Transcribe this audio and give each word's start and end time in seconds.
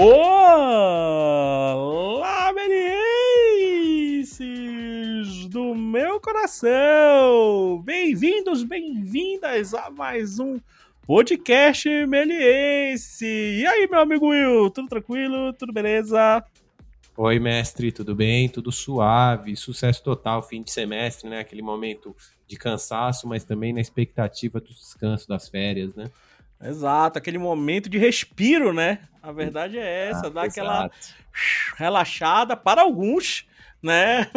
Olá, 0.00 1.74
melienses 2.52 4.38
do 5.48 5.74
meu 5.74 6.20
coração! 6.20 7.82
Bem-vindos, 7.84 8.62
bem-vindas 8.62 9.74
a 9.74 9.90
mais 9.90 10.38
um 10.38 10.60
podcast 11.04 11.88
meliense. 12.06 13.26
E 13.26 13.66
aí, 13.66 13.88
meu 13.90 13.98
amigo 13.98 14.28
Will, 14.28 14.70
tudo 14.70 14.86
tranquilo? 14.86 15.52
Tudo 15.54 15.72
beleza? 15.72 16.44
Oi, 17.16 17.40
mestre, 17.40 17.90
tudo 17.90 18.14
bem? 18.14 18.48
Tudo 18.48 18.70
suave, 18.70 19.56
sucesso 19.56 20.00
total, 20.04 20.44
fim 20.44 20.62
de 20.62 20.70
semestre, 20.70 21.28
né? 21.28 21.40
Aquele 21.40 21.62
momento 21.62 22.14
de 22.46 22.56
cansaço, 22.56 23.26
mas 23.26 23.42
também 23.42 23.72
na 23.72 23.80
expectativa 23.80 24.60
do 24.60 24.68
descanso 24.68 25.26
das 25.26 25.48
férias, 25.48 25.96
né? 25.96 26.08
Exato, 26.60 27.18
aquele 27.18 27.38
momento 27.38 27.88
de 27.88 27.98
respiro, 27.98 28.72
né? 28.72 29.00
A 29.22 29.30
verdade 29.30 29.78
é 29.78 30.08
essa, 30.08 30.26
ah, 30.26 30.30
dá 30.30 30.42
aquela 30.44 30.90
relaxada 31.76 32.56
para 32.56 32.82
alguns, 32.82 33.46
né? 33.80 34.28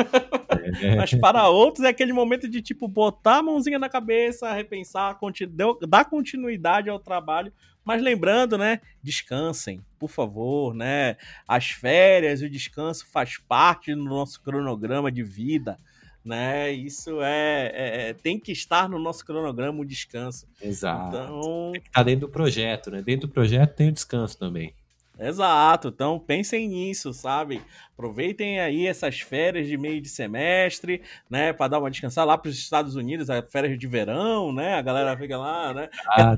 É. 0.81 0.95
Mas 0.97 1.13
para 1.15 1.47
outros 1.47 1.83
é 1.83 1.89
aquele 1.89 2.13
momento 2.13 2.47
de 2.47 2.61
tipo 2.61 2.87
botar 2.87 3.37
a 3.37 3.43
mãozinha 3.43 3.79
na 3.79 3.89
cabeça, 3.89 4.53
repensar, 4.53 5.15
continu 5.15 5.79
dar 5.87 6.05
continuidade 6.05 6.89
ao 6.89 6.99
trabalho. 6.99 7.51
Mas 7.83 8.01
lembrando, 8.01 8.59
né? 8.59 8.79
Descansem, 9.01 9.83
por 9.97 10.09
favor, 10.09 10.75
né? 10.75 11.17
As 11.47 11.71
férias, 11.71 12.43
o 12.43 12.49
descanso 12.49 13.07
faz 13.07 13.39
parte 13.39 13.95
do 13.95 14.03
nosso 14.03 14.39
cronograma 14.41 15.11
de 15.11 15.23
vida 15.23 15.77
né? 16.23 16.71
Isso 16.71 17.21
é, 17.21 17.71
é, 17.73 18.09
é, 18.09 18.13
tem 18.13 18.39
que 18.39 18.51
estar 18.51 18.87
no 18.87 18.99
nosso 18.99 19.25
cronograma 19.25 19.81
o 19.81 19.85
descanso. 19.85 20.47
Exato. 20.61 21.15
Então, 21.15 21.71
tem 21.73 21.81
que 21.81 21.87
estar 21.87 22.03
dentro 22.03 22.27
do 22.27 22.29
projeto, 22.29 22.91
né? 22.91 23.01
Dentro 23.01 23.27
do 23.27 23.33
projeto 23.33 23.75
tem 23.75 23.89
o 23.89 23.91
descanso 23.91 24.37
também. 24.37 24.73
Exato, 25.19 25.89
então 25.89 26.17
pensem 26.17 26.67
nisso, 26.67 27.13
sabe? 27.13 27.61
Aproveitem 27.93 28.59
aí 28.59 28.87
essas 28.87 29.19
férias 29.19 29.67
de 29.67 29.77
meio 29.77 30.01
de 30.01 30.09
semestre, 30.09 31.03
né, 31.29 31.53
para 31.53 31.67
dar 31.67 31.79
uma 31.79 31.91
descansada 31.91 32.25
lá 32.25 32.37
para 32.39 32.49
os 32.49 32.57
Estados 32.57 32.95
Unidos, 32.95 33.29
as 33.29 33.47
férias 33.51 33.77
de 33.77 33.85
verão, 33.85 34.51
né? 34.51 34.73
A 34.73 34.81
galera 34.81 35.15
fica 35.15 35.37
lá, 35.37 35.75
né? 35.75 35.89
Ah, 36.07 36.35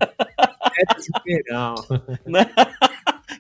férias 0.76 1.06
de 1.06 1.22
verão. 1.24 1.76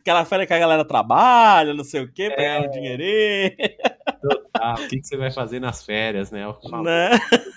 Aquela 0.03 0.25
férias 0.25 0.49
que 0.49 0.53
a 0.53 0.59
galera 0.59 0.83
trabalha, 0.83 1.73
não 1.73 1.85
sei 1.85 2.01
o 2.01 2.11
quê, 2.11 2.29
para 2.29 2.43
é... 2.43 2.59
um 2.59 2.69
dinheirinho. 2.69 3.55
Total. 4.21 4.73
O 4.73 4.87
que, 4.89 4.99
que 4.99 5.07
você 5.07 5.15
vai 5.15 5.31
fazer 5.31 5.61
nas 5.61 5.85
férias, 5.85 6.29
né? 6.29 6.45
né? 6.83 7.09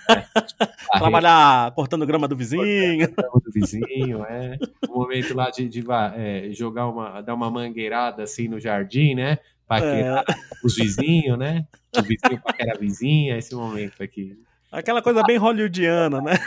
É. 0.95 0.99
Trabalhar 1.01 1.73
cortando 1.73 2.07
grama 2.07 2.29
do 2.29 2.37
vizinho. 2.37 2.99
Cortando 2.99 3.17
grama 3.17 3.41
do 3.45 3.51
vizinho, 3.51 4.25
é. 4.25 4.57
O 4.89 5.01
momento 5.01 5.35
lá 5.35 5.51
de, 5.51 5.69
de 5.69 5.85
é, 6.17 6.49
jogar 6.53 6.87
uma, 6.87 7.21
dar 7.21 7.35
uma 7.35 7.51
mangueirada 7.51 8.23
assim 8.23 8.47
no 8.47 8.61
jardim, 8.61 9.17
né? 9.17 9.39
Paquerar 9.67 10.25
é. 10.29 10.35
os 10.65 10.77
vizinhos, 10.77 11.37
né? 11.37 11.67
O 11.97 12.03
vizinho 12.03 12.41
paquera 12.41 12.75
a 12.75 12.79
vizinha, 12.79 13.37
esse 13.37 13.57
momento 13.57 14.01
aqui. 14.01 14.39
Aquela 14.77 15.01
coisa 15.01 15.23
bem 15.23 15.39
hollywoodiana, 15.39 16.21
né? 16.21 16.39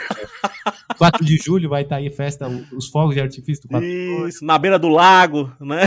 4 0.96 1.24
de 1.24 1.36
julho 1.36 1.68
vai 1.68 1.82
estar 1.82 1.96
aí 1.96 2.08
festa, 2.10 2.46
os 2.72 2.86
fogos 2.86 3.16
de 3.16 3.20
artifício 3.20 3.64
do 3.64 3.70
4 3.70 4.28
Isso, 4.28 4.44
na 4.44 4.56
beira 4.56 4.78
do 4.78 4.88
lago, 4.88 5.52
né? 5.58 5.84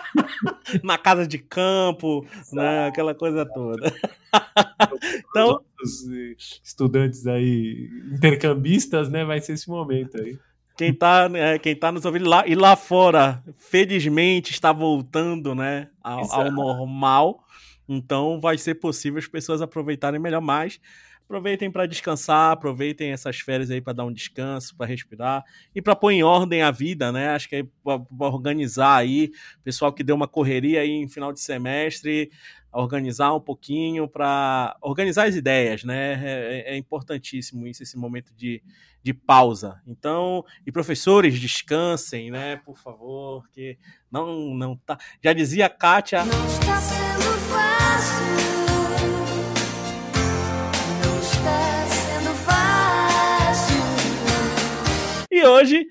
na 0.82 0.96
casa 0.96 1.26
de 1.26 1.36
campo, 1.36 2.24
né? 2.54 2.86
aquela 2.86 3.14
coisa 3.14 3.44
toda. 3.44 3.92
então, 5.28 5.60
os 5.82 6.08
estudantes 6.64 7.26
aí, 7.26 7.86
intercambistas, 8.14 9.10
né? 9.10 9.22
Vai 9.22 9.38
ser 9.42 9.52
esse 9.52 9.68
momento 9.68 10.18
aí. 10.22 10.38
Quem 10.74 10.94
tá, 10.94 11.28
é, 11.34 11.58
quem 11.58 11.76
tá 11.76 11.92
nos 11.92 12.06
ouvindo 12.06 12.30
lá 12.30 12.46
e 12.46 12.54
lá 12.54 12.76
fora, 12.76 13.44
felizmente 13.58 14.52
está 14.52 14.72
voltando, 14.72 15.54
né, 15.54 15.90
ao, 16.02 16.32
ao 16.32 16.50
normal. 16.50 17.44
Então 17.86 18.40
vai 18.40 18.56
ser 18.56 18.76
possível 18.76 19.18
as 19.18 19.26
pessoas 19.26 19.60
aproveitarem 19.60 20.18
melhor 20.18 20.40
mais 20.40 20.80
aproveitem 21.24 21.70
para 21.70 21.86
descansar, 21.86 22.52
aproveitem 22.52 23.10
essas 23.10 23.40
férias 23.40 23.70
aí 23.70 23.80
para 23.80 23.92
dar 23.92 24.04
um 24.04 24.12
descanso, 24.12 24.76
para 24.76 24.86
respirar 24.86 25.44
e 25.74 25.80
para 25.80 25.96
pôr 25.96 26.10
em 26.10 26.22
ordem 26.22 26.62
a 26.62 26.70
vida, 26.70 27.10
né? 27.10 27.30
Acho 27.30 27.48
que 27.48 27.56
é 27.56 27.64
para 27.82 28.28
organizar 28.28 28.96
aí, 28.96 29.30
pessoal 29.64 29.92
que 29.92 30.04
deu 30.04 30.14
uma 30.14 30.28
correria 30.28 30.80
aí 30.80 30.90
em 30.90 31.08
final 31.08 31.32
de 31.32 31.40
semestre, 31.40 32.30
organizar 32.72 33.34
um 33.34 33.40
pouquinho 33.40 34.08
para 34.08 34.76
organizar 34.80 35.28
as 35.28 35.34
ideias, 35.34 35.84
né? 35.84 36.20
É, 36.24 36.74
é, 36.74 36.76
importantíssimo 36.76 37.66
isso, 37.66 37.82
esse 37.82 37.96
momento 37.96 38.32
de, 38.34 38.62
de 39.02 39.12
pausa. 39.12 39.80
Então, 39.86 40.44
e 40.66 40.72
professores, 40.72 41.38
descansem, 41.38 42.30
né? 42.30 42.56
Por 42.64 42.78
favor, 42.78 43.48
que 43.50 43.78
não, 44.10 44.54
não 44.54 44.76
tá. 44.76 44.98
Já 45.22 45.32
dizia 45.32 45.66
a 45.66 45.70
Kátia. 45.70 46.24
Não 46.24 46.46
está 46.46 46.80
sendo 46.80 47.38
fácil. 47.50 47.71
E 55.42 55.44
hoje, 55.44 55.88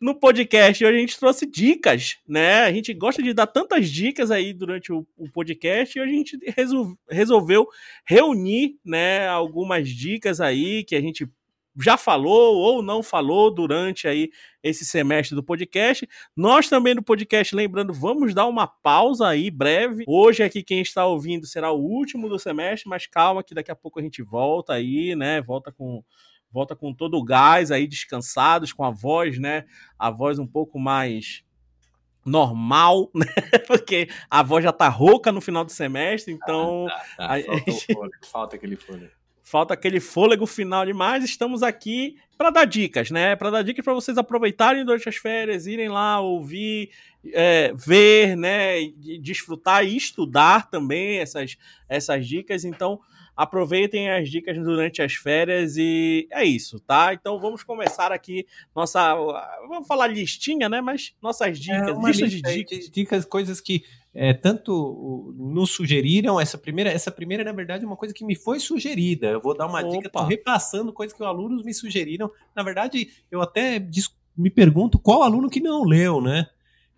no 0.00 0.12
podcast, 0.12 0.84
hoje 0.84 0.96
a 0.96 1.00
gente 1.00 1.20
trouxe 1.20 1.46
dicas, 1.46 2.16
né? 2.26 2.62
A 2.62 2.72
gente 2.72 2.92
gosta 2.92 3.22
de 3.22 3.32
dar 3.32 3.46
tantas 3.46 3.88
dicas 3.88 4.32
aí 4.32 4.52
durante 4.52 4.92
o, 4.92 5.06
o 5.16 5.30
podcast 5.30 5.96
e 5.96 6.02
hoje 6.02 6.10
a 6.10 6.16
gente 6.16 6.38
resolveu 7.08 7.68
reunir, 8.04 8.76
né, 8.84 9.28
algumas 9.28 9.88
dicas 9.88 10.40
aí 10.40 10.82
que 10.82 10.96
a 10.96 11.00
gente 11.00 11.30
já 11.80 11.96
falou 11.96 12.56
ou 12.56 12.82
não 12.82 13.00
falou 13.00 13.54
durante 13.54 14.08
aí 14.08 14.32
esse 14.64 14.84
semestre 14.84 15.36
do 15.36 15.44
podcast. 15.44 16.04
Nós 16.36 16.68
também 16.68 16.96
no 16.96 17.02
podcast, 17.02 17.54
lembrando, 17.54 17.92
vamos 17.92 18.34
dar 18.34 18.46
uma 18.46 18.66
pausa 18.66 19.28
aí 19.28 19.48
breve. 19.48 20.02
Hoje 20.08 20.42
aqui 20.42 20.60
quem 20.60 20.80
está 20.80 21.06
ouvindo 21.06 21.46
será 21.46 21.70
o 21.70 21.80
último 21.80 22.28
do 22.28 22.36
semestre, 22.36 22.90
mas 22.90 23.06
calma 23.06 23.44
que 23.44 23.54
daqui 23.54 23.70
a 23.70 23.76
pouco 23.76 24.00
a 24.00 24.02
gente 24.02 24.24
volta 24.24 24.72
aí, 24.72 25.14
né? 25.14 25.40
Volta 25.40 25.70
com 25.70 26.02
volta 26.50 26.74
com 26.74 26.92
todo 26.92 27.16
o 27.16 27.24
gás 27.24 27.70
aí, 27.70 27.86
descansados, 27.86 28.72
com 28.72 28.84
a 28.84 28.90
voz, 28.90 29.38
né? 29.38 29.64
A 29.98 30.10
voz 30.10 30.38
um 30.38 30.46
pouco 30.46 30.78
mais 30.78 31.44
normal, 32.24 33.10
né? 33.14 33.26
Porque 33.66 34.08
a 34.30 34.42
voz 34.42 34.64
já 34.64 34.72
tá 34.72 34.88
rouca 34.88 35.32
no 35.32 35.40
final 35.40 35.64
do 35.64 35.72
semestre, 35.72 36.32
então. 36.32 36.86
Ah, 37.18 37.38
tá, 37.38 37.38
tá. 37.38 37.42
Falta, 37.42 37.70
gente... 37.70 37.94
fôlego, 37.94 38.26
falta 38.30 38.56
aquele 38.56 38.76
fôlego. 38.76 39.18
Falta 39.42 39.72
aquele 39.72 39.98
fôlego 39.98 40.46
final 40.46 40.84
demais. 40.84 41.24
Estamos 41.24 41.62
aqui 41.62 42.16
para 42.36 42.50
dar 42.50 42.66
dicas, 42.66 43.10
né? 43.10 43.34
Para 43.34 43.50
dar 43.50 43.62
dicas 43.62 43.82
para 43.82 43.94
vocês 43.94 44.18
aproveitarem 44.18 44.84
durante 44.84 45.08
as 45.08 45.16
férias, 45.16 45.66
irem 45.66 45.88
lá 45.88 46.20
ouvir, 46.20 46.90
é, 47.32 47.72
ver, 47.74 48.36
né? 48.36 48.74
Desfrutar 49.22 49.86
e 49.86 49.96
estudar 49.96 50.68
também 50.68 51.18
essas, 51.18 51.56
essas 51.88 52.26
dicas. 52.26 52.62
Então, 52.62 53.00
Aproveitem 53.38 54.10
as 54.10 54.28
dicas 54.28 54.58
durante 54.58 55.00
as 55.00 55.14
férias 55.14 55.76
e 55.76 56.26
é 56.28 56.42
isso, 56.42 56.80
tá? 56.80 57.14
Então 57.14 57.38
vamos 57.38 57.62
começar 57.62 58.10
aqui 58.10 58.44
nossa. 58.74 59.14
Vamos 59.68 59.86
falar 59.86 60.08
listinha, 60.08 60.68
né? 60.68 60.80
Mas 60.80 61.14
nossas 61.22 61.50
é, 61.50 61.52
dicas, 61.52 61.96
é 61.96 62.08
lista, 62.08 62.26
de 62.26 62.42
dicas. 62.42 62.90
Dicas, 62.90 63.24
coisas 63.24 63.60
que 63.60 63.84
é, 64.12 64.34
tanto 64.34 65.32
nos 65.38 65.70
sugeriram. 65.70 66.40
Essa 66.40 66.58
primeira, 66.58 66.90
essa 66.90 67.12
primeira, 67.12 67.44
na 67.44 67.52
verdade, 67.52 67.84
é 67.84 67.86
uma 67.86 67.96
coisa 67.96 68.12
que 68.12 68.24
me 68.24 68.34
foi 68.34 68.58
sugerida. 68.58 69.28
Eu 69.28 69.40
vou 69.40 69.56
dar 69.56 69.68
uma 69.68 69.82
Opa. 69.82 69.88
dica, 69.88 70.10
tô 70.10 70.24
repassando 70.24 70.92
coisas 70.92 71.16
que 71.16 71.22
os 71.22 71.28
alunos 71.28 71.62
me 71.62 71.72
sugeriram. 71.72 72.28
Na 72.56 72.64
verdade, 72.64 73.08
eu 73.30 73.40
até 73.40 73.80
me 74.36 74.50
pergunto 74.50 74.98
qual 74.98 75.22
aluno 75.22 75.48
que 75.48 75.60
não 75.60 75.84
leu, 75.84 76.20
né? 76.20 76.48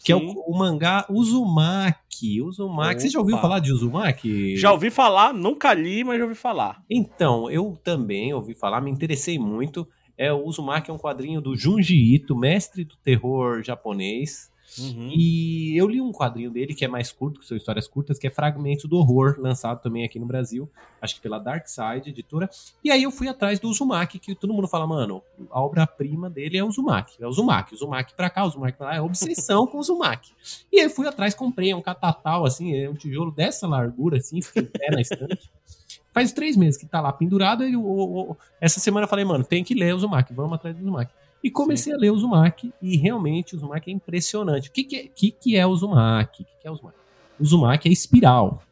Que 0.02 0.12
Sim. 0.12 0.12
é 0.12 0.16
o, 0.16 0.40
o, 0.46 0.58
mangá 0.58 1.04
Uzumaki. 1.10 2.40
Uzumaki. 2.40 2.90
Opa. 2.90 3.00
Você 3.00 3.10
já 3.10 3.18
ouviu 3.18 3.36
falar 3.36 3.58
de 3.58 3.70
Uzumaki? 3.70 4.56
Já 4.56 4.72
ouvi 4.72 4.90
falar, 4.90 5.34
nunca 5.34 5.74
li, 5.74 6.02
mas 6.02 6.18
já 6.18 6.24
ouvi 6.24 6.34
falar. 6.34 6.82
Então, 6.88 7.50
eu 7.50 7.78
também 7.84 8.32
ouvi 8.32 8.54
falar, 8.54 8.80
me 8.80 8.90
interessei 8.90 9.38
muito. 9.38 9.86
É, 10.16 10.32
o 10.32 10.44
Uzumaki 10.46 10.90
é 10.90 10.94
um 10.94 10.98
quadrinho 10.98 11.40
do 11.40 11.54
Junji 11.54 12.14
Ito, 12.14 12.34
mestre 12.34 12.84
do 12.84 12.96
terror 12.96 13.62
japonês. 13.62 14.49
Uhum. 14.78 15.10
E 15.12 15.76
eu 15.76 15.88
li 15.88 16.00
um 16.00 16.12
quadrinho 16.12 16.50
dele 16.50 16.74
que 16.74 16.84
é 16.84 16.88
mais 16.88 17.10
curto, 17.10 17.40
que 17.40 17.46
são 17.46 17.56
histórias 17.56 17.88
curtas, 17.88 18.18
que 18.18 18.26
é 18.26 18.30
Fragmentos 18.30 18.88
do 18.88 18.96
Horror, 18.96 19.36
lançado 19.38 19.82
também 19.82 20.04
aqui 20.04 20.18
no 20.18 20.26
Brasil, 20.26 20.70
acho 21.00 21.16
que 21.16 21.20
pela 21.20 21.38
Dark 21.38 21.66
Side, 21.66 22.10
editora. 22.10 22.48
E 22.84 22.90
aí 22.90 23.02
eu 23.02 23.10
fui 23.10 23.28
atrás 23.28 23.58
do 23.58 23.68
Uzumaki, 23.68 24.18
que 24.18 24.34
todo 24.34 24.52
mundo 24.52 24.68
fala, 24.68 24.86
mano, 24.86 25.22
a 25.50 25.60
obra-prima 25.60 26.30
dele 26.30 26.56
é 26.56 26.64
o 26.64 26.68
Uzumaki. 26.68 27.22
É 27.22 27.26
o 27.26 27.30
Uzumaki, 27.30 27.72
o 27.72 27.76
Uzumaki 27.76 28.14
pra 28.14 28.30
cá, 28.30 28.44
o 28.44 28.48
Uzumaki 28.48 28.78
pra 28.78 28.86
lá, 28.88 28.96
é 28.96 29.00
obsessão 29.00 29.66
com 29.66 29.78
o 29.78 29.80
Uzumaki. 29.80 30.32
E 30.72 30.78
aí 30.78 30.84
eu 30.84 30.90
fui 30.90 31.06
atrás, 31.06 31.34
comprei, 31.34 31.70
é 31.70 31.76
um 31.76 31.82
catatal, 31.82 32.44
assim, 32.44 32.74
é 32.74 32.88
um 32.88 32.94
tijolo 32.94 33.30
dessa 33.30 33.66
largura, 33.66 34.18
assim, 34.18 34.40
fica 34.40 34.60
em 34.60 34.66
pé 34.66 34.90
na 34.90 35.00
estante. 35.00 35.50
Faz 36.12 36.32
três 36.32 36.56
meses 36.56 36.76
que 36.76 36.86
tá 36.86 37.00
lá 37.00 37.12
pendurado, 37.12 37.64
e 37.64 37.72
eu, 37.72 38.36
essa 38.60 38.80
semana 38.80 39.04
eu 39.04 39.08
falei, 39.08 39.24
mano, 39.24 39.44
tem 39.44 39.62
que 39.62 39.74
ler 39.74 39.94
o 39.94 39.96
Uzumaki, 39.96 40.32
vamos 40.34 40.54
atrás 40.54 40.76
do 40.76 40.82
Uzumaki. 40.82 41.12
E 41.42 41.50
comecei 41.50 41.92
Sim. 41.92 41.96
a 41.96 42.00
ler 42.00 42.10
o 42.10 42.14
Uzumaki 42.14 42.72
e 42.82 42.96
realmente 42.96 43.54
o 43.54 43.58
Uzumaki 43.58 43.90
é 43.90 43.94
impressionante. 43.94 44.68
O 44.68 44.72
que, 44.72 44.84
que, 44.84 44.96
é, 44.96 45.08
que, 45.08 45.30
que 45.30 45.56
é 45.56 45.66
o 45.66 45.70
Uzumaki? 45.70 46.42
O 46.42 46.46
que, 46.46 46.52
que 46.60 46.68
é 46.68 46.70
o 46.70 46.74
Uzumaki? 46.74 46.98
O 47.38 47.42
Uzumaki 47.42 47.88
é 47.88 47.92
espiral 47.92 48.62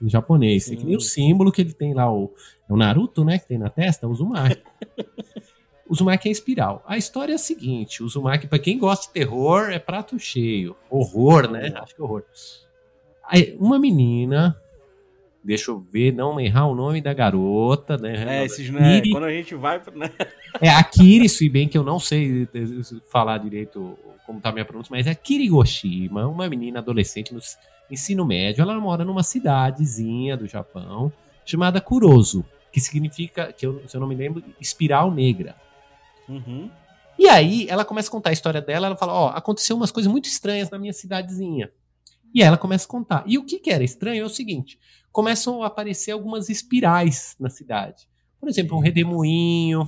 em 0.00 0.08
japonês. 0.08 0.70
É 0.70 0.76
que 0.76 0.84
nem 0.84 0.96
o 0.96 1.00
símbolo 1.00 1.50
que 1.50 1.60
ele 1.60 1.72
tem 1.72 1.94
lá, 1.94 2.12
o, 2.12 2.32
é 2.68 2.72
o 2.72 2.76
Naruto, 2.76 3.24
né? 3.24 3.38
Que 3.38 3.48
tem 3.48 3.58
na 3.58 3.68
testa, 3.68 4.06
é 4.06 4.08
o 4.08 4.12
Uzumaki. 4.12 4.62
Uzumaki 5.88 6.28
é 6.28 6.32
espiral. 6.32 6.84
A 6.86 6.98
história 6.98 7.32
é 7.32 7.36
a 7.36 7.38
seguinte: 7.38 8.02
Uzumaki, 8.02 8.46
para 8.46 8.58
quem 8.58 8.78
gosta 8.78 9.06
de 9.06 9.12
terror, 9.12 9.70
é 9.70 9.78
prato 9.78 10.18
cheio. 10.18 10.76
Horror, 10.90 11.50
né? 11.50 11.72
Acho 11.76 11.94
que 11.94 12.02
horror. 12.02 12.24
Aí, 13.24 13.56
uma 13.58 13.78
menina. 13.78 14.60
Deixa 15.48 15.70
eu 15.70 15.80
ver, 15.80 16.12
não 16.12 16.38
errar 16.38 16.66
o 16.66 16.74
nome 16.74 17.00
da 17.00 17.14
garota, 17.14 17.96
né? 17.96 18.40
É, 18.40 18.44
esses, 18.44 18.68
né? 18.68 19.00
Quando 19.10 19.24
a 19.24 19.32
gente 19.32 19.54
vai. 19.54 19.80
Né? 19.94 20.10
É 20.60 20.68
a 20.68 20.84
Kiri, 20.84 21.26
se 21.26 21.48
bem 21.48 21.66
que 21.66 21.78
eu 21.78 21.82
não 21.82 21.98
sei 21.98 22.46
falar 23.10 23.38
direito 23.38 23.98
como 24.26 24.42
tá 24.42 24.50
a 24.50 24.52
minha 24.52 24.64
pronúncia, 24.66 24.90
mas 24.94 25.06
é 25.06 25.14
Kirigoshima, 25.14 26.26
uma 26.26 26.46
menina 26.50 26.80
adolescente 26.80 27.32
no 27.32 27.40
ensino 27.90 28.26
médio. 28.26 28.60
Ela 28.60 28.78
mora 28.78 29.06
numa 29.06 29.22
cidadezinha 29.22 30.36
do 30.36 30.46
Japão 30.46 31.10
chamada 31.46 31.80
Kuroso, 31.80 32.44
que 32.70 32.78
significa, 32.78 33.50
que 33.50 33.64
eu, 33.64 33.82
se 33.88 33.96
eu 33.96 34.00
não 34.02 34.08
me 34.08 34.14
lembro, 34.14 34.44
espiral 34.60 35.10
negra. 35.10 35.56
Uhum. 36.28 36.70
E 37.18 37.26
aí 37.26 37.66
ela 37.70 37.86
começa 37.86 38.08
a 38.08 38.12
contar 38.12 38.30
a 38.30 38.34
história 38.34 38.60
dela, 38.60 38.88
ela 38.88 38.96
fala, 38.96 39.14
ó, 39.14 39.26
oh, 39.28 39.30
aconteceu 39.30 39.76
umas 39.76 39.90
coisas 39.90 40.12
muito 40.12 40.26
estranhas 40.26 40.68
na 40.68 40.78
minha 40.78 40.92
cidadezinha. 40.92 41.70
E 42.34 42.42
ela 42.42 42.58
começa 42.58 42.84
a 42.84 42.88
contar. 42.88 43.24
E 43.26 43.38
o 43.38 43.44
que, 43.44 43.58
que 43.58 43.70
era 43.70 43.82
estranho 43.82 44.22
é 44.22 44.26
o 44.26 44.28
seguinte: 44.28 44.78
começam 45.12 45.62
a 45.62 45.66
aparecer 45.66 46.12
algumas 46.12 46.48
espirais 46.48 47.36
na 47.38 47.50
cidade. 47.50 48.08
Por 48.40 48.48
exemplo, 48.48 48.76
um 48.76 48.80
redemoinho, 48.80 49.86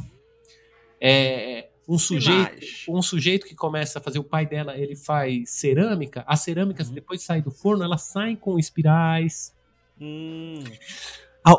é, 1.00 1.68
um 1.88 1.98
sujeito, 1.98 2.66
um 2.88 3.02
sujeito 3.02 3.46
que 3.46 3.54
começa 3.54 3.98
a 3.98 4.02
fazer, 4.02 4.18
o 4.18 4.24
pai 4.24 4.46
dela, 4.46 4.76
ele 4.76 4.94
faz 4.94 5.50
cerâmica, 5.50 6.24
as 6.26 6.40
cerâmicas 6.40 6.88
uhum. 6.88 6.94
depois 6.94 7.20
de 7.20 7.26
sair 7.26 7.42
do 7.42 7.50
forno, 7.50 7.82
elas 7.82 8.02
saem 8.02 8.36
com 8.36 8.58
espirais. 8.58 9.54
Hum. 10.00 10.62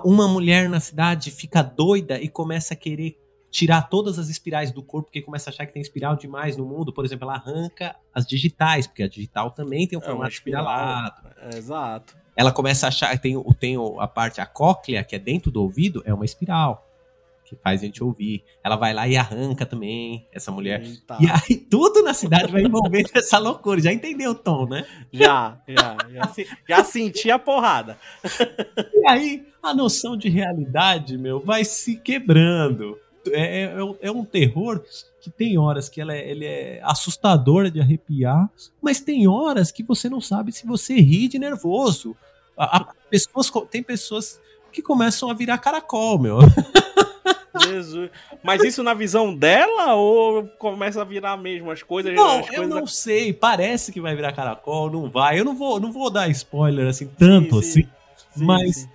Uma 0.06 0.28
mulher 0.28 0.70
na 0.70 0.80
cidade 0.80 1.32
fica 1.32 1.62
doida 1.62 2.20
e 2.22 2.30
começa 2.30 2.74
a 2.74 2.78
querer 2.78 3.18
tirar 3.52 3.90
todas 3.90 4.18
as 4.18 4.30
espirais 4.30 4.72
do 4.72 4.82
corpo, 4.82 5.08
porque 5.08 5.22
começa 5.22 5.50
a 5.50 5.52
achar 5.52 5.66
que 5.66 5.74
tem 5.74 5.82
espiral 5.82 6.16
demais 6.16 6.56
no 6.56 6.66
mundo. 6.66 6.94
Por 6.94 7.04
exemplo, 7.04 7.26
ela 7.26 7.36
arranca 7.36 7.96
as 8.14 8.26
digitais, 8.26 8.88
porque 8.88 9.04
a 9.04 9.10
digital 9.10 9.52
também 9.52 9.86
tem 9.86 10.00
um 10.00 10.02
é 10.02 10.06
formato 10.06 10.32
espiralado. 10.32 11.28
É, 11.38 11.58
exato. 11.58 12.16
Ela 12.42 12.52
começa 12.52 12.88
a 12.88 12.90
achar 12.90 13.16
tem, 13.20 13.40
tem 13.60 13.76
a 14.00 14.08
parte, 14.08 14.42
a 14.42 14.48
cóclea, 14.48 15.04
que 15.04 15.16
é 15.16 15.20
dentro 15.20 15.52
do 15.52 15.62
ouvido, 15.62 16.02
é 16.08 16.12
uma 16.12 16.26
espiral. 16.26 16.88
Que 17.46 17.56
faz 17.56 17.82
a 17.82 17.86
gente 17.86 18.04
ouvir. 18.04 18.44
Ela 18.64 18.76
vai 18.76 18.96
lá 18.96 19.08
e 19.08 19.16
arranca 19.16 19.64
também, 19.64 20.26
essa 20.34 20.52
mulher. 20.52 20.82
Eita. 20.82 21.18
E 21.20 21.28
aí 21.30 21.56
tudo 21.56 22.02
na 22.02 22.16
cidade 22.16 22.52
vai 22.52 22.64
envolvendo 22.64 23.12
essa 23.14 23.38
loucura. 23.38 23.80
Já 23.80 23.94
entendeu 23.94 24.32
o 24.32 24.36
tom, 24.36 24.66
né? 24.66 24.88
Já, 25.14 25.62
já. 25.68 25.98
Já, 26.10 26.46
já 26.68 26.84
senti 26.84 27.30
a 27.30 27.38
porrada. 27.38 27.96
E 28.92 29.08
aí 29.08 29.48
a 29.62 29.74
noção 29.74 30.18
de 30.18 30.28
realidade, 30.28 31.18
meu, 31.20 31.40
vai 31.40 31.64
se 31.64 31.96
quebrando. 31.96 32.98
É, 33.28 33.66
é, 33.66 33.76
é, 34.02 34.12
um 34.12 34.26
terror 34.26 34.84
que 35.22 35.30
tem 35.30 35.60
horas 35.60 35.88
que 35.90 36.02
ela 36.02 36.16
é, 36.16 36.28
ele 36.28 36.46
é 36.46 36.82
assustador 36.84 37.70
de 37.70 37.80
arrepiar, 37.80 38.50
mas 38.82 39.00
tem 39.00 39.28
horas 39.28 39.72
que 39.72 39.84
você 39.84 40.10
não 40.10 40.20
sabe 40.20 40.52
se 40.52 40.66
você 40.66 40.96
ri 40.96 41.28
de 41.28 41.38
nervoso. 41.38 42.16
A, 42.62 42.78
a 42.78 42.84
pessoas, 43.10 43.52
tem 43.72 43.82
pessoas 43.82 44.40
que 44.72 44.82
começam 44.82 45.30
a 45.32 45.34
virar 45.34 45.58
caracol, 45.58 46.20
meu. 46.20 46.38
Jesus. 47.64 48.10
Mas 48.44 48.64
isso 48.64 48.84
na 48.84 48.94
visão 48.94 49.36
dela 49.36 49.96
ou 49.96 50.48
começa 50.60 51.02
a 51.02 51.06
virar 51.06 51.36
mesmo 51.38 51.72
as 51.72 51.82
coisas? 51.82 52.14
Não, 52.14 52.40
as 52.40 52.48
eu 52.48 52.56
coisas... 52.56 52.70
não 52.70 52.86
sei. 52.86 53.34
Parece 53.34 53.92
que 53.92 54.00
vai 54.00 54.16
virar 54.16 54.32
caracol, 54.32 54.92
não 54.92 55.10
vai. 55.10 55.40
Eu 55.40 55.46
não 55.46 55.56
vou, 55.56 55.80
não 55.80 55.92
vou 55.92 56.10
dar 56.10 56.30
spoiler 56.30 56.88
assim 56.88 57.08
tanto 57.08 57.62
sim, 57.62 57.72
sim. 57.72 57.80
assim. 57.82 58.40
Sim, 58.40 58.46
mas 58.46 58.88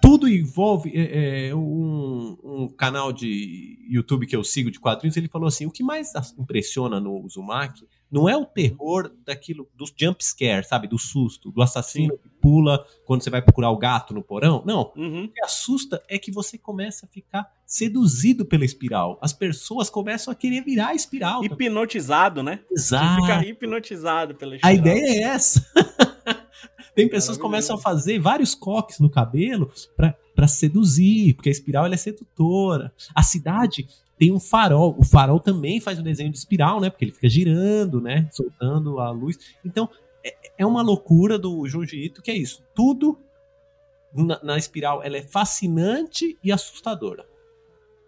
tudo 0.00 0.28
envolve 0.28 0.90
é, 0.94 1.48
é, 1.48 1.54
um, 1.54 2.36
um, 2.42 2.68
canal 2.68 3.12
de 3.12 3.78
YouTube 3.88 4.26
que 4.26 4.34
eu 4.34 4.44
sigo 4.44 4.70
de 4.70 4.78
quadrinhos. 4.78 5.16
Ele 5.16 5.28
falou 5.28 5.48
assim: 5.48 5.66
o 5.66 5.70
que 5.70 5.82
mais 5.82 6.12
impressiona 6.38 7.00
no 7.00 7.24
Uzumaki 7.24 7.86
não 8.10 8.28
é 8.28 8.36
o 8.36 8.46
terror 8.46 9.12
daquilo, 9.24 9.68
dos 9.74 9.92
jump 9.96 10.24
scare, 10.24 10.64
sabe? 10.64 10.88
Do 10.88 10.98
susto, 10.98 11.50
do 11.50 11.60
assassino 11.60 12.14
Sim. 12.14 12.20
que 12.22 12.28
pula 12.40 12.84
quando 13.04 13.22
você 13.22 13.30
vai 13.30 13.42
procurar 13.42 13.70
o 13.70 13.76
gato 13.76 14.14
no 14.14 14.22
porão. 14.22 14.62
Não. 14.64 14.92
Uhum. 14.96 15.24
O 15.24 15.28
que 15.28 15.44
assusta 15.44 16.02
é 16.08 16.18
que 16.18 16.30
você 16.30 16.56
começa 16.56 17.06
a 17.06 17.08
ficar 17.08 17.50
seduzido 17.66 18.46
pela 18.46 18.64
espiral. 18.64 19.18
As 19.20 19.32
pessoas 19.32 19.90
começam 19.90 20.32
a 20.32 20.34
querer 20.34 20.62
virar 20.62 20.88
a 20.88 20.94
espiral. 20.94 21.44
Hipnotizado, 21.44 22.42
né? 22.42 22.60
Exato. 22.70 23.20
Você 23.20 23.20
fica 23.20 23.46
hipnotizado 23.46 24.34
pela 24.34 24.56
espiral. 24.56 24.70
A 24.70 24.74
ideia 24.74 25.04
é 25.04 25.22
essa. 25.24 25.66
Tem 26.94 27.08
pessoas 27.08 27.36
que 27.36 27.42
começam 27.42 27.76
a 27.76 27.78
fazer 27.78 28.18
vários 28.18 28.56
coques 28.56 28.98
no 28.98 29.08
cabelo 29.08 29.70
para 30.34 30.48
seduzir, 30.48 31.34
porque 31.34 31.48
a 31.48 31.52
espiral 31.52 31.84
ela 31.84 31.94
é 31.94 31.98
sedutora. 31.98 32.92
A 33.14 33.22
cidade 33.22 33.86
tem 34.18 34.32
um 34.32 34.40
farol. 34.40 34.96
O 34.98 35.04
farol 35.04 35.38
também 35.38 35.80
faz 35.80 35.98
um 35.98 36.02
desenho 36.02 36.30
de 36.30 36.38
espiral, 36.38 36.80
né? 36.80 36.90
Porque 36.90 37.04
ele 37.04 37.12
fica 37.12 37.28
girando, 37.28 38.00
né? 38.00 38.28
Soltando 38.32 38.98
a 38.98 39.10
luz. 39.10 39.38
Então, 39.64 39.88
é, 40.24 40.34
é 40.58 40.66
uma 40.66 40.82
loucura 40.82 41.38
do 41.38 41.66
Junji 41.68 42.10
que 42.22 42.30
é 42.30 42.36
isso. 42.36 42.62
Tudo 42.74 43.18
na, 44.12 44.40
na 44.42 44.58
espiral 44.58 45.02
ela 45.02 45.16
é 45.16 45.22
fascinante 45.22 46.36
e 46.42 46.50
assustadora. 46.50 47.24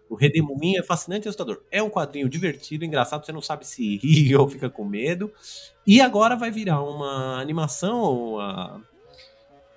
O 0.09 0.15
Redemoinho 0.15 0.77
é 0.77 0.83
fascinante 0.83 1.25
e 1.25 1.29
assustador. 1.29 1.61
É 1.71 1.81
um 1.81 1.89
quadrinho 1.89 2.27
divertido, 2.27 2.83
engraçado, 2.83 3.25
você 3.25 3.31
não 3.31 3.41
sabe 3.41 3.65
se 3.65 3.97
ri 3.97 4.35
ou 4.35 4.47
fica 4.47 4.69
com 4.69 4.83
medo. 4.83 5.31
E 5.87 6.01
agora 6.01 6.35
vai 6.35 6.51
virar 6.51 6.83
uma 6.83 7.39
animação, 7.39 8.37
a, 8.37 8.81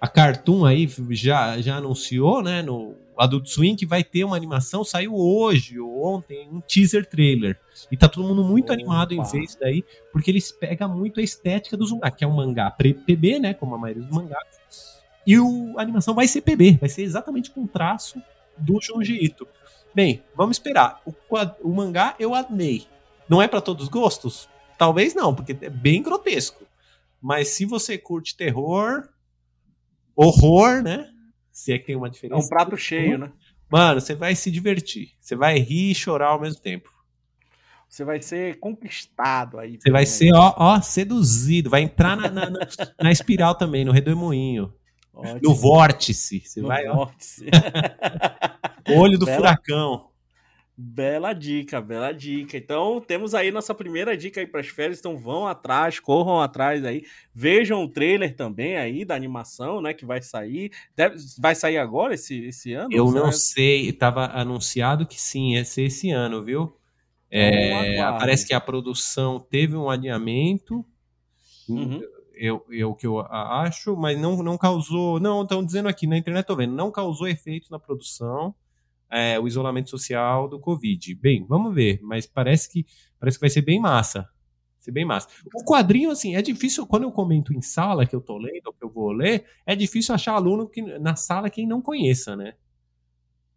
a 0.00 0.08
Cartoon 0.08 0.64
aí 0.64 0.90
já, 1.10 1.60
já 1.60 1.76
anunciou, 1.76 2.42
né, 2.42 2.62
no 2.62 2.96
Adult 3.16 3.46
Swim, 3.46 3.76
que 3.76 3.87
vai 3.87 4.02
ter 4.02 4.25
uma 4.25 4.37
animação, 4.37 4.84
saiu 4.84 5.14
hoje 5.14 5.78
ou 5.78 6.05
ontem, 6.05 6.49
um 6.50 6.61
teaser 6.61 7.06
trailer. 7.06 7.58
E 7.90 7.96
tá 7.96 8.08
todo 8.08 8.26
mundo 8.26 8.44
muito 8.44 8.66
Opa. 8.66 8.75
animado 8.75 9.12
em 9.14 9.22
ver 9.22 9.40
isso 9.40 9.58
daí, 9.61 9.84
porque 10.12 10.31
eles 10.31 10.52
pegam 10.52 10.88
muito 10.88 11.20
a 11.20 11.22
estética 11.22 11.76
do 11.76 11.87
Zumba, 11.87 12.11
que 12.11 12.25
é 12.25 12.26
um 12.26 12.34
mangá 12.34 12.70
PB, 12.70 13.38
né, 13.38 13.55
como 13.55 13.75
a 13.75 13.78
maioria 13.78 14.02
dos 14.02 14.14
mangás. 14.14 15.02
E 15.26 15.38
o, 15.38 15.75
a 15.78 15.82
animação 15.82 16.14
vai 16.14 16.26
ser 16.26 16.43
PB, 16.43 16.78
vai 16.81 16.88
ser 16.88 17.02
exatamente 17.02 17.50
com 17.50 17.62
o 17.62 17.69
traço 17.69 18.20
do 18.58 18.81
Junji 18.81 19.25
Ito. 19.25 19.46
Bem, 19.94 20.22
vamos 20.34 20.56
esperar. 20.56 21.00
O, 21.06 21.14
o 21.62 21.75
mangá 21.75 22.14
eu 22.19 22.34
amei. 22.34 22.87
Não 23.28 23.40
é 23.40 23.49
para 23.49 23.60
todos 23.60 23.84
os 23.84 23.88
gostos? 23.88 24.49
Talvez 24.76 25.14
não, 25.14 25.34
porque 25.34 25.56
é 25.60 25.70
bem 25.70 26.02
grotesco. 26.02 26.64
Mas 27.22 27.49
se 27.49 27.64
você 27.64 27.96
curte 27.96 28.37
terror, 28.37 29.08
horror, 30.14 30.82
né? 30.82 31.10
Se 31.54 31.72
é 31.72 31.78
que 31.78 31.86
tem 31.86 31.94
uma 31.94 32.10
diferença. 32.10 32.42
É 32.42 32.44
um 32.44 32.48
prato 32.48 32.76
cheio, 32.76 33.16
né? 33.16 33.30
Mano, 33.70 34.00
você 34.00 34.12
vai 34.12 34.34
se 34.34 34.50
divertir. 34.50 35.12
Você 35.20 35.36
vai 35.36 35.56
rir 35.60 35.93
e 35.93 35.94
chorar 35.94 36.31
ao 36.31 36.40
mesmo 36.40 36.60
tempo. 36.60 36.90
Você 37.88 38.05
vai 38.05 38.20
ser 38.20 38.58
conquistado 38.58 39.60
aí. 39.60 39.79
Você 39.81 39.88
vai 39.88 40.05
ser, 40.05 40.34
ó, 40.34 40.52
ó, 40.56 40.81
seduzido. 40.81 41.70
Vai 41.70 41.82
entrar 41.82 42.17
na, 42.17 42.29
na, 42.29 42.50
na, 42.50 42.58
na 43.00 43.12
espiral 43.12 43.55
também, 43.55 43.84
no 43.84 43.93
redemoinho. 43.93 44.74
Ótimo. 45.12 45.40
No 45.44 45.55
vórtice. 45.55 46.40
Você 46.40 46.60
no 46.60 46.67
vai, 46.67 46.86
vórtice. 46.88 47.46
Olho 48.98 49.17
do 49.17 49.24
Bela... 49.24 49.36
furacão. 49.38 50.10
Bela 50.76 51.32
dica, 51.32 51.81
bela 51.81 52.10
dica. 52.10 52.56
Então, 52.56 53.00
temos 53.00 53.32
aí 53.32 53.52
nossa 53.52 53.72
primeira 53.72 54.16
dica 54.16 54.40
aí 54.40 54.46
para 54.46 54.60
as 54.60 54.66
férias. 54.66 54.98
Então, 54.98 55.16
vão 55.16 55.46
atrás, 55.46 56.00
corram 56.00 56.40
atrás 56.40 56.84
aí. 56.84 57.04
Vejam 57.32 57.84
o 57.84 57.88
trailer 57.88 58.34
também 58.34 58.76
aí 58.76 59.04
da 59.04 59.14
animação, 59.14 59.81
né? 59.81 59.94
Que 59.94 60.04
vai 60.04 60.20
sair. 60.20 60.72
Deve, 60.96 61.16
vai 61.38 61.54
sair 61.54 61.78
agora 61.78 62.14
esse, 62.14 62.46
esse 62.46 62.72
ano? 62.72 62.88
Eu 62.93 63.12
não 63.12 63.31
sei. 63.31 63.88
Estava 63.88 64.26
anunciado 64.26 65.06
que 65.06 65.20
sim, 65.20 65.52
ia 65.54 65.64
ser 65.64 65.84
esse 65.84 66.10
ano, 66.10 66.44
viu? 66.44 66.76
É, 67.31 67.96
parece 68.19 68.46
que 68.46 68.54
a 68.54 68.60
produção 68.60 69.38
teve 69.38 69.76
um 69.76 69.88
adiamento. 69.88 70.84
Uhum 71.69 72.02
eu, 72.36 72.64
eu 72.69 72.94
que 72.94 73.06
eu 73.06 73.20
acho, 73.20 73.96
mas 73.96 74.19
não, 74.19 74.43
não 74.43 74.58
causou. 74.58 75.20
Não, 75.20 75.43
estão 75.43 75.64
dizendo 75.64 75.88
aqui 75.88 76.06
na 76.06 76.19
internet, 76.19 76.44
tô 76.44 76.56
vendo, 76.56 76.74
não 76.74 76.90
causou 76.90 77.28
efeito 77.28 77.70
na 77.70 77.78
produção 77.78 78.54
é, 79.11 79.39
o 79.39 79.46
isolamento 79.46 79.91
social 79.91 80.49
do 80.49 80.58
Covid. 80.58 81.15
Bem, 81.15 81.44
vamos 81.49 81.75
ver, 81.75 82.01
mas 82.03 82.27
parece 82.27 82.69
que 82.69 82.87
parece 83.19 83.39
que 83.39 83.43
vai 83.43 83.51
ser 83.51 83.63
bem 83.63 83.81
massa. 83.81 84.29
Ser 84.79 84.93
bem 84.93 85.05
massa. 85.05 85.29
O 85.55 85.65
quadrinho, 85.65 86.11
assim, 86.11 86.37
é 86.37 86.43
difícil, 86.43 86.87
quando 86.87 87.05
eu 87.05 87.13
comento 87.13 87.55
em 87.55 87.63
sala 87.63 88.05
que 88.05 88.15
eu 88.15 88.20
tô 88.20 88.37
lendo, 88.37 88.67
ou 88.67 88.73
que 88.73 88.84
eu 88.84 88.91
vou 88.91 89.13
ler, 89.13 89.46
é 89.65 89.75
difícil 89.75 90.15
achar 90.15 90.34
aluno 90.34 90.69
que, 90.69 90.82
na 90.82 91.17
sala 91.17 91.49
quem 91.49 91.67
não 91.67 91.81
conheça, 91.81 92.37
né? 92.37 92.55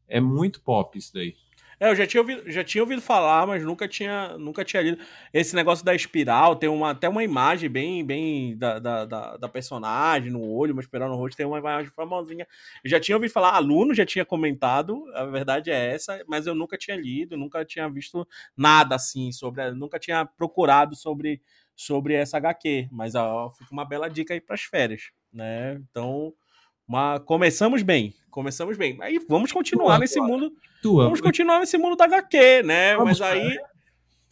É 0.08 0.22
muito 0.22 0.62
pop 0.62 0.98
isso 0.98 1.14
daí. 1.14 1.36
É, 1.80 1.90
eu 1.92 1.96
já 1.96 2.08
tinha, 2.08 2.22
ouvido, 2.22 2.50
já 2.52 2.64
tinha 2.64 2.84
ouvido 2.84 3.02
falar, 3.02 3.46
mas 3.46 3.64
nunca 3.64 3.88
tinha, 3.88 4.36
nunca 4.38 4.66
tinha 4.66 4.82
lido. 4.82 4.98
Esse 5.32 5.56
negócio 5.56 5.86
da 5.86 5.94
espiral, 5.94 6.56
tem 6.56 6.68
uma, 6.68 6.90
até 6.92 7.08
uma 7.08 7.24
imagem 7.24 7.70
bem, 7.70 8.04
bem 8.04 8.58
da, 8.58 8.80
da, 8.80 9.06
da, 9.06 9.38
da 9.38 9.50
personagem 9.50 10.32
no 10.32 10.42
olho, 10.42 10.74
uma 10.74 10.82
espiral 10.82 11.08
no 11.08 11.16
rosto, 11.16 11.38
tem 11.38 11.46
uma 11.46 11.60
imagem 11.60 11.92
famosinha. 11.92 12.48
Eu 12.84 12.90
já 12.90 13.00
tinha 13.00 13.16
ouvido 13.16 13.32
falar, 13.32 13.54
aluno 13.56 13.94
já 13.94 14.06
tinha 14.06 14.26
comentado, 14.26 15.06
a 15.14 15.26
verdade 15.26 15.70
é 15.70 15.94
essa, 15.94 16.20
mas 16.28 16.48
eu 16.48 16.56
nunca 16.56 16.78
tinha 16.78 16.98
lido, 16.98 17.38
nunca 17.38 17.64
tinha 17.64 17.88
visto 17.88 18.28
nada 18.56 18.96
assim 18.96 19.32
sobre, 19.32 19.70
nunca 19.72 20.00
tinha 20.00 20.26
procurado 20.26 20.96
sobre, 20.96 21.42
sobre 21.76 22.16
essa 22.16 22.38
HQ. 22.38 22.88
Mas 22.92 23.14
ó, 23.14 23.52
fica 23.52 23.72
uma 23.72 23.86
bela 23.86 24.10
dica 24.10 24.34
aí 24.34 24.42
para 24.42 24.56
as 24.56 24.64
férias, 24.64 25.12
né? 25.32 25.76
Então, 25.92 26.34
uma, 26.88 27.20
começamos 27.20 27.82
bem 27.82 28.14
Começamos 28.38 28.78
bem. 28.78 28.96
Aí 29.02 29.18
vamos 29.28 29.52
continuar 29.52 29.98
nesse 29.98 30.22
mundo. 30.22 30.54
Tua. 30.80 31.06
Vamos 31.06 31.20
continuar 31.20 31.60
nesse 31.60 31.76
mundo 31.76 31.96
da 31.96 32.06
HQ, 32.06 32.62
né? 32.62 32.96
Vamos, 32.96 33.20
mas 33.20 33.32
aí. 33.32 33.58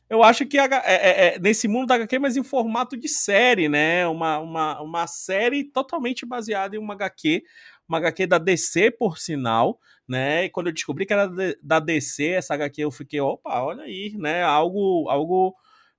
Eu 0.07 0.21
acho 0.21 0.45
que 0.45 0.59
é, 0.59 0.69
é, 0.85 1.27
é, 1.27 1.39
nesse 1.39 1.67
mundo 1.67 1.87
da 1.87 1.95
HQ, 1.95 2.19
mas 2.19 2.37
em 2.37 2.43
formato 2.43 2.95
de 2.95 3.07
série, 3.07 3.67
né? 3.67 4.05
Uma, 4.07 4.37
uma, 4.37 4.79
uma 4.79 5.07
série 5.07 5.63
totalmente 5.63 6.23
baseada 6.23 6.75
em 6.75 6.79
uma 6.79 6.93
HQ, 6.93 7.41
uma 7.89 7.97
HQ 7.97 8.27
da 8.27 8.37
DC, 8.37 8.91
por 8.91 9.17
sinal, 9.17 9.79
né? 10.07 10.45
E 10.45 10.49
quando 10.51 10.67
eu 10.67 10.73
descobri 10.73 11.07
que 11.07 11.13
era 11.13 11.27
da 11.63 11.79
DC, 11.79 12.27
essa 12.27 12.53
HQ, 12.53 12.83
eu 12.83 12.91
fiquei, 12.91 13.19
opa, 13.19 13.59
olha 13.63 13.85
aí, 13.85 14.13
né? 14.19 14.43
Algo, 14.43 15.09
algo 15.09 15.55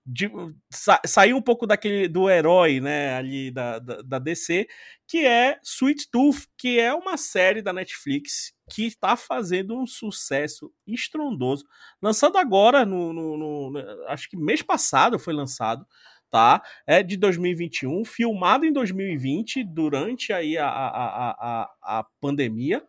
de, 0.06 0.30
sa, 0.70 1.00
sair 1.04 1.34
um 1.34 1.42
pouco 1.42 1.66
daquele 1.66 2.06
do 2.06 2.30
herói, 2.30 2.80
né, 2.80 3.14
ali 3.16 3.50
da, 3.50 3.80
da, 3.80 4.02
da, 4.02 4.18
DC, 4.20 4.68
que 5.06 5.26
é 5.26 5.58
Sweet 5.64 6.08
Tooth, 6.10 6.46
que 6.56 6.78
é 6.78 6.94
uma 6.94 7.16
série 7.16 7.60
da 7.60 7.72
Netflix 7.72 8.54
que 8.70 8.86
está 8.86 9.16
fazendo 9.16 9.76
um 9.76 9.86
sucesso 9.86 10.72
estrondoso, 10.86 11.64
lançado 12.00 12.38
agora 12.38 12.86
no, 12.86 13.12
no, 13.12 13.36
no, 13.70 13.78
acho 14.06 14.28
que 14.30 14.36
mês 14.36 14.62
passado 14.62 15.18
foi 15.18 15.34
lançado, 15.34 15.84
tá? 16.30 16.62
É 16.86 17.02
de 17.02 17.16
2021, 17.16 18.04
filmado 18.04 18.64
em 18.64 18.72
2020 18.72 19.64
durante 19.64 20.32
aí 20.32 20.56
a, 20.56 20.68
a, 20.68 20.88
a, 20.88 21.30
a, 21.30 21.98
a 22.00 22.06
pandemia 22.20 22.82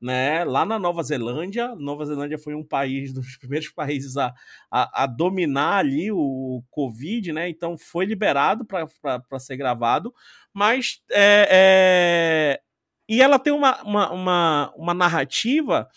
né, 0.00 0.44
lá 0.44 0.64
na 0.64 0.78
Nova 0.78 1.02
Zelândia. 1.02 1.74
Nova 1.76 2.04
Zelândia 2.04 2.38
foi 2.38 2.54
um 2.54 2.64
país 2.64 3.12
dos 3.14 3.36
primeiros 3.36 3.68
países 3.70 4.16
a, 4.16 4.32
a, 4.70 5.04
a 5.04 5.06
dominar 5.06 5.78
ali 5.78 6.10
o 6.12 6.62
Covid, 6.70 7.32
né? 7.32 7.48
Então 7.48 7.76
foi 7.78 8.04
liberado 8.04 8.64
para 8.64 9.38
ser 9.38 9.56
gravado, 9.56 10.12
mas 10.52 11.00
é, 11.10 11.48
é... 11.50 12.60
e 13.08 13.22
ela 13.22 13.38
tem 13.38 13.52
uma, 13.52 13.82
uma, 13.82 14.12
uma, 14.12 14.74
uma 14.76 14.94
narrativa 14.94 15.88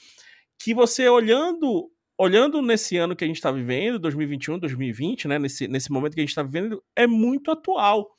que 0.60 0.74
você 0.74 1.08
olhando 1.08 1.92
olhando 2.20 2.64
nesse 2.64 2.98
ano 2.98 3.16
que 3.16 3.24
a 3.24 3.28
gente 3.28 3.36
está 3.36 3.52
vivendo, 3.52 4.00
2021, 4.00 4.58
2020, 4.58 5.28
né, 5.28 5.38
nesse, 5.38 5.68
nesse 5.68 5.92
momento 5.92 6.16
que 6.16 6.20
a 6.20 6.24
gente 6.24 6.30
está 6.30 6.42
vivendo, 6.42 6.84
é 6.96 7.06
muito 7.06 7.52
atual. 7.52 8.10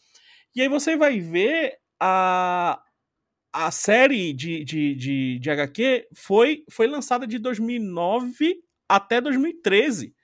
E 0.54 0.62
aí 0.62 0.68
você 0.68 0.96
vai 0.96 1.18
ver 1.18 1.78
a, 2.00 2.80
a 3.66 3.72
série 3.72 4.32
de, 4.32 4.62
de, 4.62 4.94
de, 4.94 5.38
de 5.40 5.50
HQ 5.50 6.06
foi, 6.14 6.64
foi 6.70 6.86
lançada 6.86 7.26
de 7.26 7.40
2009 7.40 8.62
até 8.88 9.20
2013. 9.20 10.14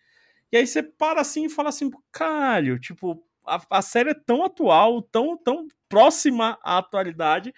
E 0.53 0.57
aí 0.57 0.65
você 0.65 0.85
para 0.85 1.21
assim 1.21 1.47
e 1.47 1.51
fala 1.51 1.71
assim, 1.71 1.91
caralho, 2.13 2.79
tipo, 2.79 3.21
a, 3.45 3.61
a 3.71 3.83
série 3.83 4.11
é 4.11 4.15
tão 4.15 4.45
atual, 4.45 5.03
tão, 5.03 5.37
tão 5.37 5.67
próxima 5.89 6.57
à 6.63 6.79
atualidade, 6.79 7.53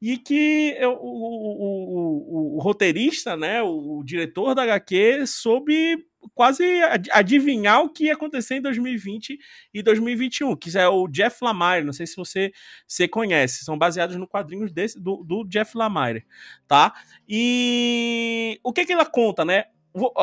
e 0.00 0.16
que 0.16 0.74
eu, 0.78 0.92
o, 0.92 0.96
o, 0.96 2.54
o, 2.54 2.56
o, 2.56 2.60
roteirista, 2.60 3.36
né, 3.36 3.62
o, 3.62 4.02
diretor 4.02 4.54
da 4.54 4.62
HQ, 4.62 5.26
soube 5.26 6.06
quase 6.34 6.64
adivinhar 7.12 7.82
o 7.82 7.88
que 7.88 8.04
ia 8.04 8.14
acontecer 8.14 8.56
em 8.56 8.62
2020 8.62 9.38
e 9.72 9.82
2021, 9.82 10.56
que 10.56 10.76
é 10.78 10.88
o 10.88 11.08
Jeff 11.08 11.44
Lemire, 11.44 11.84
não 11.84 11.92
sei 11.92 12.06
se 12.06 12.16
você, 12.16 12.52
você 12.86 13.08
conhece, 13.08 13.64
são 13.64 13.76
baseados 13.76 14.16
no 14.16 14.26
quadrinhos 14.26 14.72
desse, 14.72 15.00
do, 15.00 15.24
do 15.24 15.44
Jeff 15.44 15.76
Lemire, 15.76 16.24
tá? 16.66 16.94
E 17.28 18.60
o 18.62 18.72
que 18.72 18.84
que 18.84 18.92
ela 18.92 19.06
conta, 19.06 19.44
né? 19.44 19.64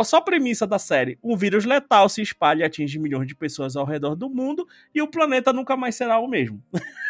Só 0.04 0.18
a 0.18 0.22
premissa 0.22 0.66
da 0.66 0.80
série: 0.80 1.18
um 1.24 1.36
vírus 1.36 1.66
letal 1.66 2.08
se 2.08 2.22
espalha 2.22 2.62
e 2.62 2.64
atinge 2.64 3.00
milhões 3.00 3.28
de 3.28 3.36
pessoas 3.36 3.76
ao 3.76 3.86
redor 3.86 4.16
do 4.16 4.30
mundo 4.30 4.66
e 4.94 5.02
o 5.02 5.08
planeta 5.08 5.52
nunca 5.52 5.76
mais 5.76 5.96
será 5.96 6.20
o 6.20 6.28
mesmo. 6.28 6.64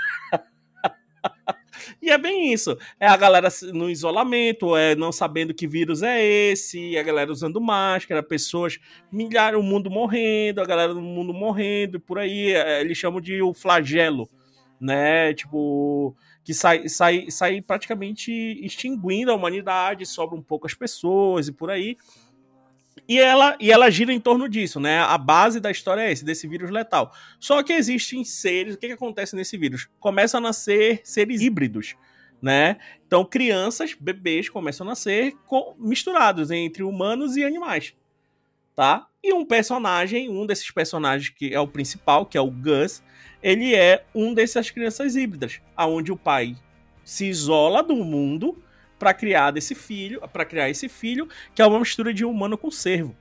E 2.01 2.09
é 2.09 2.17
bem 2.17 2.53
isso. 2.53 2.77
É 2.99 3.07
a 3.07 3.17
galera 3.17 3.49
no 3.73 3.89
isolamento, 3.89 4.75
é 4.75 4.95
não 4.95 5.11
sabendo 5.11 5.53
que 5.53 5.67
vírus 5.67 6.01
é 6.01 6.23
esse, 6.23 6.97
a 6.97 7.03
galera 7.03 7.31
usando 7.31 7.61
máscara, 7.61 8.23
pessoas, 8.23 8.79
milhares, 9.11 9.59
o 9.59 9.63
mundo 9.63 9.89
morrendo, 9.89 10.61
a 10.61 10.65
galera 10.65 10.93
do 10.93 11.01
mundo 11.01 11.33
morrendo, 11.33 11.99
por 11.99 12.19
aí. 12.19 12.53
É, 12.53 12.81
eles 12.81 12.97
chamam 12.97 13.21
de 13.21 13.41
o 13.41 13.53
flagelo, 13.53 14.29
né? 14.79 15.33
Tipo, 15.33 16.15
que 16.43 16.53
sai, 16.53 16.87
sai, 16.87 17.25
sai 17.31 17.61
praticamente 17.61 18.31
extinguindo 18.63 19.31
a 19.31 19.35
humanidade, 19.35 20.05
sobram 20.05 20.41
poucas 20.41 20.73
pessoas 20.73 21.47
e 21.47 21.51
por 21.51 21.71
aí. 21.71 21.97
E 23.07 23.19
ela, 23.19 23.55
e 23.59 23.71
ela 23.71 23.89
gira 23.91 24.11
em 24.11 24.19
torno 24.19 24.49
disso, 24.49 24.79
né? 24.79 24.99
A 24.99 25.17
base 25.17 25.59
da 25.59 25.69
história 25.69 26.01
é 26.01 26.11
esse, 26.11 26.25
desse 26.25 26.47
vírus 26.47 26.71
letal. 26.71 27.13
Só 27.39 27.61
que 27.61 27.73
existem 27.73 28.23
seres, 28.23 28.75
o 28.75 28.77
que, 28.77 28.87
que 28.87 28.93
acontece 28.93 29.35
nesse 29.35 29.57
vírus? 29.57 29.87
Começam 29.99 30.39
a 30.39 30.41
nascer 30.41 31.01
seres 31.03 31.41
híbridos, 31.41 31.95
né? 32.41 32.77
Então, 33.05 33.23
crianças, 33.23 33.93
bebês 33.93 34.49
começam 34.49 34.85
a 34.87 34.89
nascer 34.89 35.35
com, 35.45 35.75
misturados 35.77 36.49
entre 36.49 36.81
humanos 36.81 37.37
e 37.37 37.43
animais, 37.43 37.93
tá? 38.75 39.07
E 39.23 39.31
um 39.33 39.45
personagem, 39.45 40.29
um 40.29 40.45
desses 40.45 40.71
personagens 40.71 41.29
que 41.29 41.53
é 41.53 41.59
o 41.59 41.67
principal, 41.67 42.25
que 42.25 42.37
é 42.37 42.41
o 42.41 42.49
Gus, 42.49 43.03
ele 43.41 43.75
é 43.75 44.03
um 44.15 44.33
dessas 44.33 44.71
crianças 44.71 45.15
híbridas, 45.15 45.61
aonde 45.77 46.11
o 46.11 46.17
pai 46.17 46.55
se 47.03 47.25
isola 47.25 47.83
do 47.83 47.95
mundo 47.95 48.57
para 48.97 49.13
criar 49.13 49.51
desse 49.51 49.75
filho, 49.75 50.21
para 50.31 50.45
criar 50.45 50.69
esse 50.69 50.87
filho, 50.87 51.27
que 51.53 51.61
é 51.61 51.65
uma 51.65 51.79
mistura 51.79 52.13
de 52.13 52.25
humano 52.25 52.57
com 52.57 52.71
cervo. 52.71 53.15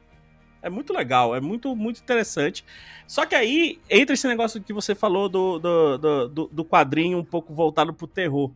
É 0.62 0.70
muito 0.70 0.94
legal, 0.94 1.36
é 1.36 1.40
muito, 1.40 1.76
muito 1.76 2.00
interessante. 2.00 2.64
Só 3.06 3.26
que 3.26 3.34
aí 3.34 3.78
entra 3.90 4.14
esse 4.14 4.26
negócio 4.26 4.62
que 4.62 4.72
você 4.72 4.94
falou 4.94 5.28
do, 5.28 5.58
do, 5.58 6.28
do, 6.28 6.46
do 6.50 6.64
quadrinho 6.64 7.18
um 7.18 7.24
pouco 7.24 7.52
voltado 7.52 7.92
pro 7.92 8.06
terror. 8.06 8.50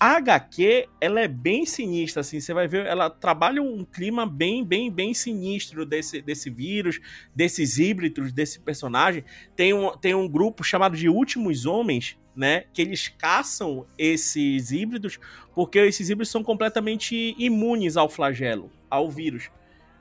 A 0.00 0.16
HQ, 0.16 0.86
ela 1.00 1.20
é 1.20 1.26
bem 1.26 1.66
sinistra, 1.66 2.20
assim, 2.20 2.38
você 2.38 2.54
vai 2.54 2.68
ver, 2.68 2.86
ela 2.86 3.10
trabalha 3.10 3.60
um 3.60 3.84
clima 3.84 4.24
bem, 4.24 4.64
bem, 4.64 4.92
bem 4.92 5.12
sinistro 5.12 5.84
desse, 5.84 6.22
desse 6.22 6.48
vírus, 6.48 7.00
desses 7.34 7.78
híbridos, 7.78 8.30
desse 8.30 8.60
personagem. 8.60 9.24
Tem 9.56 9.72
um, 9.72 9.90
tem 9.96 10.14
um 10.14 10.28
grupo 10.28 10.62
chamado 10.62 10.96
de 10.96 11.08
Últimos 11.08 11.66
Homens, 11.66 12.16
né? 12.38 12.64
Que 12.72 12.80
eles 12.80 13.08
caçam 13.08 13.84
esses 13.98 14.70
híbridos 14.70 15.18
porque 15.54 15.80
esses 15.80 16.08
híbridos 16.08 16.30
são 16.30 16.44
completamente 16.44 17.34
imunes 17.36 17.96
ao 17.96 18.08
flagelo, 18.08 18.70
ao 18.88 19.10
vírus. 19.10 19.50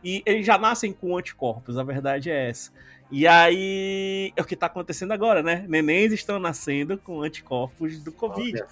E 0.04 0.22
eles 0.24 0.46
já 0.46 0.56
nascem 0.56 0.94
com 0.94 1.18
anticorpos, 1.18 1.80
a 1.80 1.84
verdade 1.84 2.30
é 2.30 2.50
essa. 2.50 2.72
E 3.10 3.26
aí, 3.26 4.32
é 4.36 4.42
o 4.42 4.46
que 4.46 4.54
está 4.54 4.68
acontecendo 4.68 5.14
agora, 5.14 5.42
né? 5.42 5.66
Nenéns 5.68 6.14
estão 6.14 6.38
nascendo 6.38 6.98
com 7.00 7.22
anticorpos 7.22 7.98
do 8.00 8.12
Covid. 8.12 8.64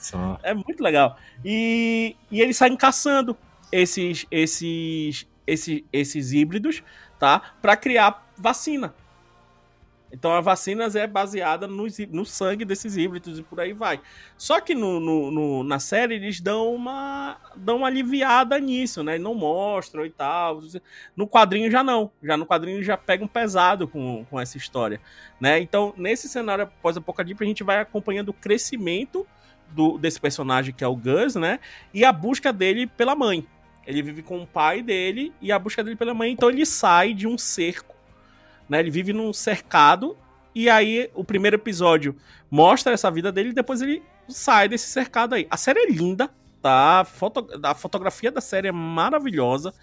É 0.44 0.54
muito 0.54 0.84
legal. 0.84 1.18
E, 1.44 2.16
e 2.30 2.42
eles 2.42 2.58
saem 2.58 2.76
caçando 2.76 3.36
esses, 3.72 4.28
esses, 4.30 5.28
esses, 5.48 5.84
esses 5.92 6.34
híbridos, 6.34 6.84
tá? 7.18 7.56
Para 7.62 7.76
criar 7.76 8.30
vacina. 8.38 8.94
Então 10.16 10.32
a 10.32 10.40
vacina 10.40 10.86
é 10.96 11.06
baseada 11.06 11.68
no, 11.68 11.86
no 12.10 12.26
sangue 12.26 12.64
desses 12.64 12.96
híbridos 12.96 13.38
e 13.38 13.44
por 13.44 13.60
aí 13.60 13.74
vai. 13.74 14.00
Só 14.38 14.62
que 14.62 14.74
no, 14.74 14.98
no, 14.98 15.30
no, 15.30 15.64
na 15.64 15.78
série 15.78 16.16
eles 16.16 16.40
dão 16.40 16.74
uma, 16.74 17.38
dão 17.54 17.78
uma 17.78 17.88
aliviada 17.88 18.58
nisso, 18.58 19.04
né? 19.04 19.18
Não 19.18 19.36
mostram 19.36 20.06
e 20.06 20.10
tal. 20.10 20.62
No 21.18 21.28
quadrinho 21.28 21.70
já 21.70 21.84
não. 21.84 22.10
Já 22.24 22.38
no 22.38 22.46
quadrinho 22.46 22.82
já 22.82 22.96
pega 22.96 23.26
um 23.26 23.28
pesado 23.28 23.90
com, 23.90 24.26
com 24.30 24.40
essa 24.40 24.58
história. 24.58 25.02
Né? 25.40 25.60
Então, 25.60 25.94
nesse 25.98 26.30
cenário 26.30 26.70
pós-apocalipse, 26.82 27.44
a 27.44 27.48
gente 27.48 27.64
vai 27.64 27.82
acompanhando 27.82 28.30
o 28.30 28.34
crescimento 28.34 29.28
do, 29.70 29.98
desse 29.98 30.20
personagem 30.20 30.74
que 30.74 30.84
é 30.84 30.88
o 30.88 30.96
Gus, 30.96 31.36
né? 31.36 31.60
E 31.94 32.06
a 32.06 32.14
busca 32.14 32.54
dele 32.54 32.88
pela 32.88 33.16
mãe. 33.16 33.46
Ele 33.86 34.02
vive 34.02 34.24
com 34.24 34.42
o 34.42 34.48
pai 34.48 34.82
dele 34.82 35.34
e 35.42 35.52
a 35.52 35.60
busca 35.60 35.84
dele 35.84 35.98
pela 35.98 36.14
mãe. 36.14 36.32
Então 36.32 36.50
ele 36.50 36.66
sai 36.66 37.14
de 37.14 37.28
um 37.28 37.38
cerco 37.38 37.95
né? 38.70 38.80
Ele 38.80 38.92
vive 38.92 39.14
num 39.14 39.32
cercado 39.34 40.18
e 40.54 40.70
aí 40.70 41.10
o 41.14 41.24
primeiro 41.24 41.58
episódio 41.58 42.16
mostra 42.50 42.94
essa 42.94 43.12
vida 43.12 43.32
dele 43.32 43.50
e 43.50 43.54
depois 43.54 43.82
ele 43.82 44.02
sai 44.28 44.70
desse 44.70 44.88
cercado 44.88 45.36
aí. 45.36 45.48
A 45.50 45.58
série 45.58 45.80
é 45.80 45.90
linda, 45.92 46.30
tá? 46.62 47.02
A, 47.02 47.06
foto, 47.06 47.48
a 47.64 47.76
fotografia 47.76 48.32
da 48.32 48.42
série 48.42 48.68
é 48.68 48.72
maravilhosa, 48.72 49.74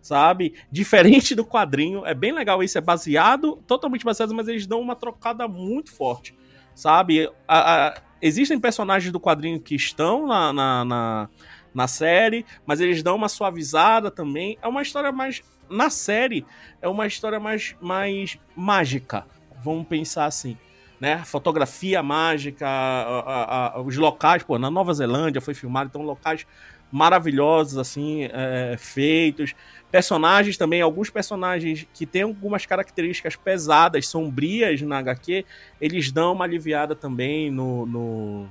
sabe? 0.00 0.54
Diferente 0.70 1.34
do 1.34 1.44
quadrinho, 1.44 2.04
é 2.04 2.14
bem 2.14 2.32
legal 2.32 2.62
isso, 2.62 2.78
é 2.78 2.80
baseado, 2.80 3.62
totalmente 3.66 4.04
baseado, 4.04 4.34
mas 4.34 4.48
eles 4.48 4.66
dão 4.66 4.80
uma 4.80 4.96
trocada 4.96 5.46
muito 5.46 5.92
forte, 5.92 6.34
sabe? 6.74 7.30
A, 7.46 7.88
a, 7.88 8.02
existem 8.20 8.58
personagens 8.58 9.12
do 9.12 9.20
quadrinho 9.20 9.60
que 9.60 9.74
estão 9.74 10.26
na, 10.26 10.52
na, 10.52 10.84
na, 10.84 11.28
na 11.74 11.88
série, 11.88 12.44
mas 12.66 12.80
eles 12.80 13.02
dão 13.02 13.16
uma 13.16 13.28
suavizada 13.28 14.10
também. 14.10 14.58
É 14.62 14.68
uma 14.68 14.82
história 14.82 15.12
mais 15.12 15.42
na 15.72 15.90
série 15.90 16.44
é 16.80 16.88
uma 16.88 17.06
história 17.06 17.40
mais, 17.40 17.74
mais 17.80 18.38
mágica, 18.54 19.26
vamos 19.62 19.86
pensar 19.86 20.26
assim. 20.26 20.56
Né? 21.00 21.18
Fotografia 21.24 22.00
mágica, 22.00 22.64
a, 22.64 23.18
a, 23.18 23.76
a, 23.76 23.80
os 23.80 23.96
locais, 23.96 24.44
pô, 24.44 24.56
na 24.56 24.70
Nova 24.70 24.94
Zelândia 24.94 25.40
foi 25.40 25.52
filmado, 25.52 25.88
então 25.88 26.02
locais 26.02 26.46
maravilhosos, 26.92 27.78
assim, 27.78 28.28
é, 28.30 28.76
feitos. 28.78 29.54
Personagens 29.90 30.56
também, 30.56 30.80
alguns 30.80 31.10
personagens 31.10 31.88
que 31.92 32.06
têm 32.06 32.22
algumas 32.22 32.66
características 32.66 33.34
pesadas, 33.34 34.06
sombrias 34.06 34.80
na 34.82 34.98
HQ, 34.98 35.44
eles 35.80 36.12
dão 36.12 36.34
uma 36.34 36.44
aliviada 36.44 36.94
também 36.94 37.50
no, 37.50 37.86
no 37.86 38.48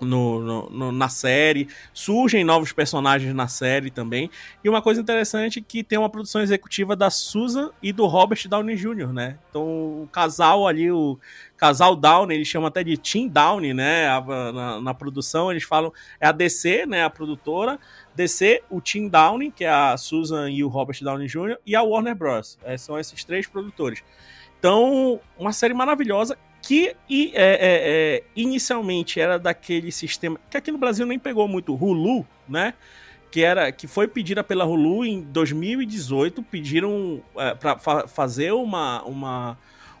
no, 0.00 0.40
no, 0.40 0.70
no, 0.70 0.92
na 0.92 1.08
série, 1.08 1.68
surgem 1.92 2.44
novos 2.44 2.72
personagens 2.72 3.34
na 3.34 3.48
série 3.48 3.90
também. 3.90 4.30
E 4.62 4.68
uma 4.68 4.82
coisa 4.82 5.00
interessante 5.00 5.58
é 5.58 5.62
que 5.66 5.82
tem 5.82 5.98
uma 5.98 6.10
produção 6.10 6.40
executiva 6.40 6.94
da 6.94 7.10
Susan 7.10 7.70
e 7.82 7.92
do 7.92 8.06
Robert 8.06 8.46
Downey 8.48 8.76
Jr., 8.76 9.12
né? 9.12 9.38
Então 9.48 9.62
o 9.62 10.08
casal 10.12 10.66
ali, 10.66 10.90
o 10.90 11.18
casal 11.56 11.96
Downey, 11.96 12.36
eles 12.36 12.48
chamam 12.48 12.68
até 12.68 12.84
de 12.84 12.96
Team 12.96 13.28
Downey, 13.28 13.72
né? 13.72 14.06
Na, 14.52 14.80
na, 14.80 14.94
produção, 14.94 15.50
eles 15.50 15.64
falam, 15.64 15.92
é 16.20 16.26
a 16.26 16.32
DC, 16.32 16.86
né? 16.86 17.04
A 17.04 17.10
produtora. 17.10 17.78
DC, 18.14 18.62
o 18.70 18.80
Team 18.80 19.08
Downey, 19.08 19.50
que 19.50 19.64
é 19.64 19.70
a 19.70 19.96
Susan 19.96 20.50
e 20.50 20.64
o 20.64 20.68
Robert 20.68 20.98
Downey 21.02 21.26
Jr., 21.26 21.58
e 21.66 21.74
a 21.76 21.82
Warner 21.82 22.14
Bros. 22.14 22.58
É, 22.64 22.76
são 22.76 22.98
esses 22.98 23.24
três 23.24 23.46
produtores. 23.46 24.02
Então, 24.58 25.20
uma 25.38 25.52
série 25.52 25.74
maravilhosa 25.74 26.36
que 26.66 26.96
e, 27.08 27.30
é, 27.32 27.44
é, 27.44 27.56
é, 27.60 28.22
inicialmente 28.34 29.20
era 29.20 29.38
daquele 29.38 29.92
sistema 29.92 30.36
que 30.50 30.56
aqui 30.56 30.72
no 30.72 30.78
Brasil 30.78 31.06
nem 31.06 31.16
pegou 31.16 31.46
muito, 31.46 31.72
Hulu, 31.72 32.26
né? 32.48 32.74
Que 33.30 33.44
era 33.44 33.70
que 33.70 33.86
foi 33.86 34.08
pedida 34.08 34.42
pela 34.42 34.64
Hulu 34.64 35.04
em 35.04 35.22
2018, 35.22 36.42
pediram 36.42 37.22
é, 37.36 37.54
para 37.54 37.78
fa 37.78 38.08
fazer 38.08 38.50
uma, 38.50 39.00
uma, 39.04 39.56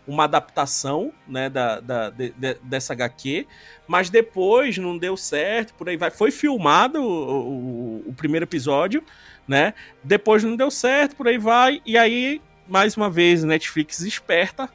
uma 0.08 0.24
adaptação 0.24 1.12
né, 1.28 1.48
da, 1.48 1.78
da 1.78 2.10
de, 2.10 2.30
de, 2.30 2.54
dessa 2.64 2.94
HQ, 2.94 3.46
mas 3.86 4.10
depois 4.10 4.76
não 4.76 4.98
deu 4.98 5.16
certo, 5.16 5.72
por 5.74 5.88
aí 5.88 5.96
vai. 5.96 6.10
Foi 6.10 6.32
filmado 6.32 7.00
o, 7.00 8.06
o, 8.06 8.08
o 8.08 8.12
primeiro 8.12 8.42
episódio, 8.44 9.04
né? 9.46 9.72
Depois 10.02 10.42
não 10.42 10.56
deu 10.56 10.72
certo, 10.72 11.14
por 11.14 11.28
aí 11.28 11.38
vai, 11.38 11.80
e 11.86 11.96
aí 11.96 12.42
mais 12.66 12.96
uma 12.96 13.08
vez 13.08 13.44
Netflix 13.44 14.00
esperta 14.00 14.68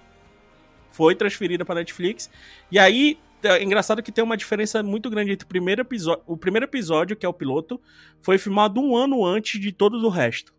foi 0.91 1.15
transferida 1.15 1.65
para 1.65 1.75
Netflix. 1.75 2.29
E 2.71 2.77
aí, 2.77 3.17
é 3.43 3.63
engraçado 3.63 4.03
que 4.03 4.12
tem 4.12 4.24
uma 4.24 4.38
diferença 4.38 4.83
muito 4.83 5.10
grande 5.10 5.31
entre 5.31 5.45
o 5.45 5.48
primeiro 5.48 5.81
episódio. 5.81 6.24
O 6.27 6.38
primeiro 6.38 6.65
episódio, 6.65 7.15
que 7.15 7.25
é 7.25 7.29
o 7.29 7.33
piloto, 7.33 7.81
foi 8.21 8.38
filmado 8.38 8.79
um 8.79 8.95
ano 8.95 9.25
antes 9.25 9.60
de 9.60 9.71
todo 9.71 9.98
o 9.98 10.10
resto. 10.10 10.53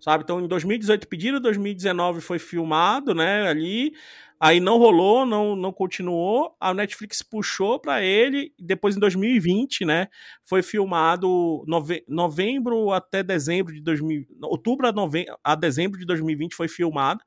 Sabe? 0.00 0.22
Então, 0.22 0.40
em 0.40 0.46
2018 0.46 1.08
pediram, 1.08 1.40
2019 1.40 2.20
foi 2.20 2.38
filmado, 2.38 3.14
né? 3.14 3.48
Ali. 3.48 3.92
Aí 4.38 4.60
não 4.60 4.76
rolou, 4.76 5.24
não, 5.24 5.56
não 5.56 5.72
continuou. 5.72 6.54
A 6.60 6.74
Netflix 6.74 7.22
puxou 7.22 7.80
para 7.80 8.02
ele. 8.02 8.52
Depois, 8.58 8.96
em 8.96 9.00
2020, 9.00 9.84
né? 9.86 10.08
Foi 10.44 10.62
filmado 10.62 11.64
nove, 11.66 12.04
novembro 12.06 12.90
até 12.90 13.22
dezembro 13.22 13.72
de 13.72 13.80
2000. 13.80 14.26
Outubro 14.42 14.86
a, 14.86 14.92
nove, 14.92 15.24
a 15.42 15.54
dezembro 15.54 15.98
de 15.98 16.04
2020 16.04 16.54
foi 16.54 16.68
filmado. 16.68 17.22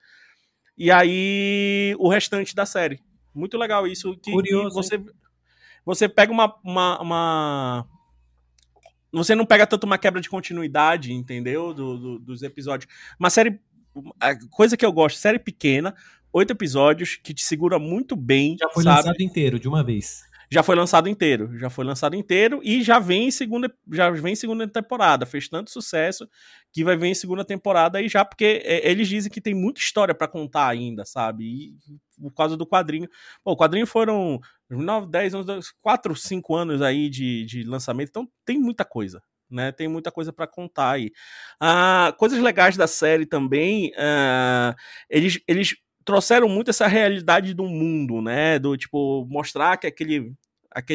E 0.78 0.92
aí 0.92 1.96
o 1.98 2.08
restante 2.08 2.56
da 2.56 2.66
série. 2.66 3.00
Muito 3.34 3.58
legal 3.58 3.88
isso. 3.88 4.16
Que, 4.18 4.32
Curioso. 4.32 4.76
você, 4.76 5.04
você 5.86 6.08
pega 6.08 6.32
uma, 6.32 6.56
uma, 6.64 7.02
uma, 7.02 7.88
Você 9.12 9.34
não 9.36 9.46
pega 9.46 9.66
tanto 9.66 9.86
uma 9.86 9.98
quebra 9.98 10.22
de 10.22 10.30
continuidade, 10.30 11.14
entendeu? 11.14 11.74
Do, 11.74 11.98
do, 11.98 12.20
dos 12.20 12.44
episódios. 12.44 12.92
Uma 13.20 13.30
série. 13.30 13.60
A 14.20 14.36
coisa 14.50 14.78
que 14.78 14.86
eu 14.86 14.92
gosto, 14.92 15.18
série 15.18 15.40
pequena, 15.40 15.96
oito 16.32 16.52
episódios, 16.52 17.16
que 17.16 17.34
te 17.34 17.44
segura 17.44 17.80
muito 17.80 18.16
bem. 18.16 18.56
Já 18.60 18.70
foi 18.70 18.84
sabe? 18.84 18.98
lançado 18.98 19.24
inteiro, 19.24 19.60
de 19.60 19.68
uma 19.68 19.84
vez 19.84 20.27
já 20.50 20.64
foi 20.64 20.76
lançado 20.76 21.10
inteiro, 21.10 21.58
já 21.58 21.70
foi 21.70 21.84
lançado 21.84 22.16
inteiro 22.16 22.62
e 22.64 22.82
já 22.82 23.00
vem 23.00 23.28
em 23.28 23.32
segunda, 23.32 23.74
já 23.92 24.10
vem 24.10 24.36
segunda 24.36 24.68
temporada, 24.68 25.26
fez 25.26 25.50
tanto 25.50 25.70
sucesso 25.70 26.28
que 26.72 26.84
vai 26.84 26.96
vir 26.96 27.08
em 27.08 27.16
segunda 27.16 27.44
temporada 27.44 27.98
aí 27.98 28.08
já 28.08 28.24
porque 28.24 28.62
é, 28.64 28.90
eles 28.90 29.08
dizem 29.08 29.32
que 29.32 29.42
tem 29.42 29.54
muita 29.54 29.82
história 29.82 30.16
para 30.16 30.28
contar 30.28 30.68
ainda, 30.68 31.06
sabe? 31.06 31.44
E 31.44 31.78
por 32.22 32.34
causa 32.34 32.56
do 32.56 32.66
quadrinho, 32.66 33.10
Pô, 33.44 33.52
o 33.52 33.58
quadrinho 33.58 33.86
foram 33.86 34.40
9, 34.70 35.08
10, 35.08 35.34
11, 35.34 35.74
4, 35.82 36.16
5 36.16 36.56
anos 36.56 36.82
aí 36.82 37.10
de, 37.10 37.46
de 37.46 37.64
lançamento, 37.64 38.10
então 38.10 38.30
tem 38.46 38.58
muita 38.58 38.86
coisa, 38.86 39.22
né? 39.50 39.72
Tem 39.72 39.88
muita 39.88 40.12
coisa 40.12 40.32
para 40.32 40.48
contar 40.48 40.92
aí. 40.92 41.12
Ah, 41.60 42.14
coisas 42.18 42.40
legais 42.40 42.78
da 42.78 42.88
série 42.88 43.26
também, 43.26 43.92
ah, 43.98 44.76
eles, 45.10 45.40
eles 45.48 45.76
trouxeram 46.08 46.48
muito 46.48 46.70
essa 46.70 46.88
realidade 46.88 47.54
do 47.54 47.66
mundo, 47.66 48.22
né? 48.22 48.58
Do 48.58 48.78
tipo, 48.78 49.28
mostrar 49.30 49.76
que 49.76 49.86
aquele, 49.86 50.34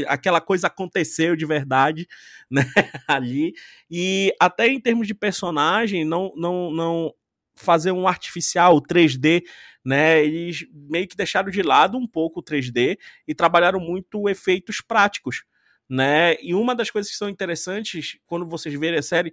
aquela 0.06 0.40
coisa 0.40 0.68
aconteceu 0.68 1.36
de 1.36 1.44
verdade, 1.44 2.08
né? 2.50 2.64
Ali. 3.06 3.52
E 3.90 4.34
até 4.40 4.68
em 4.68 4.80
termos 4.80 5.06
de 5.06 5.14
personagem, 5.14 6.02
não, 6.02 6.32
não, 6.34 6.70
não 6.70 7.14
fazer 7.54 7.92
um 7.92 8.08
artificial 8.08 8.80
3D, 8.80 9.42
né? 9.84 10.24
Eles 10.24 10.66
meio 10.72 11.06
que 11.06 11.14
deixaram 11.14 11.50
de 11.50 11.62
lado 11.62 11.98
um 11.98 12.06
pouco 12.06 12.40
o 12.40 12.42
3D 12.42 12.96
e 13.28 13.34
trabalharam 13.34 13.80
muito 13.80 14.30
efeitos 14.30 14.80
práticos, 14.80 15.44
né? 15.86 16.36
E 16.40 16.54
uma 16.54 16.74
das 16.74 16.90
coisas 16.90 17.12
que 17.12 17.18
são 17.18 17.28
interessantes 17.28 18.16
quando 18.24 18.46
vocês 18.46 18.74
verem 18.80 18.98
a 18.98 19.02
série, 19.02 19.30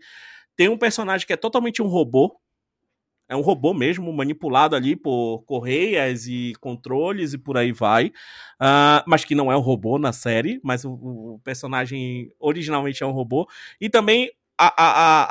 tem 0.57 0.67
um 0.67 0.77
personagem 0.77 1.25
que 1.25 1.31
é 1.31 1.37
totalmente 1.37 1.81
um 1.81 1.87
robô, 1.87 2.37
é 3.29 3.35
um 3.35 3.41
robô 3.41 3.75
mesmo, 3.75 4.11
manipulado 4.11 4.75
ali 4.75 4.95
por 4.95 5.43
correias 5.45 6.25
e 6.25 6.53
controles 6.59 7.33
e 7.33 7.37
por 7.37 7.57
aí 7.57 7.71
vai. 7.71 8.07
Uh, 8.59 9.05
mas 9.05 9.23
que 9.23 9.35
não 9.35 9.51
é 9.51 9.55
um 9.55 9.61
robô 9.61 9.99
na 9.99 10.11
série, 10.11 10.59
mas 10.63 10.83
o, 10.83 10.91
o, 10.91 11.41
personagem 11.43 12.31
originalmente 12.39 13.03
é 13.03 13.05
um 13.05 13.11
robô. 13.11 13.47
E 13.79 13.87
também 13.87 14.31
a, 14.57 14.67
a, 14.67 14.89
a, 14.89 15.27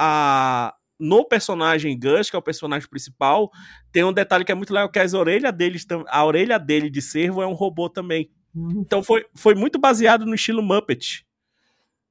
a, 0.68 0.74
no 0.98 1.24
personagem 1.24 1.98
Gus, 1.98 2.30
que 2.30 2.36
é 2.36 2.38
o 2.38 2.42
personagem 2.42 2.88
principal, 2.88 3.50
tem 3.90 4.04
um 4.04 4.12
detalhe 4.12 4.44
que 4.44 4.52
é 4.52 4.54
muito 4.54 4.72
legal, 4.72 4.88
que 4.88 5.00
as 5.00 5.12
orelhas 5.12 5.52
dele, 5.52 5.78
a 6.06 6.24
orelha 6.24 6.56
dele 6.56 6.88
de 6.88 7.02
servo 7.02 7.42
é 7.42 7.46
um 7.48 7.52
robô 7.52 7.90
também. 7.90 8.30
Uhum. 8.54 8.80
Então 8.80 9.02
foi, 9.02 9.26
foi 9.34 9.56
muito 9.56 9.76
baseado 9.76 10.24
no 10.24 10.36
estilo 10.36 10.62
Muppet 10.62 11.26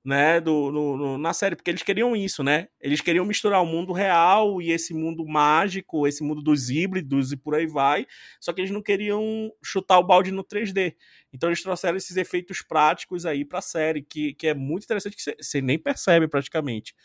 né, 0.08 0.40
do, 0.40 0.72
no, 0.72 0.96
no, 0.96 1.18
na 1.18 1.34
série, 1.34 1.54
porque 1.54 1.70
eles 1.70 1.84
queriam 1.84 2.16
isso, 2.16 2.42
né? 2.42 2.70
Eles 2.80 3.02
queriam 3.02 3.26
misturar 3.26 3.62
o 3.62 3.66
mundo 3.66 3.92
real 3.92 4.62
e 4.62 4.72
esse 4.72 4.94
mundo 4.94 5.26
mágico, 5.28 6.08
esse 6.08 6.24
mundo 6.24 6.42
dos 6.42 6.70
híbridos 6.70 7.34
e 7.34 7.36
por 7.36 7.54
aí 7.54 7.68
vai, 7.68 8.08
só 8.40 8.54
que 8.54 8.62
eles 8.62 8.72
não 8.72 8.82
queriam 8.82 9.52
chutar 9.62 10.00
o 10.00 10.04
balde 10.08 10.32
no 10.32 10.46
3D. 10.46 10.96
Então 11.34 11.50
eles 11.50 11.62
trouxeram 11.62 11.98
esses 11.98 12.16
efeitos 12.16 12.62
práticos 12.62 13.26
aí 13.26 13.44
pra 13.44 13.60
série, 13.60 14.02
que, 14.02 14.34
que 14.36 14.48
é 14.48 14.54
muito 14.54 14.86
interessante, 14.86 15.18
que 15.18 15.44
você 15.44 15.62
nem 15.62 15.78
percebe 15.78 16.26
praticamente, 16.30 16.96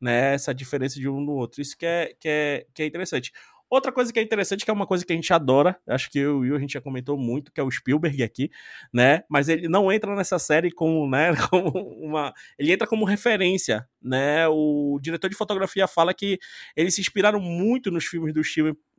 né, 0.00 0.34
essa 0.34 0.54
diferença 0.54 1.00
de 1.00 1.08
um 1.08 1.20
no 1.20 1.32
outro. 1.32 1.60
Isso 1.60 1.76
que 1.76 1.84
é, 1.84 2.14
que 2.20 2.28
é, 2.28 2.66
que 2.72 2.84
é 2.84 2.86
interessante. 2.86 3.32
Outra 3.72 3.90
coisa 3.90 4.12
que 4.12 4.18
é 4.18 4.22
interessante, 4.22 4.66
que 4.66 4.70
é 4.70 4.74
uma 4.74 4.86
coisa 4.86 5.02
que 5.02 5.14
a 5.14 5.16
gente 5.16 5.32
adora, 5.32 5.74
acho 5.88 6.10
que 6.10 6.22
o 6.26 6.54
a 6.54 6.58
gente 6.58 6.74
já 6.74 6.80
comentou 6.82 7.16
muito, 7.16 7.50
que 7.50 7.58
é 7.58 7.64
o 7.64 7.70
Spielberg 7.70 8.22
aqui, 8.22 8.50
né? 8.92 9.22
Mas 9.30 9.48
ele 9.48 9.66
não 9.66 9.90
entra 9.90 10.14
nessa 10.14 10.38
série 10.38 10.70
como, 10.70 11.08
né, 11.08 11.30
como 11.48 11.70
uma. 11.98 12.34
Ele 12.58 12.70
entra 12.70 12.86
como 12.86 13.06
referência, 13.06 13.88
né? 14.02 14.46
O 14.46 14.98
diretor 15.00 15.30
de 15.30 15.36
fotografia 15.36 15.86
fala 15.86 16.12
que 16.12 16.38
eles 16.76 16.94
se 16.94 17.00
inspiraram 17.00 17.40
muito 17.40 17.90
nos 17.90 18.04
filmes 18.04 18.34
do, 18.34 18.42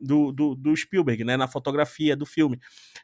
do, 0.00 0.32
do, 0.32 0.54
do 0.56 0.76
Spielberg, 0.76 1.22
né? 1.22 1.36
Na 1.36 1.46
fotografia 1.46 2.16
do 2.16 2.26
filme. 2.26 2.58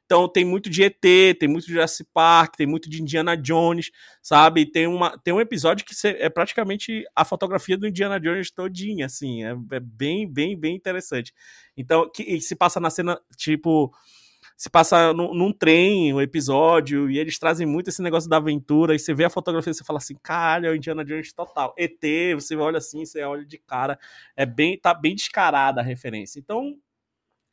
Então 0.04 0.28
tem 0.28 0.44
muito 0.44 0.68
de 0.68 0.82
ET, 0.82 1.00
tem 1.38 1.48
muito 1.48 1.66
de 1.66 1.72
Jurassic 1.72 2.08
Park, 2.12 2.56
tem 2.56 2.66
muito 2.66 2.90
de 2.90 3.00
Indiana 3.00 3.36
Jones, 3.36 3.92
sabe? 4.20 4.66
Tem, 4.66 4.88
uma, 4.88 5.16
tem 5.18 5.32
um 5.32 5.40
episódio 5.40 5.86
que 5.86 5.94
é 6.04 6.28
praticamente 6.28 7.04
a 7.14 7.24
fotografia 7.24 7.78
do 7.78 7.86
Indiana 7.86 8.18
Jones 8.18 8.50
todinha, 8.50 9.06
assim. 9.06 9.44
É, 9.44 9.50
é 9.50 9.80
bem, 9.80 10.28
bem, 10.28 10.58
bem 10.58 10.74
interessante. 10.74 11.32
Então, 11.76 12.10
que 12.10 12.40
se 12.40 12.54
passa 12.54 12.78
na 12.80 12.90
cena, 12.90 13.20
tipo, 13.36 13.92
se 14.56 14.68
passa 14.68 15.12
num, 15.14 15.32
num 15.32 15.52
trem, 15.52 16.12
um 16.12 16.20
episódio, 16.20 17.10
e 17.10 17.18
eles 17.18 17.38
trazem 17.38 17.66
muito 17.66 17.88
esse 17.88 18.02
negócio 18.02 18.28
da 18.28 18.36
aventura, 18.36 18.94
e 18.94 18.98
você 18.98 19.14
vê 19.14 19.24
a 19.24 19.30
fotografia 19.30 19.70
e 19.70 19.74
você 19.74 19.84
fala 19.84 19.98
assim, 19.98 20.16
caralho, 20.22 20.66
é 20.66 20.70
o 20.70 20.76
Indiana 20.76 21.04
Jones 21.04 21.32
total. 21.32 21.74
ET, 21.78 22.00
você 22.34 22.54
olha 22.56 22.78
assim, 22.78 23.04
você 23.04 23.22
olha 23.22 23.44
de 23.44 23.58
cara, 23.58 23.98
é 24.36 24.44
bem, 24.44 24.78
tá 24.78 24.92
bem 24.92 25.14
descarada 25.14 25.80
a 25.80 25.84
referência. 25.84 26.38
Então, 26.38 26.76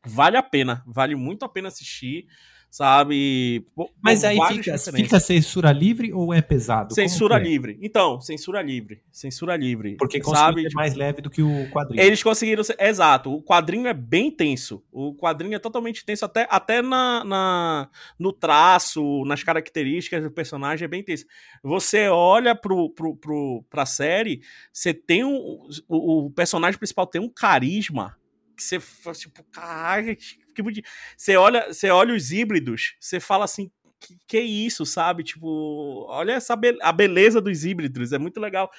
vale 0.06 0.38
a 0.38 0.44
pena, 0.44 0.84
vale 0.86 1.16
muito 1.16 1.46
a 1.46 1.50
pena 1.50 1.70
assistir 1.70 2.28
sabe? 2.70 3.66
Mas 4.02 4.24
aí 4.24 4.38
fica, 4.48 4.78
fica, 4.78 5.20
censura 5.20 5.72
livre 5.72 6.14
ou 6.14 6.34
é 6.34 6.42
pesado? 6.42 6.94
Censura 6.94 7.38
é? 7.38 7.40
livre. 7.40 7.78
Então, 7.82 8.22
censura 8.22 8.62
livre. 8.62 9.02
Censura 9.12 9.56
livre. 9.56 9.96
Porque 9.98 10.22
sabe 10.24 10.64
ser 10.64 10.76
mais 10.76 10.94
leve 10.94 11.22
do 11.22 11.30
que 11.30 11.42
o 11.42 11.70
quadrinho. 11.72 12.02
Eles 12.02 12.22
conseguiram 12.22 12.64
ser... 12.64 12.76
Exato. 12.80 13.34
O 13.34 13.42
quadrinho 13.42 13.88
é 13.88 13.94
bem 13.94 14.30
tenso. 14.30 14.84
O 14.92 15.16
quadrinho 15.16 15.56
é 15.56 15.60
totalmente 15.60 16.06
tenso, 16.06 16.26
até, 16.26 16.48
até 16.50 16.82
na, 16.82 17.24
na, 17.24 17.90
no 18.20 18.32
traço, 18.32 19.24
nas 19.26 19.44
características 19.44 20.24
do 20.24 20.32
personagem, 20.32 20.86
é 20.86 20.88
bem 20.88 21.04
tenso. 21.04 21.26
Você 21.64 22.08
olha 22.08 22.56
pro, 22.56 22.90
pro, 22.92 23.16
pro, 23.16 23.64
pra 23.70 23.86
série, 23.86 24.42
você 24.72 24.94
tem 24.94 25.24
um. 25.24 25.68
O, 25.88 26.26
o 26.26 26.32
personagem 26.32 26.78
principal 26.78 27.08
tem 27.08 27.22
um 27.22 27.30
carisma 27.30 28.18
que 28.58 28.64
você 28.64 28.80
tipo, 29.14 29.44
caralho, 29.46 30.18
que 30.54 30.62
bonito. 30.62 30.90
Você 31.16 31.38
olha, 31.38 31.72
você 31.72 31.90
olha 31.90 32.14
os 32.14 32.32
híbridos, 32.32 32.96
você 33.00 33.20
fala 33.20 33.46
assim, 33.46 33.72
que, 34.00 34.18
que 34.28 34.40
isso, 34.40 34.86
sabe? 34.86 35.24
Tipo, 35.24 36.06
olha 36.10 36.34
essa 36.34 36.56
be 36.56 36.78
a 36.82 36.92
beleza 36.92 37.40
dos 37.40 37.64
híbridos, 37.66 38.12
é 38.14 38.18
muito 38.18 38.40
legal. 38.40 38.70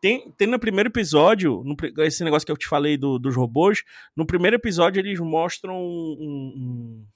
Tem, 0.00 0.30
tem 0.32 0.46
no 0.46 0.58
primeiro 0.58 0.88
episódio, 0.88 1.62
no, 1.64 1.76
esse 2.04 2.22
negócio 2.24 2.46
que 2.46 2.52
eu 2.52 2.56
te 2.56 2.68
falei 2.68 2.96
do, 2.96 3.18
dos 3.18 3.34
robôs, 3.34 3.82
no 4.16 4.26
primeiro 4.26 4.56
episódio 4.56 5.00
eles 5.00 5.18
mostram 5.18 5.76
um, 5.76 7.06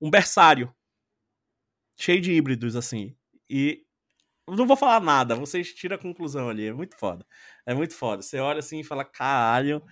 um, 0.00 0.06
um 0.06 0.10
berçário 0.10 0.72
cheio 1.96 2.20
de 2.20 2.32
híbridos, 2.32 2.76
assim. 2.76 3.14
E 3.48 3.84
não 4.48 4.66
vou 4.66 4.76
falar 4.76 5.00
nada, 5.00 5.34
vocês 5.34 5.72
tiram 5.74 5.96
a 5.96 5.98
conclusão 5.98 6.48
ali. 6.48 6.66
É 6.66 6.72
muito 6.72 6.96
foda. 6.96 7.26
É 7.66 7.74
muito 7.74 7.94
foda. 7.94 8.22
Você 8.22 8.38
olha 8.38 8.60
assim 8.60 8.80
e 8.80 8.84
fala, 8.84 9.04
caralho. 9.04 9.82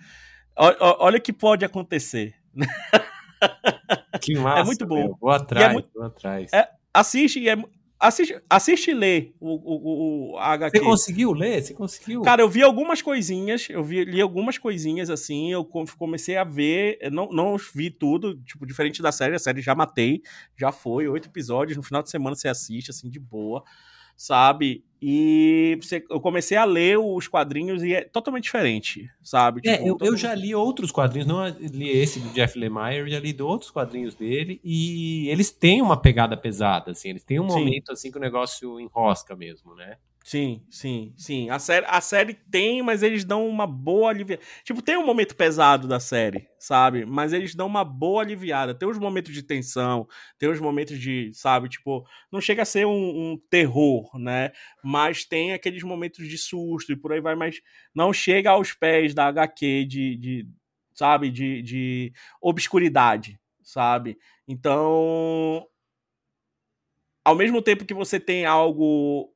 Olha, 0.55 0.77
olha 0.79 1.17
o 1.17 1.21
que 1.21 1.33
pode 1.33 1.63
acontecer. 1.65 2.35
Que 4.21 4.37
massa. 4.37 4.59
É 4.59 4.63
muito 4.63 4.85
bom. 4.85 4.95
Meu. 4.95 5.17
Vou 5.19 5.31
atrás, 5.31 5.69
é 5.69 5.73
muito... 5.73 5.89
vou 5.93 6.03
atrás. 6.03 6.51
É, 6.51 6.67
assiste 6.93 7.39
e 7.39 7.47
é, 7.47 7.55
Assiste, 8.01 8.41
assiste 8.49 8.91
e 8.91 8.93
lê 8.93 9.33
o, 9.41 9.55
o, 9.55 10.31
o 10.31 10.37
HQ. 10.37 10.77
Você 10.77 10.85
conseguiu 10.85 11.33
ler? 11.33 11.61
Você 11.61 11.73
conseguiu? 11.73 12.21
Cara, 12.21 12.41
eu 12.41 12.47
vi 12.47 12.63
algumas 12.63 13.01
coisinhas, 13.01 13.67
eu 13.69 13.83
vi, 13.83 14.05
li 14.05 14.21
algumas 14.21 14.57
coisinhas 14.57 15.09
assim, 15.09 15.51
eu 15.51 15.65
comecei 15.65 16.37
a 16.37 16.45
ver, 16.45 16.97
não, 17.11 17.27
não 17.29 17.57
vi 17.75 17.89
tudo, 17.89 18.37
tipo, 18.43 18.65
diferente 18.65 19.01
da 19.01 19.11
série, 19.11 19.35
a 19.35 19.39
série 19.39 19.61
já 19.61 19.75
matei, 19.75 20.21
já 20.57 20.71
foi, 20.71 21.09
oito 21.09 21.27
episódios, 21.27 21.75
no 21.75 21.83
final 21.83 22.01
de 22.01 22.09
semana 22.09 22.37
você 22.37 22.47
assiste, 22.47 22.89
assim, 22.89 23.09
de 23.09 23.19
boa 23.19 23.65
sabe? 24.19 24.83
E 25.01 25.79
você, 25.81 26.05
eu 26.09 26.19
comecei 26.19 26.57
a 26.57 26.65
ler 26.65 26.99
os 26.99 27.25
quadrinhos 27.25 27.81
e 27.81 27.93
é 27.93 28.01
totalmente 28.01 28.43
diferente, 28.43 29.09
sabe? 29.23 29.61
É, 29.65 29.77
tipo, 29.77 29.85
é, 29.85 29.89
eu, 29.89 29.97
eu, 30.01 30.17
já 30.17 30.35
li 30.35 30.53
outros 30.53 30.91
quadrinhos, 30.91 31.25
não 31.25 31.47
li 31.47 31.87
esse 31.87 32.19
do 32.19 32.27
Jeff 32.33 32.59
Lemire, 32.59 33.09
já 33.09 33.17
li 33.17 33.33
outros 33.41 33.71
quadrinhos 33.71 34.13
dele 34.13 34.59
e 34.61 35.29
eles 35.29 35.51
têm 35.51 35.81
uma 35.81 35.95
pegada 35.95 36.35
pesada, 36.35 36.91
assim, 36.91 37.11
eles 37.11 37.23
têm 37.23 37.39
um 37.39 37.45
momento 37.45 37.87
Sim. 37.87 37.93
assim 37.93 38.11
que 38.11 38.17
o 38.17 38.21
negócio 38.21 38.77
enrosca 38.77 39.37
mesmo, 39.37 39.73
né? 39.73 39.95
Sim, 40.31 40.63
sim, 40.69 41.11
sim. 41.17 41.49
A 41.49 41.57
série, 41.57 41.85
a 41.89 41.99
série 41.99 42.35
tem, 42.35 42.83
mas 42.83 43.01
eles 43.01 43.25
dão 43.25 43.47
uma 43.47 43.65
boa 43.65 44.11
aliviada. 44.11 44.43
Tipo, 44.63 44.79
tem 44.79 44.95
um 44.95 45.03
momento 45.05 45.35
pesado 45.35 45.87
da 45.87 45.99
série, 45.99 46.47
sabe? 46.59 47.03
Mas 47.03 47.33
eles 47.33 47.55
dão 47.55 47.65
uma 47.65 47.83
boa 47.83 48.21
aliviada. 48.21 48.75
Tem 48.75 48.87
os 48.87 48.99
momentos 48.99 49.33
de 49.33 49.41
tensão, 49.41 50.07
tem 50.37 50.47
os 50.47 50.59
momentos 50.59 50.99
de, 50.99 51.31
sabe? 51.33 51.67
Tipo, 51.67 52.05
não 52.31 52.39
chega 52.39 52.61
a 52.61 52.65
ser 52.65 52.85
um, 52.85 53.31
um 53.31 53.37
terror, 53.49 54.07
né? 54.19 54.51
Mas 54.83 55.25
tem 55.25 55.51
aqueles 55.53 55.81
momentos 55.81 56.27
de 56.27 56.37
susto 56.37 56.91
e 56.91 56.95
por 56.95 57.11
aí 57.11 57.21
vai, 57.21 57.33
mas 57.33 57.59
não 57.95 58.13
chega 58.13 58.51
aos 58.51 58.71
pés 58.71 59.15
da 59.15 59.25
HQ 59.27 59.85
de, 59.85 60.15
de 60.15 60.47
sabe? 60.93 61.31
De, 61.31 61.63
de 61.63 62.13
obscuridade, 62.39 63.39
sabe? 63.63 64.15
Então, 64.47 65.65
ao 67.23 67.35
mesmo 67.35 67.61
tempo 67.61 67.85
que 67.85 67.93
você 67.93 68.19
tem 68.19 68.45
algo 68.45 69.31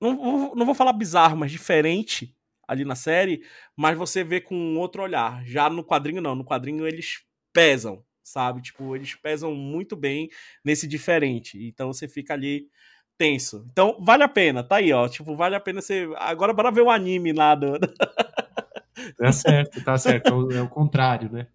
não, 0.00 0.54
não 0.54 0.66
vou 0.66 0.74
falar 0.74 0.92
bizarro, 0.92 1.36
mas 1.36 1.50
diferente 1.50 2.34
ali 2.66 2.84
na 2.84 2.94
série, 2.94 3.42
mas 3.76 3.96
você 3.96 4.22
vê 4.22 4.40
com 4.40 4.76
outro 4.76 5.02
olhar. 5.02 5.42
Já 5.44 5.70
no 5.70 5.82
quadrinho, 5.84 6.20
não. 6.20 6.34
No 6.34 6.44
quadrinho 6.44 6.86
eles 6.86 7.22
pesam, 7.52 8.04
sabe? 8.22 8.60
Tipo, 8.60 8.94
eles 8.94 9.14
pesam 9.14 9.54
muito 9.54 9.96
bem 9.96 10.28
nesse 10.64 10.86
diferente. 10.86 11.58
Então 11.66 11.92
você 11.92 12.06
fica 12.06 12.34
ali 12.34 12.68
tenso. 13.16 13.66
Então, 13.72 13.96
vale 14.00 14.22
a 14.22 14.28
pena, 14.28 14.62
tá 14.62 14.76
aí, 14.76 14.92
ó. 14.92 15.08
Tipo, 15.08 15.34
vale 15.34 15.56
a 15.56 15.60
pena 15.60 15.80
você. 15.80 16.08
Agora, 16.16 16.52
bora 16.52 16.70
ver 16.70 16.82
o 16.82 16.90
anime 16.90 17.32
lá 17.32 17.54
do. 17.54 17.78
Tá 19.16 19.32
certo, 19.32 19.82
tá 19.84 19.96
certo. 19.96 20.50
É 20.52 20.60
o 20.60 20.68
contrário, 20.68 21.30
né? 21.30 21.46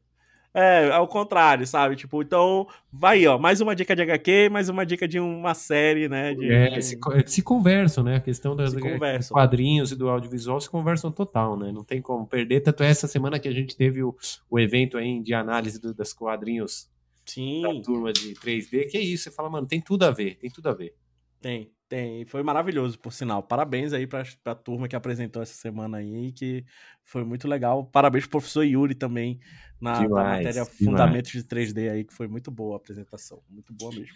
É, 0.54 0.92
ao 0.92 1.08
contrário, 1.08 1.66
sabe? 1.66 1.96
Tipo, 1.96 2.22
então, 2.22 2.68
vai, 2.92 3.26
ó, 3.26 3.40
mais 3.40 3.60
uma 3.60 3.76
dica 3.76 3.96
de 3.96 4.04
HQ, 4.04 4.50
mais 4.52 4.70
uma 4.70 4.86
dica 4.86 5.08
de 5.08 5.20
uma 5.20 5.56
série, 5.56 6.08
né? 6.08 6.36
De, 6.36 6.52
é. 6.52 6.80
Se, 6.80 7.00
se, 7.26 7.42
conversam, 7.42 8.04
né? 8.04 8.18
A 8.18 8.20
questão 8.20 8.56
das 8.56 8.72
dos 8.72 9.30
quadrinhos 9.30 9.92
e 9.92 9.96
do 9.96 10.08
audiovisual 10.10 10.62
se 10.62 10.70
conversam 10.70 11.12
total, 11.12 11.58
né? 11.58 11.72
Não 11.72 11.84
tem 11.84 12.02
como 12.02 12.28
perder. 12.28 12.62
Tanto 12.62 12.84
é 12.84 12.90
essa 12.90 13.08
semana 13.08 13.40
que 13.40 13.48
a 13.48 13.52
gente 13.52 13.76
teve 13.76 14.04
o, 14.04 14.16
o 14.48 14.60
evento 14.60 14.98
aí 14.98 15.20
de 15.22 15.34
análise 15.34 15.82
do, 15.82 15.92
das 15.92 16.14
quadrinhos 16.14 16.88
Sim. 17.26 17.62
da 17.64 17.82
turma 17.82 18.14
de 18.14 18.34
3D, 18.36 18.90
que 18.92 18.98
é 18.98 19.02
isso, 19.02 19.24
você 19.24 19.32
fala, 19.32 19.50
mano, 19.50 19.66
tem 19.66 19.82
tudo 19.82 20.04
a 20.04 20.12
ver, 20.12 20.36
tem 20.36 20.52
tudo 20.52 20.70
a 20.70 20.74
ver. 20.74 20.94
Tem, 21.42 21.72
tem. 21.94 22.26
Foi 22.26 22.42
maravilhoso, 22.42 22.98
por 22.98 23.14
sinal. 23.14 23.44
Parabéns 23.44 23.94
aí 23.94 24.08
pra, 24.08 24.24
pra 24.44 24.56
turma 24.56 24.88
que 24.88 24.96
apresentou 24.96 25.44
essa 25.44 25.54
semana 25.54 25.98
aí, 25.98 26.32
que 26.32 26.66
foi 27.04 27.24
muito 27.24 27.48
legal. 27.48 27.86
Parabéns 27.86 28.24
pro 28.24 28.40
professor 28.40 28.64
Yuri 28.64 28.96
também, 28.96 29.40
na, 29.80 30.00
demais, 30.00 30.10
na 30.10 30.24
matéria 30.24 30.52
demais. 30.52 30.78
Fundamentos 30.78 31.32
de 31.32 31.44
3D 31.44 31.92
aí, 31.92 32.04
que 32.04 32.12
foi 32.12 32.28
muito 32.28 32.50
boa 32.50 32.76
a 32.76 32.78
apresentação. 32.78 33.44
Muito 33.48 33.72
boa 33.72 33.92
mesmo. 33.92 34.16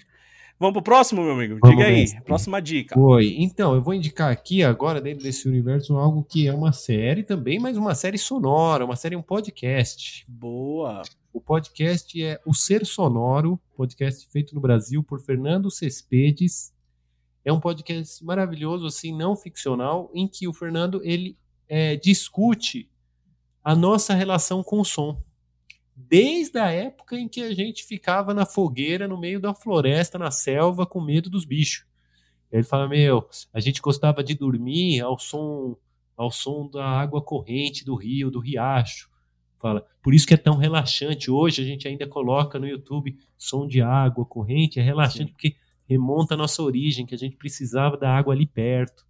Vamos 0.60 0.74
pro 0.74 0.82
próximo, 0.82 1.22
meu 1.22 1.34
amigo? 1.34 1.60
Vamos 1.62 1.78
Diga 1.78 1.88
aí, 1.88 2.20
próxima 2.24 2.60
dica. 2.60 3.00
Oi, 3.00 3.36
então, 3.38 3.76
eu 3.76 3.82
vou 3.84 3.94
indicar 3.94 4.32
aqui 4.32 4.64
agora, 4.64 5.00
dentro 5.00 5.24
desse 5.24 5.48
universo, 5.48 5.96
algo 5.98 6.24
que 6.24 6.48
é 6.48 6.54
uma 6.54 6.74
série 6.74 7.22
também, 7.22 7.60
mas 7.60 7.78
uma 7.78 7.94
série 7.94 8.18
sonora, 8.18 8.84
uma 8.84 8.96
série, 8.96 9.16
um 9.16 9.22
podcast. 9.22 10.26
Boa. 10.28 11.04
O 11.32 11.40
podcast 11.40 12.20
é 12.24 12.42
O 12.44 12.56
Ser 12.56 12.88
Sonoro, 12.88 13.60
podcast 13.76 14.28
feito 14.32 14.56
no 14.56 14.62
Brasil 14.62 15.04
por 15.04 15.22
Fernando 15.22 15.70
Cespedes. 15.70 16.76
É 17.48 17.54
um 17.54 17.62
podcast 17.62 18.26
maravilhoso, 18.26 18.86
assim, 18.86 19.16
não 19.16 19.34
ficcional, 19.34 20.12
em 20.14 20.28
que 20.28 20.50
o 20.50 20.54
Fernando, 20.54 21.00
ele 21.02 21.38
é, 21.66 21.96
discute 21.96 22.92
a 23.64 23.74
nossa 23.74 24.14
relação 24.14 24.62
com 24.62 24.82
o 24.82 24.84
som 24.84 25.24
desde 25.96 26.60
a 26.60 26.70
época 26.70 27.18
em 27.18 27.30
que 27.30 27.42
a 27.42 27.54
gente 27.54 27.86
ficava 27.86 28.34
na 28.34 28.46
fogueira 28.46 29.08
no 29.08 29.18
meio 29.18 29.40
da 29.40 29.54
floresta, 29.54 30.20
na 30.20 30.30
selva, 30.30 30.86
com 30.86 31.00
medo 31.00 31.30
dos 31.30 31.46
bichos. 31.46 31.86
Ele 32.52 32.64
fala: 32.64 32.86
Meu, 32.86 33.26
a 33.54 33.62
gente 33.62 33.80
gostava 33.80 34.22
de 34.22 34.36
dormir 34.36 35.00
ao 35.00 35.18
som, 35.18 35.78
ao 36.18 36.30
som 36.30 36.70
da 36.70 36.86
água 36.86 37.22
corrente 37.22 37.86
do 37.86 37.96
rio, 37.96 38.30
do 38.30 38.42
riacho. 38.42 39.10
Fala, 39.58 39.88
por 40.04 40.14
isso 40.14 40.28
que 40.28 40.34
é 40.34 40.38
tão 40.38 40.58
relaxante. 40.58 41.32
Hoje 41.32 41.62
a 41.62 41.66
gente 41.66 41.88
ainda 41.88 42.06
coloca 42.06 42.60
no 42.60 42.68
YouTube 42.68 43.18
som 43.38 43.66
de 43.66 43.82
água 43.82 44.26
corrente, 44.26 44.82
é 44.82 44.84
relaxante 44.84 45.30
Sim. 45.30 45.32
porque 45.32 45.56
remonta 45.88 46.34
a 46.34 46.38
nossa 46.38 46.62
origem, 46.62 47.06
que 47.06 47.16
a 47.16 47.18
gente 47.18 47.36
precisava 47.36 47.98
da 47.98 48.10
água 48.10 48.34
ali 48.34 48.46
perto 48.46 49.06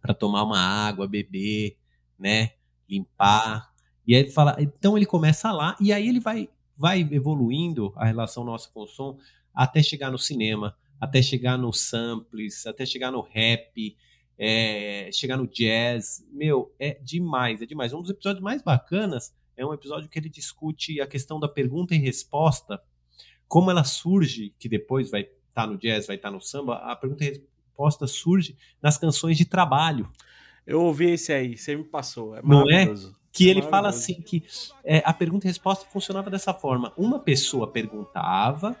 para 0.00 0.14
tomar 0.14 0.42
uma 0.42 0.58
água, 0.58 1.06
beber, 1.06 1.76
né? 2.18 2.52
Limpar. 2.88 3.72
E 4.06 4.14
aí 4.14 4.22
ele 4.22 4.30
fala, 4.30 4.56
então 4.58 4.96
ele 4.96 5.06
começa 5.06 5.52
lá 5.52 5.76
e 5.80 5.92
aí 5.92 6.08
ele 6.08 6.20
vai 6.20 6.48
vai 6.76 7.00
evoluindo 7.10 7.92
a 7.96 8.06
relação 8.06 8.44
nossa 8.44 8.70
com 8.70 8.82
o 8.82 8.86
som 8.86 9.18
até 9.52 9.82
chegar 9.82 10.12
no 10.12 10.18
cinema, 10.18 10.76
até 11.00 11.20
chegar 11.20 11.58
no 11.58 11.72
samples, 11.72 12.64
até 12.64 12.86
chegar 12.86 13.10
no 13.10 13.20
rap, 13.20 13.96
é, 14.38 15.10
chegar 15.12 15.36
no 15.36 15.48
jazz. 15.48 16.24
Meu, 16.30 16.72
é 16.78 16.94
demais, 17.02 17.60
é 17.60 17.66
demais. 17.66 17.92
Um 17.92 18.00
dos 18.00 18.10
episódios 18.10 18.42
mais 18.42 18.62
bacanas 18.62 19.34
é 19.56 19.66
um 19.66 19.74
episódio 19.74 20.08
que 20.08 20.16
ele 20.16 20.28
discute 20.28 21.00
a 21.00 21.06
questão 21.06 21.40
da 21.40 21.48
pergunta 21.48 21.94
e 21.94 21.98
resposta, 21.98 22.80
como 23.48 23.70
ela 23.70 23.82
surge, 23.82 24.54
que 24.58 24.68
depois 24.68 25.10
vai 25.10 25.28
estar 25.48 25.62
tá 25.62 25.66
no 25.66 25.76
jazz, 25.76 26.06
vai 26.06 26.16
estar 26.16 26.28
tá 26.28 26.34
no 26.34 26.40
samba, 26.40 26.76
a 26.76 26.96
pergunta 26.96 27.24
e 27.24 27.28
resposta 27.28 28.06
surge 28.06 28.56
nas 28.82 28.98
canções 28.98 29.36
de 29.36 29.44
trabalho. 29.44 30.08
Eu 30.66 30.82
ouvi 30.82 31.12
esse 31.12 31.32
aí, 31.32 31.56
você 31.56 31.76
me 31.76 31.84
passou. 31.84 32.36
É 32.36 32.42
Não 32.42 32.70
é? 32.70 32.92
Que 33.32 33.48
ele 33.48 33.62
fala 33.62 33.88
assim 33.88 34.20
que 34.20 34.44
é, 34.84 35.02
a 35.04 35.12
pergunta 35.12 35.46
e 35.46 35.48
resposta 35.48 35.86
funcionava 35.90 36.28
dessa 36.28 36.52
forma. 36.52 36.92
Uma 36.96 37.20
pessoa 37.20 37.68
perguntava 37.68 38.76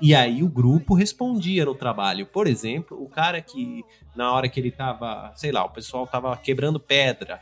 e 0.00 0.16
aí 0.16 0.42
o 0.42 0.48
grupo 0.48 0.94
respondia 0.94 1.64
no 1.64 1.76
trabalho. 1.76 2.26
Por 2.26 2.48
exemplo, 2.48 3.00
o 3.00 3.08
cara 3.08 3.40
que 3.40 3.84
na 4.16 4.32
hora 4.32 4.48
que 4.48 4.58
ele 4.58 4.72
tava, 4.72 5.32
sei 5.36 5.52
lá, 5.52 5.64
o 5.64 5.70
pessoal 5.70 6.08
tava 6.08 6.36
quebrando 6.36 6.80
pedra, 6.80 7.40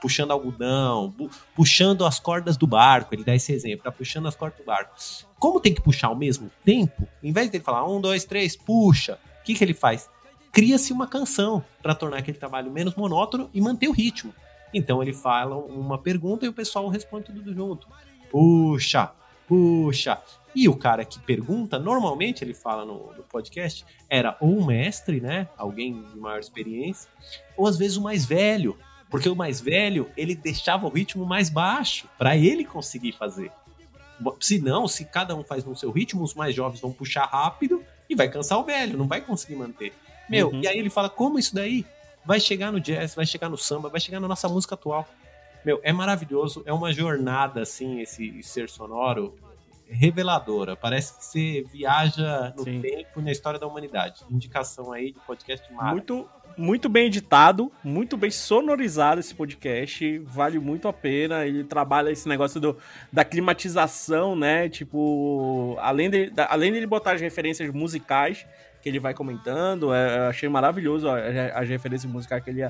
puxando 0.00 0.30
algodão, 0.30 1.14
puxando 1.54 2.04
as 2.04 2.18
cordas 2.18 2.56
do 2.56 2.66
barco. 2.66 3.14
Ele 3.14 3.24
dá 3.24 3.34
esse 3.34 3.52
exemplo, 3.52 3.84
tá 3.84 3.92
puxando 3.92 4.26
as 4.26 4.34
cordas 4.34 4.58
do 4.58 4.64
barco. 4.64 4.94
Como 5.38 5.60
tem 5.60 5.74
que 5.74 5.80
puxar 5.80 6.08
ao 6.08 6.16
mesmo 6.16 6.50
tempo, 6.64 7.06
em 7.22 7.32
vez 7.32 7.50
de 7.50 7.56
ele 7.56 7.64
falar 7.64 7.88
um, 7.88 8.00
dois, 8.00 8.24
três, 8.24 8.56
puxa, 8.56 9.18
o 9.40 9.44
que, 9.44 9.54
que 9.54 9.64
ele 9.64 9.74
faz? 9.74 10.08
Cria-se 10.52 10.92
uma 10.92 11.06
canção 11.06 11.64
para 11.82 11.94
tornar 11.94 12.18
aquele 12.18 12.38
trabalho 12.38 12.70
menos 12.70 12.94
monótono 12.94 13.48
e 13.54 13.60
manter 13.60 13.88
o 13.88 13.92
ritmo. 13.92 14.34
Então 14.72 15.02
ele 15.02 15.12
fala 15.12 15.56
uma 15.56 15.98
pergunta 15.98 16.44
e 16.44 16.48
o 16.48 16.52
pessoal 16.52 16.88
responde 16.88 17.26
tudo 17.26 17.54
junto. 17.54 17.86
Puxa, 18.30 19.10
puxa. 19.46 20.20
E 20.54 20.68
o 20.68 20.76
cara 20.76 21.04
que 21.04 21.18
pergunta, 21.20 21.78
normalmente 21.78 22.42
ele 22.42 22.54
fala 22.54 22.84
no, 22.84 23.12
no, 23.12 23.22
podcast, 23.22 23.84
era 24.08 24.36
ou 24.40 24.58
um 24.58 24.66
mestre, 24.66 25.20
né? 25.20 25.48
Alguém 25.56 26.02
de 26.02 26.16
maior 26.16 26.40
experiência, 26.40 27.08
ou 27.56 27.66
às 27.66 27.76
vezes 27.76 27.96
o 27.96 28.02
mais 28.02 28.24
velho. 28.24 28.76
Porque 29.10 29.28
o 29.28 29.34
mais 29.34 29.60
velho, 29.60 30.08
ele 30.16 30.34
deixava 30.34 30.86
o 30.86 30.90
ritmo 30.90 31.26
mais 31.26 31.50
baixo 31.50 32.08
para 32.16 32.36
ele 32.36 32.64
conseguir 32.64 33.12
fazer. 33.12 33.50
Se 34.38 34.58
não, 34.60 34.86
se 34.86 35.04
cada 35.04 35.34
um 35.34 35.42
faz 35.42 35.64
no 35.64 35.74
seu 35.74 35.90
ritmo, 35.90 36.22
os 36.22 36.34
mais 36.34 36.54
jovens 36.54 36.80
vão 36.80 36.92
puxar 36.92 37.24
rápido 37.24 37.82
e 38.08 38.14
vai 38.14 38.28
cansar 38.28 38.58
o 38.58 38.64
velho, 38.64 38.96
não 38.96 39.08
vai 39.08 39.20
conseguir 39.20 39.56
manter. 39.56 39.92
Meu, 40.28 40.50
uhum. 40.50 40.60
e 40.62 40.68
aí 40.68 40.78
ele 40.78 40.90
fala: 40.90 41.10
como 41.10 41.38
isso 41.38 41.54
daí? 41.54 41.84
vai 42.24 42.40
chegar 42.40 42.70
no 42.70 42.80
jazz, 42.80 43.14
vai 43.14 43.26
chegar 43.26 43.48
no 43.48 43.56
samba, 43.56 43.88
vai 43.88 44.00
chegar 44.00 44.20
na 44.20 44.28
nossa 44.28 44.48
música 44.48 44.74
atual. 44.74 45.08
Meu, 45.64 45.80
é 45.82 45.92
maravilhoso, 45.92 46.62
é 46.64 46.72
uma 46.72 46.92
jornada, 46.92 47.62
assim, 47.62 48.00
esse 48.00 48.42
ser 48.42 48.68
sonoro 48.68 49.36
reveladora. 49.88 50.76
Parece 50.76 51.18
que 51.18 51.24
você 51.24 51.66
viaja 51.72 52.54
no 52.56 52.64
Sim. 52.64 52.80
tempo 52.80 53.20
e 53.20 53.22
na 53.22 53.32
história 53.32 53.58
da 53.58 53.66
humanidade. 53.66 54.24
Indicação 54.30 54.92
aí 54.92 55.12
de 55.12 55.18
podcast 55.20 55.70
maravilhoso. 55.72 56.14
Muito, 56.14 56.28
muito 56.60 56.88
bem 56.88 57.06
editado, 57.06 57.72
muito 57.82 58.16
bem 58.16 58.30
sonorizado 58.30 59.18
esse 59.18 59.34
podcast, 59.34 60.18
vale 60.18 60.58
muito 60.58 60.86
a 60.86 60.92
pena. 60.92 61.46
Ele 61.46 61.64
trabalha 61.64 62.10
esse 62.10 62.28
negócio 62.28 62.60
do, 62.60 62.76
da 63.10 63.24
climatização, 63.24 64.36
né? 64.36 64.68
Tipo, 64.68 65.76
além 65.80 66.10
de, 66.10 66.32
além 66.48 66.70
de 66.70 66.76
ele 66.78 66.86
botar 66.86 67.12
as 67.12 67.20
referências 67.20 67.72
musicais, 67.72 68.46
que 68.82 68.88
ele 68.88 68.98
vai 68.98 69.14
comentando. 69.14 69.92
É, 69.94 70.28
achei 70.28 70.48
maravilhoso 70.48 71.08
as 71.08 71.68
referências 71.68 72.10
musicais 72.10 72.42
que 72.42 72.50
ele. 72.50 72.62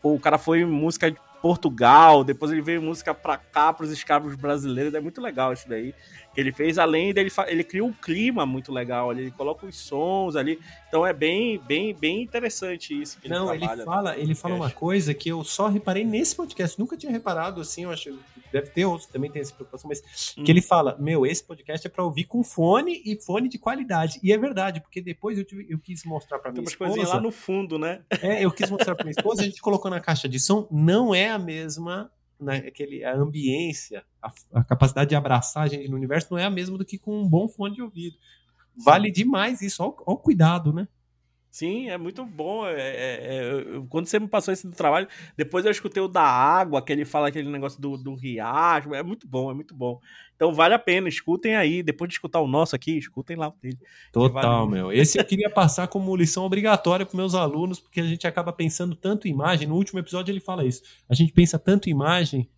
Pô, 0.00 0.14
o 0.14 0.20
cara 0.20 0.38
foi 0.38 0.64
música 0.64 1.14
Portugal, 1.40 2.24
depois 2.24 2.50
ele 2.50 2.60
veio 2.60 2.82
música 2.82 3.14
pra 3.14 3.36
cá, 3.36 3.72
pros 3.72 3.90
escravos 3.90 4.34
brasileiros. 4.34 4.94
É 4.94 5.00
muito 5.00 5.20
legal 5.20 5.52
isso 5.52 5.68
daí 5.68 5.94
que 6.38 6.40
ele 6.42 6.52
fez, 6.52 6.78
além 6.78 7.12
dele, 7.12 7.30
ele 7.48 7.64
cria 7.64 7.84
um 7.84 7.92
clima 7.92 8.46
muito 8.46 8.72
legal, 8.72 9.10
ele 9.10 9.28
coloca 9.32 9.66
os 9.66 9.76
sons 9.76 10.36
ali, 10.36 10.60
então 10.86 11.04
é 11.04 11.12
bem, 11.12 11.58
bem, 11.66 11.92
bem 11.92 12.22
interessante 12.22 12.96
isso. 13.02 13.18
Que 13.18 13.28
Não, 13.28 13.52
ele, 13.52 13.64
ele 13.64 13.84
fala, 13.84 14.16
ele 14.16 14.34
fala 14.36 14.54
uma 14.54 14.70
coisa 14.70 15.12
que 15.12 15.28
eu 15.28 15.42
só 15.42 15.66
reparei 15.66 16.04
nesse 16.04 16.36
podcast, 16.36 16.78
nunca 16.78 16.96
tinha 16.96 17.10
reparado, 17.10 17.60
assim, 17.60 17.82
eu 17.82 17.90
acho, 17.90 18.16
deve 18.52 18.68
ter 18.70 18.84
outros 18.84 19.08
também 19.08 19.28
tem 19.28 19.42
essa 19.42 19.52
preocupação, 19.52 19.88
mas 19.88 20.36
hum. 20.38 20.44
que 20.44 20.52
ele 20.52 20.62
fala, 20.62 20.96
meu, 21.00 21.26
esse 21.26 21.42
podcast 21.42 21.84
é 21.84 21.90
para 21.90 22.04
ouvir 22.04 22.22
com 22.22 22.44
fone 22.44 23.02
e 23.04 23.20
fone 23.20 23.48
de 23.48 23.58
qualidade, 23.58 24.20
e 24.22 24.32
é 24.32 24.38
verdade, 24.38 24.80
porque 24.80 25.00
depois 25.00 25.36
eu, 25.38 25.44
tive, 25.44 25.66
eu 25.68 25.78
quis 25.80 26.04
mostrar 26.04 26.38
para 26.38 26.52
minha 26.52 26.62
Tem 26.62 26.64
umas 26.64 26.76
coisinhas 26.76 27.08
lá 27.08 27.20
no 27.20 27.32
fundo, 27.32 27.80
né? 27.80 28.02
É, 28.22 28.44
eu 28.44 28.52
quis 28.52 28.70
mostrar 28.70 28.94
para 28.94 29.04
minha 29.04 29.14
esposa, 29.18 29.42
a 29.42 29.44
gente 29.44 29.60
colocou 29.60 29.90
na 29.90 29.98
caixa 29.98 30.28
de 30.28 30.38
som, 30.38 30.68
não 30.70 31.12
é 31.12 31.27
a 31.28 31.38
mesma 31.38 32.10
naquele, 32.38 33.04
a 33.04 33.14
ambiência, 33.16 34.04
a, 34.22 34.32
a, 34.54 34.64
capacidade 34.64 35.10
de 35.10 35.16
abraçar 35.16 35.64
a 35.64 35.66
gente 35.66 35.88
no 35.88 35.96
universo 35.96 36.28
não 36.30 36.38
é 36.38 36.44
a 36.44 36.50
mesma 36.50 36.78
do 36.78 36.84
que 36.84 36.98
com 36.98 37.20
um 37.20 37.28
bom 37.28 37.48
fone 37.48 37.74
de 37.74 37.82
ouvido. 37.82 38.16
Vale 38.76 39.10
demais 39.10 39.60
isso, 39.60 39.82
olha 39.82 39.92
o 40.06 40.16
cuidado, 40.16 40.72
né? 40.72 40.86
Sim, 41.50 41.88
é 41.88 41.96
muito 41.96 42.24
bom. 42.24 42.66
É, 42.66 42.72
é, 42.72 42.78
é, 42.78 43.82
quando 43.88 44.06
você 44.06 44.18
me 44.18 44.28
passou 44.28 44.52
esse 44.52 44.66
do 44.66 44.74
trabalho, 44.74 45.08
depois 45.36 45.64
eu 45.64 45.70
escutei 45.70 46.02
o 46.02 46.08
da 46.08 46.22
água, 46.22 46.82
que 46.82 46.92
ele 46.92 47.04
fala 47.04 47.28
aquele 47.28 47.48
negócio 47.48 47.80
do, 47.80 47.96
do 47.96 48.14
riacho. 48.14 48.94
É 48.94 49.02
muito 49.02 49.26
bom, 49.26 49.50
é 49.50 49.54
muito 49.54 49.74
bom. 49.74 50.00
Então 50.36 50.52
vale 50.52 50.74
a 50.74 50.78
pena, 50.78 51.08
escutem 51.08 51.56
aí. 51.56 51.82
Depois 51.82 52.08
de 52.08 52.14
escutar 52.14 52.40
o 52.40 52.46
nosso 52.46 52.76
aqui, 52.76 52.96
escutem 52.96 53.36
lá 53.36 53.48
o 53.48 53.54
dele. 53.60 53.78
Total, 54.12 54.66
vale... 54.66 54.70
meu. 54.70 54.92
Esse 54.92 55.18
eu 55.18 55.24
queria 55.24 55.50
passar 55.50 55.88
como 55.88 56.14
lição 56.14 56.44
obrigatória 56.44 57.04
para 57.04 57.16
meus 57.16 57.34
alunos, 57.34 57.80
porque 57.80 58.00
a 58.00 58.06
gente 58.06 58.26
acaba 58.26 58.52
pensando 58.52 58.94
tanto 58.94 59.26
em 59.26 59.30
imagem. 59.30 59.66
No 59.66 59.74
último 59.74 59.98
episódio 59.98 60.30
ele 60.30 60.40
fala 60.40 60.64
isso. 60.64 60.82
A 61.08 61.14
gente 61.14 61.32
pensa 61.32 61.58
tanto 61.58 61.88
em 61.88 61.92
imagem 61.92 62.48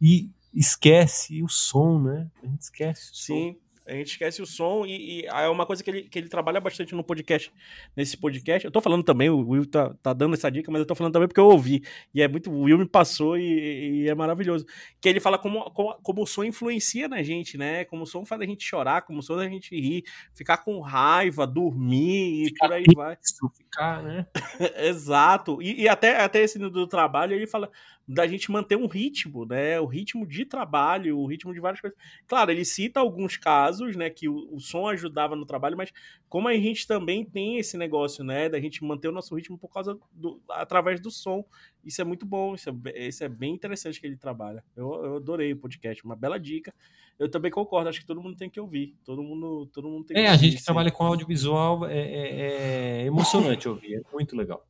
e 0.00 0.30
esquece 0.54 1.42
o 1.42 1.48
som, 1.48 2.00
né? 2.00 2.28
A 2.42 2.46
gente 2.46 2.62
esquece 2.62 3.12
o 3.12 3.16
Sim. 3.16 3.52
Som. 3.52 3.67
A 3.88 3.94
gente 3.94 4.08
esquece 4.08 4.42
o 4.42 4.46
som 4.46 4.84
e, 4.84 5.22
e, 5.22 5.26
é 5.26 5.48
uma 5.48 5.64
coisa 5.64 5.82
que 5.82 5.90
ele, 5.90 6.02
que 6.02 6.18
ele 6.18 6.28
trabalha 6.28 6.60
bastante 6.60 6.94
no 6.94 7.02
podcast, 7.02 7.50
nesse 7.96 8.16
podcast. 8.16 8.64
Eu 8.64 8.70
tô 8.70 8.80
falando 8.80 9.02
também, 9.02 9.30
o 9.30 9.48
Will 9.48 9.64
tá, 9.64 9.94
tá 10.02 10.12
dando 10.12 10.34
essa 10.34 10.50
dica, 10.50 10.70
mas 10.70 10.80
eu 10.80 10.86
tô 10.86 10.94
falando 10.94 11.12
também 11.12 11.26
porque 11.26 11.40
eu 11.40 11.46
ouvi. 11.46 11.82
E 12.14 12.20
é 12.20 12.28
muito. 12.28 12.50
O 12.50 12.62
Will 12.62 12.78
me 12.78 12.86
passou 12.86 13.38
e, 13.38 14.02
e 14.02 14.08
é 14.08 14.14
maravilhoso. 14.14 14.66
Que 15.00 15.08
ele 15.08 15.20
fala 15.20 15.38
como, 15.38 15.70
como, 15.70 15.94
como, 16.02 16.22
o 16.22 16.26
som 16.26 16.44
influencia 16.44 17.08
na 17.08 17.22
gente, 17.22 17.56
né? 17.56 17.84
Como 17.86 18.02
o 18.02 18.06
som 18.06 18.24
faz 18.24 18.40
a 18.42 18.44
gente 18.44 18.62
chorar, 18.62 19.02
como 19.02 19.20
o 19.20 19.22
som 19.22 19.36
faz 19.36 19.46
a 19.46 19.50
gente 19.50 19.74
rir, 19.74 20.04
ficar 20.34 20.58
com 20.58 20.80
raiva, 20.80 21.46
dormir 21.46 22.46
e 22.46 22.54
por 22.58 22.72
aí 22.72 22.84
vai. 22.94 23.16
Ficar, 23.56 24.02
né? 24.02 24.26
Exato. 24.84 25.62
E, 25.62 25.82
e, 25.82 25.88
até, 25.88 26.20
até 26.20 26.42
esse 26.42 26.58
do 26.58 26.86
trabalho, 26.86 27.34
ele 27.34 27.46
fala 27.46 27.70
da 28.08 28.26
gente 28.26 28.50
manter 28.50 28.74
um 28.74 28.86
ritmo, 28.86 29.44
né? 29.44 29.78
O 29.78 29.84
ritmo 29.84 30.26
de 30.26 30.46
trabalho, 30.46 31.18
o 31.18 31.26
ritmo 31.26 31.52
de 31.52 31.60
várias 31.60 31.78
coisas. 31.78 31.98
Claro, 32.26 32.50
ele 32.50 32.64
cita 32.64 33.00
alguns 33.00 33.36
casos, 33.36 33.94
né, 33.96 34.08
que 34.08 34.26
o, 34.26 34.48
o, 34.50 34.58
som 34.58 34.88
ajudava 34.88 35.36
no 35.36 35.44
trabalho, 35.44 35.76
mas 35.76 35.92
como 36.26 36.48
a 36.48 36.54
gente 36.54 36.86
também 36.86 37.22
tem 37.22 37.58
esse 37.58 37.76
negócio, 37.76 38.24
né, 38.24 38.48
da 38.48 38.58
gente 38.58 38.82
manter 38.82 39.08
o 39.08 39.12
nosso 39.12 39.34
ritmo 39.34 39.58
por 39.58 39.68
causa 39.68 39.98
do 40.10 40.40
através 40.48 41.00
do 41.00 41.10
som. 41.10 41.44
Isso 41.84 42.00
é 42.00 42.04
muito 42.04 42.24
bom, 42.24 42.54
isso 42.54 42.70
é, 42.70 43.08
isso 43.08 43.22
é 43.22 43.28
bem 43.28 43.52
interessante 43.52 44.00
que 44.00 44.06
ele 44.06 44.16
trabalha. 44.16 44.64
Eu, 44.74 45.04
eu 45.04 45.16
adorei 45.16 45.52
o 45.52 45.58
podcast, 45.58 46.02
uma 46.02 46.16
bela 46.16 46.40
dica. 46.40 46.72
Eu 47.18 47.28
também 47.28 47.50
concordo, 47.50 47.90
acho 47.90 48.00
que 48.00 48.06
todo 48.06 48.22
mundo 48.22 48.36
tem 48.36 48.48
que 48.48 48.60
ouvir. 48.60 48.96
Todo 49.04 49.22
mundo, 49.22 49.66
todo 49.66 49.88
mundo 49.88 50.06
tem 50.06 50.16
é, 50.16 50.28
a 50.28 50.36
gente 50.36 50.56
que 50.56 50.64
trabalha 50.64 50.90
com 50.90 51.04
audiovisual 51.04 51.84
é, 51.84 51.98
é, 51.98 53.02
é 53.02 53.06
emocionante 53.06 53.68
ouvir, 53.68 53.96
é 53.96 54.02
muito 54.12 54.34
legal. 54.34 54.64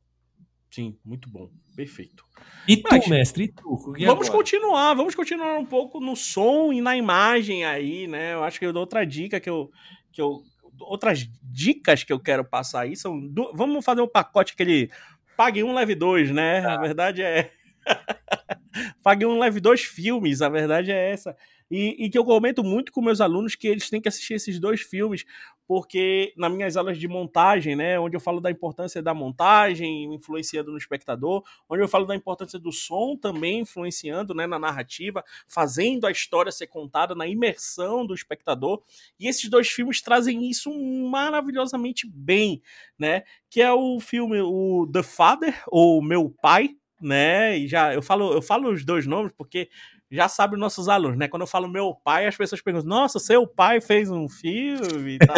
Sim, 0.69 0.97
muito 1.03 1.29
bom. 1.29 1.49
Perfeito. 1.75 2.23
E 2.67 2.77
tu, 2.77 2.87
Mas, 2.91 3.07
mestre? 3.07 3.45
E 3.45 3.47
tu? 3.47 3.93
E 3.97 4.05
vamos 4.05 4.27
agora? 4.27 4.43
continuar, 4.43 4.93
vamos 4.93 5.15
continuar 5.15 5.57
um 5.57 5.65
pouco 5.65 5.99
no 5.99 6.15
som 6.15 6.71
e 6.71 6.81
na 6.81 6.95
imagem 6.95 7.65
aí, 7.65 8.07
né? 8.07 8.33
Eu 8.33 8.43
acho 8.43 8.59
que 8.59 8.65
eu 8.65 8.73
dou 8.73 8.81
outra 8.81 9.05
dica 9.05 9.39
que 9.39 9.49
eu. 9.49 9.71
Que 10.11 10.21
eu 10.21 10.43
outras 10.81 11.27
dicas 11.43 12.03
que 12.03 12.13
eu 12.13 12.19
quero 12.19 12.43
passar 12.43 12.81
aí 12.81 12.95
são. 12.95 13.19
Do, 13.19 13.51
vamos 13.53 13.83
fazer 13.83 14.01
um 14.01 14.07
pacote 14.07 14.55
que 14.55 14.63
ele 14.63 14.91
pague 15.35 15.63
um, 15.63 15.73
leve 15.73 15.95
dois, 15.95 16.31
né? 16.31 16.61
Tá. 16.61 16.75
A 16.75 16.77
verdade 16.77 17.21
é. 17.21 17.51
pague 19.03 19.25
um, 19.25 19.39
leve 19.39 19.59
dois 19.59 19.81
filmes, 19.81 20.41
a 20.41 20.49
verdade 20.49 20.91
é 20.91 21.11
essa. 21.11 21.35
E, 21.69 22.05
e, 22.05 22.09
que 22.09 22.17
eu 22.17 22.25
comento 22.25 22.63
muito 22.63 22.91
com 22.91 23.01
meus 23.01 23.21
alunos 23.21 23.55
que 23.55 23.67
eles 23.67 23.89
têm 23.89 24.01
que 24.01 24.07
assistir 24.07 24.33
esses 24.33 24.59
dois 24.59 24.81
filmes, 24.81 25.23
porque 25.67 26.33
nas 26.35 26.51
minhas 26.51 26.75
aulas 26.75 26.97
de 26.97 27.07
montagem, 27.07 27.75
né, 27.75 27.99
onde 27.99 28.15
eu 28.15 28.19
falo 28.19 28.41
da 28.41 28.49
importância 28.49 29.03
da 29.03 29.13
montagem 29.13 30.11
influenciando 30.15 30.71
no 30.71 30.77
espectador, 30.79 31.43
onde 31.69 31.83
eu 31.83 31.87
falo 31.87 32.07
da 32.07 32.15
importância 32.15 32.57
do 32.57 32.71
som 32.71 33.15
também 33.15 33.59
influenciando 33.59 34.33
né, 34.33 34.47
na 34.47 34.57
narrativa, 34.57 35.23
fazendo 35.47 36.07
a 36.07 36.11
história 36.11 36.51
ser 36.51 36.65
contada 36.65 37.13
na 37.13 37.27
imersão 37.27 38.03
do 38.03 38.15
espectador. 38.15 38.81
E 39.19 39.27
esses 39.27 39.47
dois 39.47 39.69
filmes 39.69 40.01
trazem 40.01 40.49
isso 40.49 40.73
maravilhosamente 40.73 42.07
bem, 42.07 42.63
né? 42.97 43.23
Que 43.47 43.61
é 43.61 43.71
o 43.71 43.99
filme 43.99 44.41
o 44.41 44.89
The 44.91 45.03
Father 45.03 45.63
ou 45.67 46.01
Meu 46.01 46.33
Pai, 46.41 46.71
né? 46.99 47.57
E 47.57 47.67
já 47.67 47.93
eu 47.93 48.01
falo 48.01 48.33
eu 48.33 48.41
falo 48.41 48.71
os 48.71 48.83
dois 48.83 49.05
nomes 49.05 49.31
porque 49.37 49.69
já 50.11 50.27
sabe 50.27 50.55
os 50.55 50.59
nossos 50.59 50.89
alunos, 50.89 51.17
né? 51.17 51.27
Quando 51.27 51.43
eu 51.43 51.47
falo 51.47 51.67
meu 51.67 51.93
pai, 51.93 52.25
as 52.25 52.35
pessoas 52.35 52.61
perguntam: 52.61 52.89
Nossa, 52.89 53.19
seu 53.19 53.45
pai 53.45 53.79
fez 53.79 54.09
um 54.09 54.27
filme, 54.27 55.19
tá? 55.19 55.35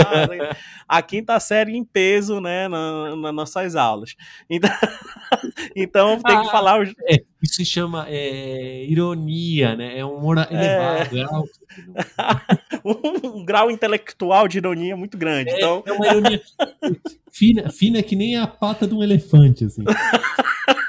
a 0.87 1.01
quinta 1.01 1.39
série 1.39 1.75
em 1.75 1.83
peso, 1.83 2.39
né? 2.39 2.67
Na, 2.67 3.15
nas 3.15 3.33
nossas 3.33 3.75
aulas. 3.75 4.15
Então, 4.49 4.69
então 5.75 6.21
tem 6.21 6.41
que 6.41 6.47
ah, 6.47 6.51
falar. 6.51 6.81
Os... 6.81 6.89
É, 7.09 7.17
isso 7.41 7.55
se 7.55 7.65
chama 7.65 8.05
é, 8.07 8.85
ironia, 8.85 9.75
né? 9.75 9.97
É 9.97 10.05
um 10.05 10.15
humor 10.15 10.37
é. 10.37 10.47
elevado, 10.49 11.17
é 11.17 11.25
um, 12.85 13.39
um, 13.39 13.45
grau 13.45 13.69
intelectual 13.69 14.47
de 14.47 14.57
ironia 14.57 14.95
muito 14.95 15.17
grande. 15.17 15.49
É, 15.49 15.57
então... 15.57 15.83
é 15.85 15.91
uma 15.91 16.07
ironia 16.07 16.41
fina, 17.31 17.69
fina 17.69 18.01
que 18.01 18.15
nem 18.15 18.37
a 18.37 18.47
pata 18.47 18.87
de 18.87 18.93
um 18.93 19.03
elefante, 19.03 19.65
assim. 19.65 19.83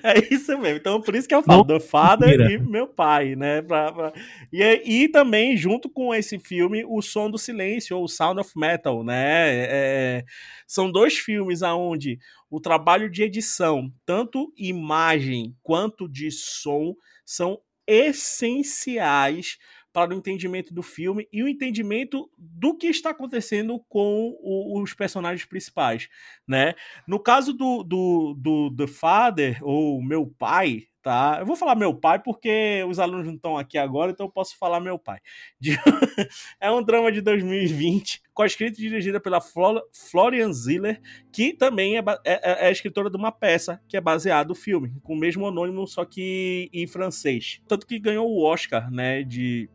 É 0.04 0.34
isso 0.34 0.56
mesmo. 0.58 0.78
Então, 0.78 1.00
por 1.00 1.14
isso 1.14 1.28
que 1.28 1.34
eu 1.34 1.42
falo, 1.42 1.62
do 1.64 1.80
Father 1.80 2.40
e 2.50 2.58
meu 2.58 2.86
pai, 2.86 3.34
né? 3.34 3.62
Pra, 3.62 3.92
pra... 3.92 4.12
E, 4.52 4.62
e 5.02 5.08
também, 5.08 5.56
junto 5.56 5.88
com 5.88 6.14
esse 6.14 6.38
filme, 6.38 6.84
O 6.86 7.00
Som 7.02 7.30
do 7.30 7.38
Silêncio, 7.38 7.96
ou 7.96 8.08
Sound 8.08 8.40
of 8.40 8.52
Metal, 8.56 9.04
né? 9.04 9.66
É, 9.68 10.24
são 10.66 10.90
dois 10.90 11.18
filmes 11.18 11.62
aonde 11.62 12.18
o 12.50 12.60
trabalho 12.60 13.10
de 13.10 13.22
edição, 13.22 13.92
tanto 14.04 14.52
imagem 14.56 15.54
quanto 15.62 16.08
de 16.08 16.30
som, 16.30 16.94
são 17.24 17.60
essenciais 17.86 19.58
para 19.92 20.10
o 20.10 20.14
entendimento 20.14 20.72
do 20.72 20.82
filme 20.82 21.28
e 21.32 21.42
o 21.42 21.48
entendimento 21.48 22.30
do 22.38 22.76
que 22.76 22.86
está 22.86 23.10
acontecendo 23.10 23.78
com 23.88 24.36
o, 24.40 24.80
os 24.80 24.94
personagens 24.94 25.44
principais, 25.44 26.08
né? 26.46 26.74
No 27.06 27.18
caso 27.18 27.52
do, 27.52 27.82
do, 27.82 28.34
do 28.38 28.74
The 28.76 28.86
Father, 28.86 29.58
ou 29.62 30.02
Meu 30.02 30.26
Pai, 30.26 30.88
tá? 31.02 31.38
Eu 31.40 31.46
vou 31.46 31.56
falar 31.56 31.74
meu 31.74 31.94
pai 31.94 32.18
porque 32.22 32.84
os 32.88 32.98
alunos 32.98 33.26
não 33.26 33.34
estão 33.34 33.56
aqui 33.56 33.78
agora, 33.78 34.12
então 34.12 34.26
eu 34.26 34.30
posso 34.30 34.56
falar 34.58 34.80
meu 34.80 34.98
pai. 34.98 35.18
De... 35.58 35.72
é 36.60 36.70
um 36.70 36.82
drama 36.82 37.10
de 37.10 37.20
2020, 37.20 38.22
com 38.34 38.42
a 38.42 38.46
escrita 38.46 38.78
e 38.78 38.82
dirigida 38.82 39.20
pela 39.20 39.40
Florian 39.40 40.52
Ziller, 40.52 41.00
que 41.32 41.52
também 41.52 41.96
é, 41.96 42.04
é, 42.24 42.68
é, 42.68 42.72
escritora 42.72 43.10
de 43.10 43.16
uma 43.16 43.32
peça 43.32 43.80
que 43.88 43.96
é 43.96 44.00
baseada 44.00 44.48
no 44.48 44.54
filme, 44.54 44.92
com 45.02 45.14
o 45.14 45.18
mesmo 45.18 45.46
anônimo, 45.46 45.86
só 45.86 46.04
que 46.04 46.68
em 46.72 46.86
francês. 46.86 47.60
Tanto 47.66 47.86
que 47.86 47.98
ganhou 47.98 48.28
o 48.28 48.44
Oscar, 48.44 48.90
né, 48.90 49.22
de 49.22 49.68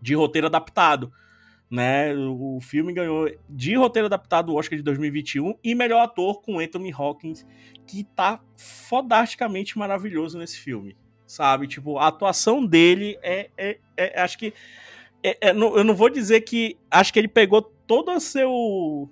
de 0.00 0.14
roteiro 0.14 0.46
adaptado. 0.46 1.12
Né? 1.70 2.14
O 2.14 2.58
filme 2.62 2.94
ganhou 2.94 3.30
de 3.48 3.74
roteiro 3.74 4.06
adaptado 4.06 4.50
o 4.50 4.56
Oscar 4.56 4.76
de 4.76 4.82
2021 4.82 5.54
e 5.62 5.74
melhor 5.74 6.02
ator 6.02 6.40
com 6.40 6.58
Anthony 6.58 6.92
Hopkins, 6.94 7.46
que 7.86 8.04
tá 8.04 8.40
fodasticamente 8.56 9.76
maravilhoso 9.76 10.38
nesse 10.38 10.58
filme. 10.58 10.96
Sabe? 11.26 11.68
Tipo, 11.68 11.98
a 11.98 12.08
atuação 12.08 12.64
dele 12.64 13.18
é. 13.22 13.50
é, 13.56 13.78
é 13.96 14.20
acho 14.20 14.38
que. 14.38 14.54
É, 15.22 15.48
é, 15.48 15.50
eu 15.50 15.84
não 15.84 15.94
vou 15.94 16.08
dizer 16.08 16.40
que. 16.40 16.78
Acho 16.90 17.12
que 17.12 17.18
ele 17.18 17.28
pegou 17.28 17.60
todo 17.60 18.12
o 18.12 18.20
seu. 18.20 19.10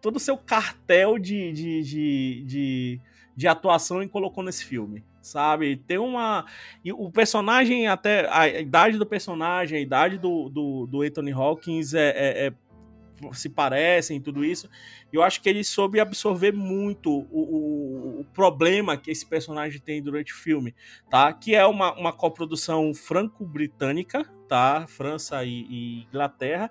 Todo 0.00 0.16
o 0.16 0.20
seu 0.20 0.36
cartel 0.36 1.16
de, 1.18 1.52
de, 1.52 1.82
de, 1.82 2.44
de, 2.44 3.00
de 3.36 3.48
atuação 3.48 4.02
e 4.02 4.08
colocou 4.08 4.42
nesse 4.42 4.64
filme 4.64 5.02
sabe? 5.24 5.76
Tem 5.76 5.98
uma. 5.98 6.44
E 6.84 6.92
o 6.92 7.10
personagem, 7.10 7.86
até. 7.86 8.28
A 8.30 8.48
idade 8.48 8.98
do 8.98 9.06
personagem, 9.06 9.78
a 9.78 9.80
idade 9.80 10.18
do, 10.18 10.48
do, 10.48 10.86
do 10.86 11.02
Anthony 11.02 11.32
Hawkins 11.32 11.94
é, 11.94 12.08
é, 12.10 12.46
é 12.46 12.52
se 13.32 13.48
parecem 13.48 14.20
tudo 14.20 14.44
isso. 14.44 14.68
Eu 15.12 15.22
acho 15.22 15.40
que 15.40 15.48
ele 15.48 15.62
soube 15.62 16.00
absorver 16.00 16.52
muito 16.52 17.10
o, 17.10 17.40
o, 17.40 18.20
o, 18.20 18.24
problema 18.34 18.96
que 18.96 19.10
esse 19.10 19.24
personagem 19.24 19.80
tem 19.80 20.02
durante 20.02 20.32
o 20.32 20.36
filme, 20.36 20.74
tá? 21.08 21.32
Que 21.32 21.54
é 21.54 21.64
uma, 21.64 21.92
uma 21.94 22.12
coprodução 22.12 22.92
franco-britânica, 22.92 24.24
tá? 24.48 24.86
França 24.86 25.44
e, 25.44 25.66
e, 25.70 26.02
Inglaterra. 26.08 26.70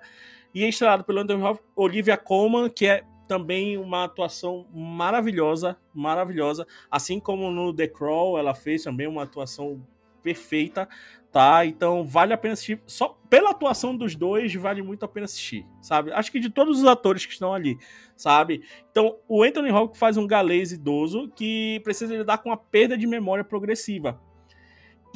E 0.54 0.62
é 0.62 0.68
estrelado 0.68 1.04
pelo 1.04 1.20
Anthony 1.20 1.42
Olivia 1.74 2.16
Colman, 2.16 2.68
que 2.68 2.86
é 2.86 3.02
também 3.26 3.76
uma 3.78 4.04
atuação 4.04 4.66
maravilhosa, 4.72 5.76
maravilhosa. 5.92 6.66
Assim 6.90 7.18
como 7.18 7.50
no 7.50 7.72
The 7.72 7.88
Crawl, 7.88 8.38
ela 8.38 8.54
fez 8.54 8.82
também 8.82 9.06
uma 9.06 9.22
atuação 9.22 9.84
perfeita, 10.22 10.88
tá? 11.30 11.66
Então 11.66 12.06
vale 12.06 12.32
a 12.32 12.38
pena 12.38 12.54
assistir. 12.54 12.80
Só 12.86 13.18
pela 13.28 13.50
atuação 13.50 13.96
dos 13.96 14.14
dois, 14.14 14.54
vale 14.54 14.82
muito 14.82 15.04
a 15.04 15.08
pena 15.08 15.24
assistir, 15.24 15.66
sabe? 15.82 16.12
Acho 16.12 16.32
que 16.32 16.40
de 16.40 16.48
todos 16.48 16.78
os 16.78 16.86
atores 16.86 17.26
que 17.26 17.32
estão 17.32 17.52
ali, 17.52 17.76
sabe? 18.16 18.62
Então 18.90 19.18
o 19.28 19.42
Anthony 19.42 19.70
Hawke 19.70 19.98
faz 19.98 20.16
um 20.16 20.26
galês 20.26 20.72
idoso 20.72 21.30
que 21.36 21.80
precisa 21.84 22.16
lidar 22.16 22.38
com 22.38 22.50
a 22.50 22.56
perda 22.56 22.96
de 22.96 23.06
memória 23.06 23.44
progressiva. 23.44 24.20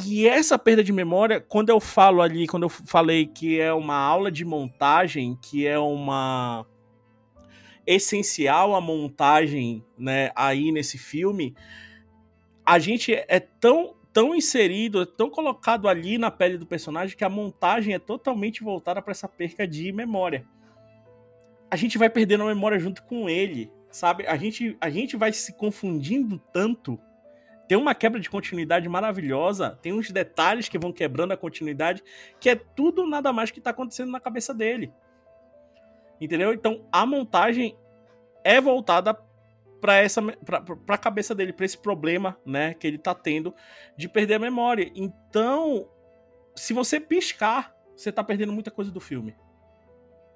E 0.05 0.29
essa 0.29 0.57
perda 0.57 0.85
de 0.85 0.93
memória, 0.93 1.41
quando 1.41 1.71
eu 1.71 1.81
falo 1.81 2.23
ali, 2.23 2.47
quando 2.47 2.63
eu 2.63 2.69
falei 2.69 3.27
que 3.27 3.59
é 3.59 3.73
uma 3.73 3.97
aula 3.97 4.31
de 4.31 4.45
montagem, 4.45 5.37
que 5.43 5.67
é 5.67 5.79
uma 5.79 6.65
essencial 7.89 8.75
a 8.75 8.81
montagem, 8.83 9.83
né, 9.97 10.31
aí 10.37 10.71
nesse 10.71 10.99
filme, 10.99 11.57
a 12.65 12.79
gente 12.79 13.15
é 13.15 13.41
tão 13.41 13.97
tão 14.13 14.35
inserido, 14.35 15.03
é 15.03 15.07
tão 15.07 15.31
colocado 15.31 15.87
ali 15.87 16.19
na 16.19 16.31
pele 16.31 16.59
do 16.59 16.67
personagem 16.67 17.17
que 17.17 17.23
a 17.23 17.29
montagem 17.29 17.95
é 17.95 17.99
totalmente 17.99 18.65
voltada 18.65 19.01
para 19.01 19.13
essa 19.13 19.29
perca 19.29 19.67
de 19.67 19.93
memória. 19.93 20.45
A 21.71 21.77
gente 21.77 21.97
vai 21.97 22.11
perdendo 22.11 22.43
a 22.43 22.47
memória 22.47 22.79
junto 22.81 23.03
com 23.05 23.29
ele, 23.29 23.71
sabe? 23.91 24.27
A 24.27 24.37
gente, 24.37 24.77
a 24.81 24.91
gente 24.91 25.17
vai 25.17 25.33
se 25.33 25.53
confundindo 25.53 26.39
tanto. 26.53 26.99
Tem 27.69 27.79
uma 27.79 27.95
quebra 27.95 28.19
de 28.19 28.29
continuidade 28.29 28.89
maravilhosa, 28.89 29.79
tem 29.81 29.93
uns 29.93 30.11
detalhes 30.11 30.69
que 30.69 30.79
vão 30.79 30.93
quebrando 30.93 31.33
a 31.33 31.37
continuidade, 31.37 32.03
que 32.41 32.51
é 32.51 32.57
tudo 32.57 33.07
nada 33.07 33.33
mais 33.33 33.51
que 33.51 33.61
está 33.61 33.71
acontecendo 33.71 34.11
na 34.11 34.19
cabeça 34.19 34.53
dele. 34.53 34.91
Entendeu? 36.21 36.53
Então 36.53 36.87
a 36.91 37.07
montagem 37.07 37.77
é 38.45 38.61
voltada 38.61 39.15
para 39.81 39.97
essa 39.97 40.21
para 40.23 40.95
a 40.95 40.99
cabeça 40.99 41.35
dele, 41.35 41.53
para 41.53 41.65
esse 41.65 41.79
problema, 41.79 42.37
né, 42.45 42.75
que 42.75 42.87
ele 42.87 42.99
tá 42.99 43.15
tendo 43.15 43.55
de 43.97 44.09
perder 44.09 44.35
a 44.35 44.39
memória. 44.39 44.91
Então, 44.95 45.89
se 46.55 46.73
você 46.73 46.99
piscar, 46.99 47.75
você 47.97 48.11
tá 48.11 48.23
perdendo 48.23 48.53
muita 48.53 48.71
coisa 48.71 48.91
do 48.91 49.01
filme. 49.01 49.37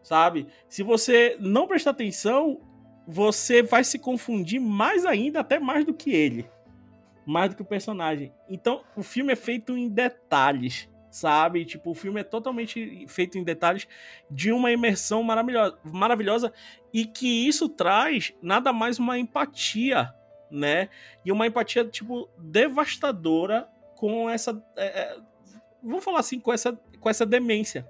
Sabe? 0.02 0.48
Se 0.68 0.82
você 0.82 1.36
não 1.40 1.66
prestar 1.66 1.90
atenção, 1.90 2.60
você 3.06 3.62
vai 3.62 3.84
se 3.84 3.98
confundir 3.98 4.60
mais 4.60 5.04
ainda, 5.04 5.40
até 5.40 5.58
mais 5.58 5.84
do 5.84 5.94
que 5.94 6.12
ele. 6.12 6.48
Mais 7.24 7.50
do 7.50 7.56
que 7.56 7.62
o 7.62 7.66
personagem. 7.66 8.32
Então, 8.48 8.82
o 8.96 9.02
filme 9.02 9.32
é 9.32 9.36
feito 9.36 9.76
em 9.76 9.88
detalhes 9.88 10.88
sabe? 11.12 11.64
Tipo, 11.64 11.90
o 11.90 11.94
filme 11.94 12.20
é 12.20 12.24
totalmente 12.24 13.04
feito 13.06 13.36
em 13.38 13.44
detalhes 13.44 13.86
de 14.30 14.50
uma 14.50 14.72
imersão 14.72 15.22
maravilhosa, 15.22 15.78
maravilhosa 15.84 16.52
e 16.92 17.04
que 17.04 17.46
isso 17.46 17.68
traz 17.68 18.32
nada 18.40 18.72
mais 18.72 18.98
uma 18.98 19.18
empatia, 19.18 20.12
né? 20.50 20.88
E 21.24 21.30
uma 21.30 21.46
empatia, 21.46 21.84
tipo, 21.84 22.28
devastadora 22.38 23.68
com 23.94 24.28
essa. 24.28 24.60
É, 24.76 24.86
é, 24.86 25.16
vamos 25.82 26.02
falar 26.02 26.20
assim, 26.20 26.40
com 26.40 26.52
essa, 26.52 26.72
com 26.98 27.10
essa 27.10 27.26
demência 27.26 27.86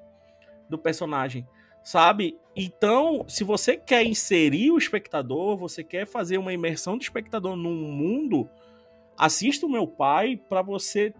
do 0.68 0.76
personagem, 0.76 1.46
sabe? 1.84 2.36
Então, 2.56 3.24
se 3.28 3.44
você 3.44 3.76
quer 3.76 4.04
inserir 4.04 4.72
o 4.72 4.78
espectador, 4.78 5.56
você 5.56 5.84
quer 5.84 6.06
fazer 6.06 6.38
uma 6.38 6.52
imersão 6.52 6.98
do 6.98 7.02
espectador 7.02 7.54
num 7.54 7.92
mundo, 7.92 8.50
assista 9.16 9.64
o 9.64 9.70
meu 9.70 9.86
pai 9.86 10.36
para 10.48 10.60
você 10.60 11.14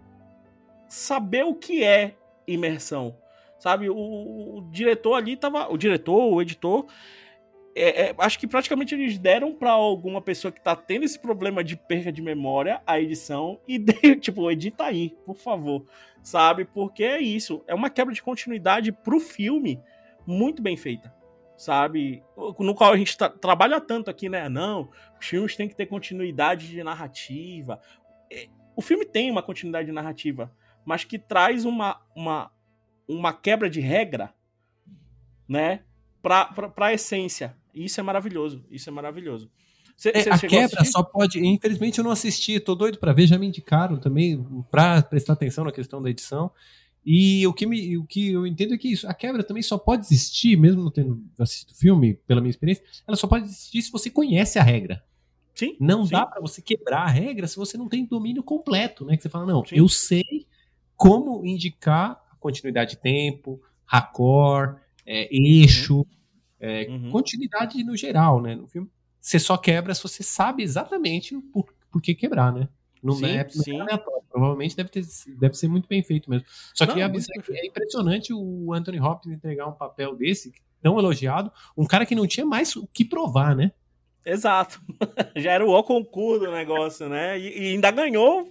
saber 0.92 1.42
o 1.44 1.55
que 1.55 1.83
é 1.83 2.14
imersão. 2.46 3.16
Sabe, 3.59 3.88
o, 3.88 3.96
o 3.96 4.68
diretor 4.70 5.14
ali 5.14 5.37
tava. 5.37 5.72
O 5.72 5.78
diretor, 5.78 6.31
o 6.31 6.42
editor, 6.42 6.87
é, 7.74 8.09
é, 8.09 8.14
acho 8.18 8.38
que 8.38 8.46
praticamente 8.46 8.94
eles 8.94 9.16
deram 9.18 9.55
para 9.55 9.70
alguma 9.70 10.20
pessoa 10.20 10.52
que 10.52 10.61
tá 10.61 10.76
tendo 10.76 11.05
esse 11.05 11.18
problema 11.18 11.64
de 11.64 11.76
perda 11.76 12.12
de 12.12 12.20
memória 12.20 12.83
a 12.87 13.00
edição 13.00 13.59
e 13.66 13.78
deu, 13.78 14.20
tipo, 14.20 14.50
edita 14.50 14.85
aí, 14.85 15.16
por 15.24 15.37
favor. 15.37 15.87
Sabe? 16.22 16.66
Porque 16.66 17.05
é 17.05 17.20
isso. 17.20 17.64
É 17.66 17.74
uma 17.74 17.88
quebra 17.88 18.12
de 18.12 18.22
continuidade 18.22 18.92
pro 18.92 19.18
filme 19.18 19.81
muito 20.26 20.61
bem 20.61 20.76
feita. 20.76 21.14
Sabe? 21.57 22.22
No 22.59 22.74
qual 22.74 22.92
a 22.92 22.96
gente 22.96 23.16
tra 23.16 23.31
trabalha 23.31 23.81
tanto 23.81 24.11
aqui, 24.11 24.28
né? 24.28 24.48
Não, 24.48 24.90
os 25.18 25.26
filmes 25.26 25.57
têm 25.57 25.68
que 25.68 25.76
ter 25.76 25.87
continuidade 25.87 26.68
de 26.68 26.83
narrativa. 26.83 27.81
É, 28.31 28.48
o 28.76 28.83
filme 28.83 29.07
tem 29.07 29.31
uma 29.31 29.42
continuidade 29.42 29.87
de 29.87 29.92
narrativa 29.92 30.52
mas 30.85 31.05
que 31.05 31.18
traz 31.18 31.64
uma, 31.64 32.01
uma, 32.14 32.51
uma 33.09 33.33
quebra 33.33 33.68
de 33.68 33.81
regra, 33.81 34.33
né, 35.49 35.83
para 36.23 36.73
a 36.77 36.92
essência. 36.92 37.57
Isso 37.75 38.01
é 38.01 38.03
maravilhoso, 38.03 38.64
isso 38.71 38.88
é 38.88 38.92
maravilhoso. 38.92 39.51
Cê, 39.97 40.11
é, 40.14 40.23
cê 40.23 40.31
a 40.31 40.38
quebra 40.38 40.81
a 40.81 40.85
só 40.85 41.03
pode. 41.03 41.38
Infelizmente 41.38 41.99
eu 41.99 42.05
não 42.05 42.11
assisti, 42.11 42.59
tô 42.59 42.75
doido 42.75 42.99
para 42.99 43.12
ver, 43.12 43.27
já 43.27 43.38
me 43.38 43.47
indicaram 43.47 43.99
também 43.99 44.45
para 44.71 45.03
prestar 45.03 45.35
atenção 45.35 45.64
na 45.64 45.73
questão 45.73 46.03
da 46.03 46.11
edição. 46.11 46.51
E 47.05 47.45
o 47.47 47.53
que, 47.53 47.66
me, 47.66 47.97
o 47.99 48.05
que 48.05 48.31
eu 48.31 48.47
entendo 48.47 48.75
é 48.75 48.79
que 48.79 48.88
isso, 48.92 49.09
a 49.09 49.14
quebra 49.14 49.42
também 49.42 49.62
só 49.62 49.77
pode 49.77 50.05
existir, 50.05 50.57
mesmo 50.57 50.85
não 50.85 50.90
tendo 50.90 51.21
assistido 51.38 51.71
o 51.71 51.75
filme, 51.75 52.14
pela 52.27 52.40
minha 52.40 52.51
experiência, 52.51 52.85
ela 53.07 53.16
só 53.16 53.27
pode 53.27 53.47
existir 53.47 53.83
se 53.83 53.90
você 53.90 54.09
conhece 54.09 54.59
a 54.59 54.62
regra. 54.62 55.03
Sim. 55.55 55.77
Não 55.81 56.05
sim. 56.05 56.12
dá 56.12 56.25
para 56.25 56.40
você 56.40 56.62
quebrar 56.62 57.03
a 57.03 57.09
regra 57.09 57.47
se 57.47 57.57
você 57.57 57.77
não 57.77 57.88
tem 57.88 58.07
domínio 58.07 58.42
completo, 58.42 59.05
né? 59.05 59.16
Que 59.16 59.23
você 59.23 59.29
fala, 59.29 59.45
não, 59.45 59.64
sim. 59.64 59.77
eu 59.77 59.88
sei 59.88 60.47
como 60.96 61.44
indicar 61.44 62.20
a 62.31 62.37
continuidade 62.37 62.92
de 62.92 62.96
tempo, 62.98 63.61
raccord, 63.85 64.78
é, 65.07 65.28
eixo. 65.35 66.07
É, 66.61 66.87
uhum. 66.88 67.11
continuidade 67.11 67.83
no 67.83 67.96
geral, 67.96 68.40
né? 68.40 68.55
No 68.55 68.68
filme, 68.68 68.88
você 69.20 69.38
só 69.38 69.57
quebra 69.57 69.94
se 69.94 70.02
você 70.02 70.22
sabe 70.22 70.62
exatamente 70.62 71.37
por, 71.52 71.66
por 71.90 72.00
que 72.00 72.14
quebrar, 72.14 72.52
né? 72.52 72.68
No 73.02 73.14
sim, 73.14 73.26
é, 73.26 73.48
sim. 73.48 73.81
É 73.83 73.98
Provavelmente 74.33 74.74
deve, 74.74 74.88
ter, 74.88 75.05
deve 75.38 75.55
ser 75.55 75.68
muito 75.68 75.87
bem 75.87 76.02
feito 76.02 76.31
mesmo. 76.31 76.46
Só 76.72 76.87
que 76.87 76.94
Não, 76.94 77.02
é 77.02 77.66
impressionante 77.66 78.33
o 78.33 78.72
Anthony 78.72 78.98
Hopkins 78.98 79.35
entregar 79.35 79.66
um 79.66 79.72
papel 79.72 80.16
desse, 80.16 80.55
tão 80.81 80.98
elogiado, 80.98 81.52
um 81.76 81.85
cara 81.85 82.07
que 82.07 82.14
não 82.14 82.26
tinha 82.26 82.46
mais 82.46 82.74
o 82.74 82.87
que 82.87 83.05
provar, 83.05 83.55
né? 83.55 83.72
Exato. 84.24 84.80
Já 85.37 85.52
era 85.52 85.66
o 85.66 85.82
concurso 85.82 86.46
do 86.46 86.52
negócio, 86.52 87.08
né? 87.08 87.38
E, 87.38 87.58
e 87.58 87.72
ainda 87.72 87.90
ganhou 87.90 88.46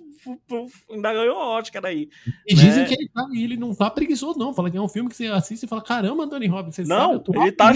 ainda 0.89 1.13
ganhou 1.13 1.37
Oscar 1.37 1.85
aí. 1.85 2.09
E 2.47 2.55
né? 2.55 2.61
dizem 2.61 2.85
que 2.85 2.93
ele, 2.93 3.09
tá, 3.09 3.27
ele 3.33 3.57
não 3.57 3.73
tá 3.73 3.89
preguiçoso, 3.89 4.37
não. 4.37 4.53
Fala 4.53 4.69
que 4.69 4.77
é 4.77 4.81
um 4.81 4.89
filme 4.89 5.09
que 5.09 5.15
você 5.15 5.27
assiste 5.27 5.63
e 5.63 5.67
fala: 5.67 5.81
caramba, 5.81 6.23
Anthony 6.23 6.47
Robbins, 6.47 6.75
você 6.75 6.83
não, 6.83 7.23
sabe, 7.23 7.39
ele 7.39 7.51
tá. 7.51 7.73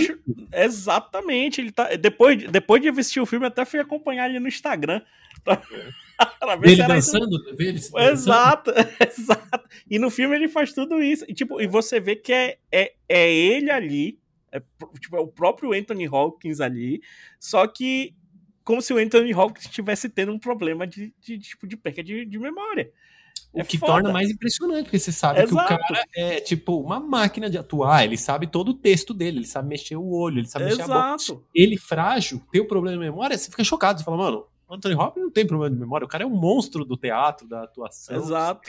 Exatamente, 0.53 1.61
ele 1.61 1.71
tá. 1.71 1.95
Depois, 1.95 2.49
depois 2.51 2.81
de 2.81 2.89
assistir 2.89 3.19
o 3.19 3.25
filme, 3.25 3.45
até 3.45 3.65
fui 3.65 3.79
acompanhar 3.79 4.29
ele 4.29 4.39
no 4.39 4.47
Instagram. 4.47 5.01
Pra, 6.17 6.27
pra 6.39 6.55
ver 6.55 6.71
ele 6.71 6.83
dançando, 6.87 7.35
isso... 7.35 7.93
ele 7.97 8.09
Exato, 8.09 8.71
exato. 9.05 9.69
E 9.91 9.99
no 9.99 10.09
filme 10.09 10.33
ele 10.33 10.47
faz 10.47 10.71
tudo 10.71 11.03
isso. 11.03 11.25
E, 11.27 11.33
tipo, 11.33 11.59
e 11.59 11.67
você 11.67 11.99
vê 11.99 12.15
que 12.15 12.31
é, 12.31 12.57
é, 12.71 12.93
é 13.09 13.33
ele 13.33 13.69
ali. 13.69 14.17
É, 14.57 14.99
tipo, 14.99 15.15
é 15.15 15.19
o 15.19 15.27
próprio 15.27 15.73
Anthony 15.73 16.07
Hopkins 16.07 16.59
ali. 16.59 17.01
Só 17.39 17.67
que 17.67 18.15
como 18.63 18.81
se 18.81 18.91
o 18.93 18.97
Anthony 18.97 19.33
Hopkins 19.33 19.65
estivesse 19.65 20.09
tendo 20.09 20.31
um 20.31 20.39
problema 20.39 20.87
de, 20.87 21.13
de, 21.19 21.37
de 21.37 21.49
tipo 21.49 21.67
de 21.67 21.77
perca 21.77 22.03
de, 22.03 22.25
de 22.25 22.39
memória. 22.39 22.91
O 23.53 23.61
é 23.61 23.63
que 23.63 23.77
foda. 23.77 23.93
torna 23.93 24.11
mais 24.11 24.29
impressionante, 24.29 24.83
porque 24.83 24.99
você 24.99 25.11
sabe 25.11 25.41
Exato. 25.41 25.67
que 25.67 25.73
o 25.73 25.77
cara 25.77 26.05
é 26.15 26.41
tipo 26.41 26.77
uma 26.77 26.99
máquina 26.99 27.49
de 27.49 27.57
atuar, 27.57 28.03
ele 28.03 28.17
sabe 28.17 28.47
todo 28.47 28.69
o 28.69 28.73
texto 28.73 29.13
dele, 29.13 29.39
ele 29.39 29.47
sabe 29.47 29.69
mexer 29.69 29.95
o 29.95 30.11
olho, 30.11 30.39
ele 30.39 30.47
sabe 30.47 30.65
Exato. 30.65 30.89
mexer 30.89 31.31
a 31.31 31.35
boca. 31.35 31.47
Ele 31.53 31.77
frágil, 31.77 32.41
tem 32.51 32.61
um 32.61 32.67
problema 32.67 32.97
de 32.97 33.03
memória, 33.05 33.37
você 33.37 33.49
fica 33.49 33.63
chocado, 33.63 33.99
você 33.99 34.03
fala, 34.03 34.17
mano, 34.17 34.45
Anthony 34.69 34.95
Hopkins 34.95 35.23
não 35.23 35.31
tem 35.31 35.47
problema 35.47 35.73
de 35.73 35.79
memória, 35.79 36.05
o 36.05 36.07
cara 36.09 36.23
é 36.23 36.27
um 36.27 36.35
monstro 36.35 36.83
do 36.83 36.97
teatro, 36.97 37.47
da 37.47 37.63
atuação. 37.63 38.17
Exato. 38.17 38.61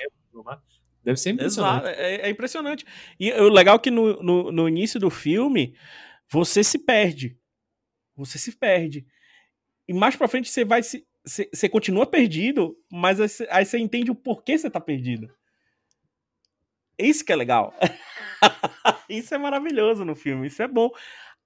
Deve 1.07 1.21
ser 1.21 1.31
impressionante. 1.31 1.87
É, 1.87 2.27
é, 2.27 2.31
impressionante. 2.31 2.85
E 3.21 3.33
o 3.35 3.49
legal 3.49 3.77
é 3.77 3.79
que 3.79 3.93
no, 3.93 4.21
no, 4.21 4.51
no 4.51 4.69
início 4.69 4.99
do 4.99 5.09
filme, 5.09 5.77
você 6.29 6.65
se 6.65 6.81
perde. 6.81 7.39
Você 8.17 8.39
se 8.39 8.51
perde. 8.57 9.07
E 9.87 9.95
mais 9.95 10.17
pra 10.17 10.27
frente 10.27 10.51
você 10.51 10.65
vai 10.65 10.83
se. 10.83 11.07
Você 11.25 11.69
continua 11.69 12.07
perdido, 12.07 12.77
mas 12.91 13.41
aí 13.51 13.65
você 13.65 13.79
entende 13.79 14.11
o 14.11 14.17
porquê 14.17 14.59
você 14.59 14.69
tá 14.69 14.81
perdido. 14.81 15.33
Isso 16.99 17.25
que 17.25 17.33
é 17.33 17.37
legal. 17.37 17.73
isso 19.09 19.33
é 19.33 19.39
maravilhoso 19.39 20.05
no 20.05 20.17
filme, 20.17 20.49
isso 20.49 20.61
é 20.61 20.67
bom. 20.67 20.91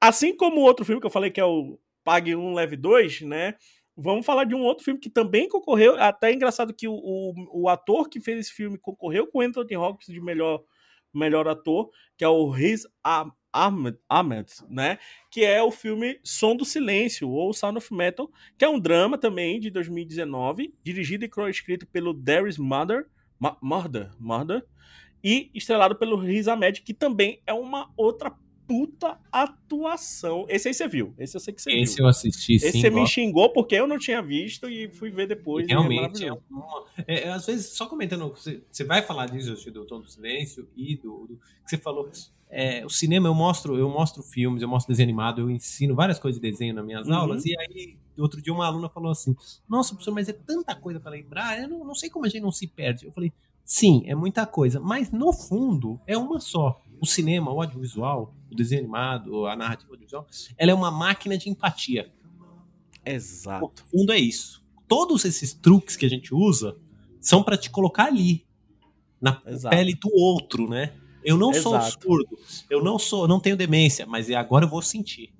Assim 0.00 0.34
como 0.34 0.61
o 0.61 0.64
outro 0.64 0.86
filme 0.86 1.00
que 1.02 1.06
eu 1.06 1.11
falei 1.11 1.30
que 1.30 1.40
é 1.40 1.44
o 1.44 1.78
Pague 2.02 2.34
1, 2.34 2.54
Leve 2.54 2.76
2, 2.76 3.22
né? 3.22 3.56
Vamos 3.97 4.24
falar 4.24 4.45
de 4.45 4.55
um 4.55 4.62
outro 4.62 4.84
filme 4.84 5.01
que 5.01 5.11
também 5.11 5.49
concorreu. 5.49 6.01
Até 6.01 6.30
é 6.30 6.34
engraçado 6.34 6.72
que 6.72 6.88
o, 6.88 6.95
o, 6.95 7.62
o 7.62 7.68
ator 7.68 8.09
que 8.09 8.20
fez 8.20 8.38
esse 8.41 8.53
filme 8.53 8.78
concorreu 8.78 9.26
com 9.26 9.41
Anthony 9.41 9.76
Hopkins 9.76 10.12
de 10.12 10.20
melhor, 10.20 10.62
melhor 11.12 11.47
ator, 11.49 11.91
que 12.16 12.24
é 12.24 12.28
o 12.28 12.49
Riz 12.49 12.86
Ahmed, 13.53 13.99
Ahmed, 14.09 14.51
né? 14.68 14.99
Que 15.30 15.45
é 15.45 15.62
o 15.62 15.70
filme 15.70 16.20
Som 16.22 16.57
do 16.57 16.64
Silêncio, 16.64 17.28
ou 17.28 17.53
Sound 17.53 17.78
of 17.78 17.93
Metal, 17.93 18.30
que 18.57 18.64
é 18.64 18.68
um 18.68 18.78
drama 18.78 19.18
também 19.18 19.59
de 19.59 19.70
2019, 19.70 20.74
dirigido 20.82 21.24
e 21.24 21.51
escrito 21.51 21.86
pelo 21.86 22.14
Darius 22.14 22.59
Mother, 22.59 23.07
Murder, 23.61 24.11
Murder, 24.18 24.64
e 25.22 25.51
estrelado 25.55 25.97
pelo 25.97 26.16
Riz 26.16 26.49
Ahmed, 26.49 26.82
que 26.82 26.95
também 26.95 27.43
é 27.47 27.53
uma 27.53 27.93
outra 27.97 28.34
puta 28.70 29.18
atuação. 29.32 30.46
Esse 30.48 30.68
aí 30.68 30.74
você 30.74 30.86
viu. 30.86 31.12
Esse 31.18 31.36
eu 31.36 31.40
sei 31.40 31.52
que 31.52 31.60
você 31.60 31.70
Esse 31.70 31.76
viu. 31.76 31.82
Esse 31.82 32.02
eu 32.02 32.06
assisti, 32.06 32.54
Esse 32.54 32.70
sim. 32.70 32.80
você 32.80 32.88
me 32.88 33.04
xingou 33.04 33.52
porque 33.52 33.74
eu 33.74 33.84
não 33.84 33.98
tinha 33.98 34.22
visto 34.22 34.68
e 34.68 34.88
fui 34.90 35.10
ver 35.10 35.26
depois. 35.26 35.66
Realmente. 35.66 36.24
É 36.24 36.32
uma, 36.32 36.84
é, 37.04 37.30
às 37.30 37.46
vezes, 37.46 37.66
só 37.76 37.86
comentando, 37.86 38.28
você, 38.28 38.62
você 38.70 38.84
vai 38.84 39.02
falar 39.02 39.26
disso, 39.26 39.72
do 39.72 39.84
Tom 39.84 40.00
do 40.00 40.08
Silêncio 40.08 40.68
e 40.76 40.94
do, 40.94 41.26
do 41.26 41.34
que 41.64 41.70
você 41.70 41.78
falou. 41.78 42.08
É, 42.48 42.86
o 42.86 42.88
cinema 42.88 43.26
eu 43.26 43.34
mostro, 43.34 43.76
eu 43.76 43.88
mostro 43.88 44.22
filmes, 44.22 44.62
eu 44.62 44.68
mostro 44.68 44.92
desenho 44.92 45.08
animado, 45.08 45.40
eu 45.40 45.50
ensino 45.50 45.92
várias 45.92 46.20
coisas 46.20 46.40
de 46.40 46.48
desenho 46.48 46.72
nas 46.72 46.84
minhas 46.84 47.08
uhum. 47.08 47.14
aulas, 47.14 47.44
e 47.44 47.56
aí 47.58 47.96
outro 48.16 48.40
dia 48.40 48.52
uma 48.52 48.66
aluna 48.66 48.88
falou 48.88 49.10
assim: 49.10 49.36
Nossa, 49.68 49.90
professor, 49.90 50.12
mas 50.12 50.28
é 50.28 50.32
tanta 50.32 50.76
coisa 50.76 51.00
para 51.00 51.10
lembrar, 51.10 51.60
eu 51.60 51.68
não, 51.68 51.84
não 51.84 51.94
sei 51.94 52.08
como 52.08 52.24
a 52.24 52.28
gente 52.28 52.42
não 52.42 52.52
se 52.52 52.68
perde. 52.68 53.06
Eu 53.06 53.12
falei, 53.12 53.32
sim, 53.64 54.02
é 54.06 54.14
muita 54.14 54.46
coisa, 54.46 54.78
mas 54.78 55.10
no 55.10 55.32
fundo 55.32 56.00
é 56.06 56.16
uma 56.16 56.40
só. 56.40 56.80
O 57.01 57.07
cinema, 57.07 57.53
o 57.53 57.61
audiovisual, 57.61 58.34
o 58.51 58.55
desenho 58.55 58.82
animado, 58.82 59.46
a 59.46 59.57
narrativa 59.57 59.90
audiovisual, 59.92 60.26
ela 60.57 60.70
é 60.70 60.74
uma 60.74 60.90
máquina 60.90 61.38
de 61.38 61.48
empatia. 61.48 62.12
Exato. 63.05 63.64
No 63.64 63.88
fundo 63.88 64.12
é 64.12 64.18
isso. 64.18 64.62
Todos 64.86 65.24
esses 65.24 65.55
truques 65.55 65.96
que 65.96 66.05
a 66.05 66.09
gente 66.09 66.34
usa 66.34 66.76
são 67.20 67.42
para 67.42 67.57
te 67.57 67.70
colocar 67.70 68.05
ali, 68.05 68.46
na 69.20 69.40
Exato. 69.46 69.74
pele 69.74 69.94
do 69.94 70.11
outro, 70.12 70.68
né? 70.68 70.92
Eu 71.22 71.36
não 71.36 71.51
Exato. 71.51 71.62
sou 71.62 72.03
surdo, 72.03 72.38
eu 72.68 72.82
não 72.82 72.98
sou, 72.98 73.28
não 73.28 73.38
tenho 73.38 73.57
demência, 73.57 74.07
mas 74.07 74.30
agora 74.30 74.64
eu 74.64 74.68
vou 74.68 74.80
sentir. 74.80 75.32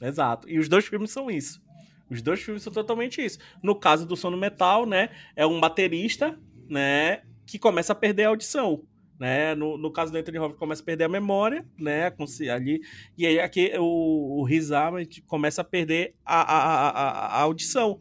Exato. 0.00 0.48
E 0.48 0.58
os 0.58 0.68
dois 0.68 0.86
filmes 0.86 1.10
são 1.10 1.30
isso. 1.30 1.60
Os 2.08 2.22
dois 2.22 2.40
filmes 2.40 2.62
são 2.62 2.72
totalmente 2.72 3.24
isso. 3.24 3.38
No 3.62 3.74
caso 3.74 4.06
do 4.06 4.16
Sono 4.16 4.36
Metal, 4.36 4.86
né, 4.86 5.10
é 5.36 5.46
um 5.46 5.60
baterista, 5.60 6.38
né, 6.68 7.22
que 7.46 7.58
começa 7.58 7.92
a 7.92 7.96
perder 7.96 8.24
a 8.24 8.28
audição. 8.28 8.82
Né? 9.20 9.54
No, 9.54 9.76
no 9.76 9.92
caso 9.92 10.10
do 10.10 10.16
Anthony 10.16 10.38
Hopkins 10.38 10.58
começa 10.58 10.82
a 10.82 10.84
perder 10.86 11.04
a 11.04 11.08
memória, 11.08 11.62
né? 11.78 12.10
Ali, 12.50 12.80
e 13.18 13.26
aí 13.26 13.38
aqui 13.38 13.70
o, 13.78 14.40
o 14.40 14.44
Riz 14.44 14.72
Ahmed 14.72 15.20
começa 15.26 15.60
a 15.60 15.64
perder 15.64 16.14
a, 16.24 16.40
a, 16.40 16.88
a, 16.88 17.26
a, 17.26 17.40
audição. 17.42 18.00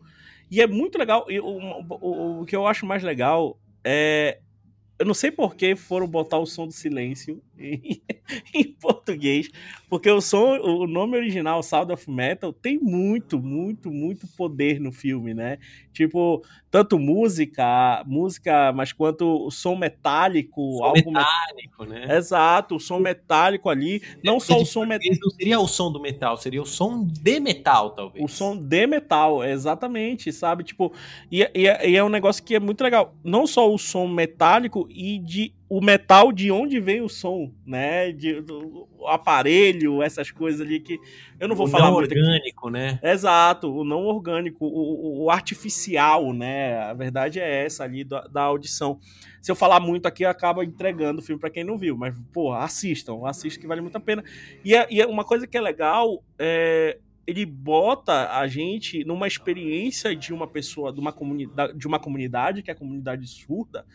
E 0.49 0.61
é 0.61 0.65
muito 0.65 0.97
legal. 0.97 1.25
E 1.29 1.37
o, 1.37 1.45
o, 1.45 2.41
o 2.41 2.45
que 2.45 2.55
eu 2.55 2.65
acho 2.65 2.85
mais 2.85 3.03
legal 3.03 3.59
é 3.83 4.39
eu 4.97 5.05
não 5.05 5.13
sei 5.13 5.31
por 5.31 5.55
que 5.55 5.75
foram 5.75 6.07
botar 6.07 6.37
o 6.37 6.45
som 6.45 6.65
do 6.65 6.73
silêncio 6.73 7.41
em, 8.53 8.63
português, 8.79 9.49
porque 9.89 10.09
o 10.09 10.21
som, 10.21 10.57
o 10.59 10.87
nome 10.87 11.17
original, 11.17 11.61
Sound 11.61 11.91
of 11.91 12.09
Metal, 12.09 12.53
tem 12.53 12.79
muito, 12.79 13.37
muito, 13.37 13.91
muito 13.91 14.27
poder 14.37 14.79
no 14.79 14.91
filme, 14.91 15.33
né? 15.33 15.57
Tipo, 15.91 16.41
tanto 16.71 16.97
música, 16.97 18.03
música, 18.05 18.71
mas 18.71 18.93
quanto 18.93 19.45
o 19.45 19.51
som 19.51 19.75
metálico, 19.75 20.77
som 20.77 20.83
algo 20.85 21.11
metálico, 21.11 21.85
met... 21.85 21.89
né? 21.89 22.17
Exato, 22.17 22.75
o 22.75 22.79
som 22.79 22.99
metálico 22.99 23.69
ali, 23.69 24.01
não 24.23 24.37
é, 24.37 24.39
só 24.39 24.57
o 24.57 24.65
som 24.65 24.85
metálico. 24.85 25.25
Não 25.25 25.31
seria 25.31 25.59
o 25.59 25.67
som 25.67 25.91
do 25.91 25.99
metal, 25.99 26.37
seria 26.37 26.61
o 26.61 26.65
som 26.65 27.03
de 27.03 27.39
metal, 27.39 27.89
talvez. 27.91 28.23
O 28.23 28.27
som 28.27 28.55
de 28.55 28.87
metal, 28.87 29.43
exatamente, 29.43 30.31
sabe? 30.31 30.63
Tipo, 30.63 30.93
e, 31.29 31.41
e, 31.53 31.65
e 31.65 31.97
é 31.97 32.03
um 32.03 32.09
negócio 32.09 32.43
que 32.43 32.55
é 32.55 32.59
muito 32.59 32.81
legal. 32.81 33.13
Não 33.23 33.45
só 33.45 33.69
o 33.69 33.77
som 33.77 34.07
metálico 34.07 34.87
e 34.89 35.19
de 35.19 35.53
o 35.69 35.79
metal 35.79 36.31
de 36.31 36.51
onde 36.51 36.79
vem 36.79 36.99
o 36.99 37.07
som, 37.07 37.53
né? 37.63 38.11
De, 38.11 38.41
do, 38.41 38.89
o 38.97 39.07
aparelho, 39.07 40.01
essas 40.01 40.31
coisas 40.31 40.59
ali 40.59 40.79
que 40.79 40.99
eu 41.39 41.47
não 41.47 41.55
vou 41.55 41.67
o 41.67 41.69
falar 41.69 41.85
não 41.85 41.93
muito 41.93 42.11
orgânico, 42.11 42.67
aqui. 42.67 42.73
né? 42.73 42.99
Exato, 43.03 43.71
o 43.71 43.83
não 43.83 44.05
orgânico, 44.05 44.65
o, 44.65 45.25
o, 45.25 45.29
artificial, 45.29 46.33
né? 46.33 46.79
A 46.79 46.93
verdade 46.93 47.39
é 47.39 47.65
essa 47.65 47.83
ali 47.83 48.03
da, 48.03 48.21
da, 48.21 48.41
audição. 48.41 48.99
Se 49.39 49.51
eu 49.51 49.55
falar 49.55 49.79
muito 49.79 50.07
aqui, 50.07 50.25
acaba 50.25 50.65
entregando 50.65 51.19
o 51.19 51.23
filme 51.23 51.39
para 51.39 51.51
quem 51.51 51.63
não 51.63 51.77
viu, 51.77 51.95
mas 51.95 52.15
pô, 52.33 52.51
assistam, 52.51 53.19
assistam 53.25 53.61
que 53.61 53.67
vale 53.67 53.81
muito 53.81 53.95
a 53.95 54.01
pena. 54.01 54.23
E, 54.65 54.75
é, 54.75 54.87
e 54.89 54.99
é 54.99 55.05
uma 55.05 55.23
coisa 55.23 55.45
que 55.45 55.55
é 55.55 55.61
legal 55.61 56.23
é 56.39 56.97
ele 57.29 57.45
bota 57.45 58.31
a 58.31 58.47
gente 58.47 59.03
numa 59.05 59.27
experiência 59.27 60.15
de 60.15 60.33
uma 60.33 60.47
pessoa, 60.47 60.91
de 60.91 60.99
uma 60.99 61.13
comunidade, 61.13 61.77
de 61.77 61.85
uma 61.85 61.99
comunidade 61.99 62.63
que 62.63 62.71
é 62.71 62.73
a 62.73 62.75
comunidade 62.75 63.27
surda, 63.27 63.85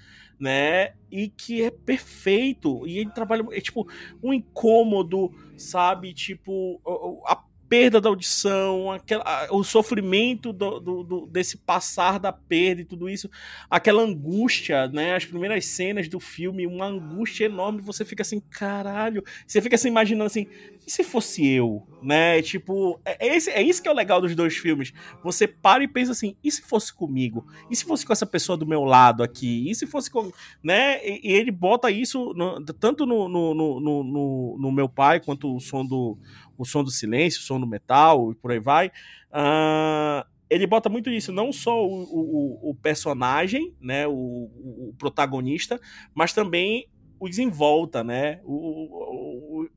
né? 0.45 0.92
E 1.11 1.28
que 1.28 1.62
é 1.62 1.70
perfeito. 1.70 2.86
E 2.86 2.99
ele 2.99 3.11
trabalha. 3.11 3.42
É 3.53 3.61
tipo 3.61 3.88
um 4.22 4.32
incômodo, 4.32 5.32
sabe? 5.57 6.12
Tipo, 6.12 6.78
a 7.26 7.42
perda 7.66 7.99
da 7.99 8.11
audição, 8.11 8.92
aquela, 8.92 9.49
o 9.51 9.64
sofrimento 9.64 10.53
do, 10.53 10.78
do, 10.78 11.03
do, 11.03 11.26
desse 11.26 11.57
passar 11.57 12.18
da 12.18 12.30
perda 12.30 12.82
e 12.82 12.84
tudo 12.84 13.09
isso, 13.09 13.28
aquela 13.70 14.03
angústia, 14.03 14.86
né? 14.88 15.16
As 15.16 15.24
primeiras 15.24 15.64
cenas 15.64 16.07
do 16.07 16.20
filme, 16.20 16.66
uma 16.66 16.84
angústia 16.84 17.47
enorme, 17.47 17.80
você 17.80 18.05
fica 18.05 18.22
assim, 18.22 18.38
caralho, 18.38 19.24
você 19.47 19.62
fica 19.62 19.76
assim 19.76 19.88
imaginando 19.88 20.26
assim, 20.26 20.47
e 20.87 20.91
se 20.91 21.03
fosse 21.03 21.47
eu, 21.47 21.87
né? 22.03 22.43
Tipo, 22.43 23.01
é, 23.05 23.28
é, 23.28 23.37
esse, 23.37 23.51
é 23.51 23.62
isso 23.62 23.82
que 23.82 23.89
é 23.89 23.91
o 23.91 23.95
legal 23.95 24.20
dos 24.20 24.35
dois 24.35 24.57
filmes. 24.57 24.93
Você 25.22 25.49
para 25.49 25.82
e 25.82 25.89
pensa 25.89 26.12
assim, 26.12 26.37
e 26.43 26.51
se 26.51 26.62
fosse 26.62 26.93
comigo? 26.93 27.47
E 27.70 27.76
se 27.76 27.85
fosse 27.85 28.05
com 28.05 28.12
essa 28.12 28.26
pessoa 28.26 28.57
do 28.57 28.66
meu 28.66 28.85
lado 28.85 29.22
aqui? 29.22 29.70
E 29.70 29.74
se 29.74 29.87
fosse 29.87 30.11
com, 30.11 30.30
né? 30.62 31.05
E, 31.07 31.30
e 31.30 31.32
ele 31.32 31.51
bota 31.51 31.91
isso 31.91 32.32
no, 32.35 32.62
tanto 32.64 33.07
no, 33.07 33.28
no, 33.28 33.55
no, 33.55 34.57
no, 34.59 34.72
meu 34.72 34.89
pai 34.89 35.20
quanto 35.20 35.55
o 35.55 35.61
som 35.61 35.85
do 35.85 36.18
o 36.57 36.64
som 36.64 36.85
do 36.85 36.91
silêncio, 36.91 37.41
o 37.41 37.45
som 37.45 37.59
do 37.59 37.66
metal 37.66 38.30
e 38.30 38.35
por 38.35 38.53
aí 38.53 38.61
vai. 38.61 38.89
Uh, 39.30 40.24
ele 40.49 40.66
bota 40.66 40.89
muito 40.89 41.11
isso, 41.11 41.32
não 41.32 41.53
só 41.53 41.85
o, 41.85 42.03
o, 42.05 42.70
o 42.70 42.74
personagem, 42.74 43.74
né, 43.80 44.07
o, 44.07 44.12
o, 44.12 44.95
protagonista, 44.97 45.80
mas 46.14 46.32
também 46.32 46.87
os 47.18 47.39
em 47.39 47.49
volta, 47.49 48.05
né? 48.05 48.41
O, 48.45 48.55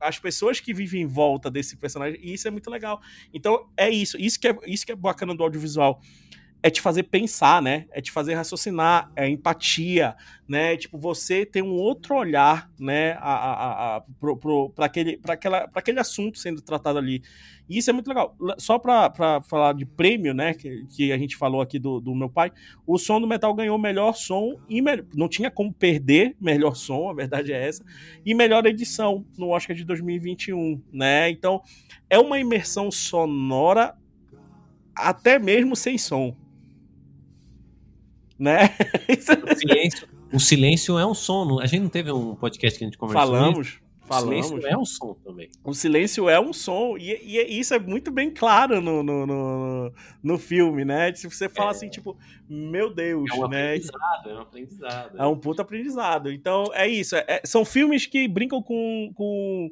as 0.00 0.18
pessoas 0.18 0.60
que 0.60 0.72
vivem 0.72 1.02
em 1.02 1.06
volta 1.06 1.50
desse 1.50 1.76
personagem, 1.76 2.18
e 2.22 2.34
isso 2.34 2.46
é 2.46 2.50
muito 2.50 2.70
legal. 2.70 3.00
Então 3.32 3.68
é 3.76 3.90
isso, 3.90 4.16
isso 4.18 4.38
que 4.38 4.48
é, 4.48 4.58
isso 4.66 4.84
que 4.86 4.92
é 4.92 4.96
bacana 4.96 5.34
do 5.34 5.42
audiovisual 5.42 6.00
é 6.62 6.70
te 6.70 6.80
fazer 6.80 7.04
pensar, 7.04 7.62
né? 7.62 7.86
É 7.92 8.00
te 8.00 8.10
fazer 8.10 8.34
raciocinar, 8.34 9.10
é 9.14 9.28
empatia, 9.28 10.16
né? 10.48 10.76
Tipo, 10.76 10.98
você 10.98 11.46
tem 11.46 11.62
um 11.62 11.74
outro 11.74 12.16
olhar, 12.16 12.68
né? 12.78 13.14
Para 14.74 14.86
aquele, 14.86 15.20
aquela, 15.28 15.70
aquele 15.72 16.00
assunto 16.00 16.38
sendo 16.38 16.60
tratado 16.60 16.98
ali. 16.98 17.22
E 17.68 17.78
isso 17.78 17.90
é 17.90 17.92
muito 17.92 18.08
legal. 18.08 18.36
Só 18.58 18.76
para 18.76 19.40
falar 19.42 19.72
de 19.74 19.86
prêmio, 19.86 20.34
né? 20.34 20.52
Que, 20.52 20.84
que 20.86 21.12
a 21.12 21.18
gente 21.18 21.36
falou 21.36 21.60
aqui 21.60 21.78
do, 21.78 22.00
do 22.00 22.12
meu 22.12 22.28
pai, 22.28 22.50
o 22.84 22.98
som 22.98 23.20
do 23.20 23.26
metal 23.26 23.54
ganhou 23.54 23.78
melhor 23.78 24.14
som 24.14 24.58
e 24.68 24.82
me, 24.82 25.04
não 25.14 25.28
tinha 25.28 25.50
como 25.52 25.72
perder 25.72 26.34
melhor 26.40 26.74
som, 26.74 27.08
a 27.08 27.14
verdade 27.14 27.52
é 27.52 27.68
essa, 27.68 27.84
e 28.26 28.34
melhor 28.34 28.66
edição 28.66 29.24
no 29.36 29.50
Oscar 29.50 29.76
de 29.76 29.84
2021, 29.84 30.82
né? 30.92 31.30
Então, 31.30 31.62
é 32.10 32.18
uma 32.18 32.40
imersão 32.40 32.90
sonora 32.90 33.96
até 34.92 35.38
mesmo 35.38 35.76
sem 35.76 35.96
som 35.96 36.34
né? 38.38 38.74
o, 39.50 39.56
silêncio, 39.56 40.08
o 40.32 40.40
silêncio 40.40 40.98
é 40.98 41.06
um 41.06 41.14
som. 41.14 41.58
A 41.60 41.66
gente 41.66 41.82
não 41.82 41.88
teve 41.88 42.12
um 42.12 42.34
podcast 42.34 42.78
que 42.78 42.84
a 42.84 42.86
gente 42.86 42.98
conversou. 42.98 43.26
Falamos. 43.26 43.80
Falamos. 44.08 44.46
O 44.46 44.48
silêncio 44.48 44.66
é 44.66 44.78
um 44.78 44.84
som 44.86 45.14
também. 45.22 45.50
O 45.62 45.74
silêncio 45.74 46.28
é 46.30 46.40
um 46.40 46.52
som, 46.52 46.96
e, 46.96 47.12
e 47.22 47.60
isso 47.60 47.74
é 47.74 47.78
muito 47.78 48.10
bem 48.10 48.30
claro 48.30 48.80
no, 48.80 49.02
no, 49.02 49.26
no, 49.26 49.92
no 50.22 50.38
filme, 50.38 50.82
né? 50.82 51.14
Se 51.14 51.28
você 51.28 51.46
fala 51.46 51.70
é. 51.70 51.72
assim, 51.72 51.90
tipo, 51.90 52.16
meu 52.48 52.92
Deus, 52.92 53.30
é 53.30 53.34
um 53.34 53.48
né? 53.48 53.66
Aprendizado, 53.74 54.30
é 54.30 54.34
um 54.34 54.40
aprendizado. 54.40 55.18
É 55.20 55.26
um 55.26 55.36
puto 55.36 55.60
aprendizado. 55.60 56.32
Então, 56.32 56.64
é 56.72 56.88
isso. 56.88 57.16
É, 57.16 57.24
é, 57.28 57.42
são 57.44 57.66
filmes 57.66 58.06
que 58.06 58.26
brincam 58.26 58.62
com, 58.62 59.12
com, 59.14 59.70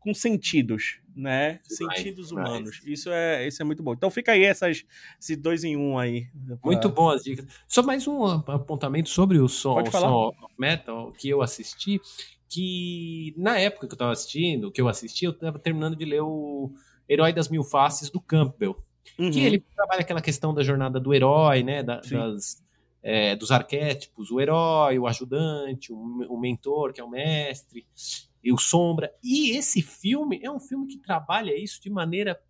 com 0.00 0.12
sentidos, 0.12 1.00
né? 1.18 1.58
Sentidos 1.64 2.30
humanos. 2.30 2.80
Isso 2.86 3.10
é, 3.10 3.46
isso 3.46 3.60
é 3.60 3.64
muito 3.64 3.82
bom. 3.82 3.92
Então 3.92 4.08
fica 4.08 4.32
aí 4.32 4.44
essas, 4.44 4.84
esses 5.20 5.36
dois 5.36 5.64
em 5.64 5.76
um 5.76 5.98
aí. 5.98 6.28
Pra... 6.46 6.58
Muito 6.62 6.88
bom 6.88 7.10
as 7.10 7.24
dicas. 7.24 7.44
Só 7.66 7.82
mais 7.82 8.06
um 8.06 8.24
apontamento 8.24 9.08
sobre 9.08 9.38
o 9.38 9.48
som, 9.48 9.82
o 9.82 9.90
som 9.90 10.32
metal 10.56 11.12
que 11.12 11.28
eu 11.28 11.42
assisti, 11.42 12.00
que 12.48 13.34
na 13.36 13.58
época 13.58 13.88
que 13.88 13.92
eu 13.92 13.96
estava 13.96 14.12
assistindo, 14.12 14.70
que 14.70 14.80
eu 14.80 14.88
assisti, 14.88 15.24
eu 15.24 15.32
estava 15.32 15.58
terminando 15.58 15.96
de 15.96 16.04
ler 16.04 16.22
o 16.22 16.72
Herói 17.08 17.32
das 17.32 17.48
Mil 17.48 17.64
Faces 17.64 18.10
do 18.10 18.20
Campbell. 18.20 18.76
Uhum. 19.18 19.30
Que 19.30 19.40
ele 19.40 19.64
trabalha 19.74 20.02
aquela 20.02 20.20
questão 20.20 20.54
da 20.54 20.62
jornada 20.62 21.00
do 21.00 21.12
herói, 21.12 21.64
né? 21.64 21.82
Da, 21.82 22.00
das, 22.00 22.62
é, 23.02 23.34
dos 23.34 23.50
arquétipos, 23.50 24.30
o 24.30 24.40
herói, 24.40 24.98
o 24.98 25.06
ajudante, 25.06 25.92
o, 25.92 25.96
o 26.28 26.38
mentor, 26.38 26.92
que 26.92 27.00
é 27.00 27.04
o 27.04 27.10
mestre 27.10 27.84
e 28.42 28.52
o 28.52 28.58
Sombra. 28.58 29.12
E 29.22 29.56
esse 29.56 29.82
filme 29.82 30.40
é 30.42 30.50
um 30.50 30.60
filme 30.60 30.86
que 30.86 30.98
trabalha 30.98 31.56
isso 31.56 31.80
de 31.80 31.90
maneira 31.90 32.40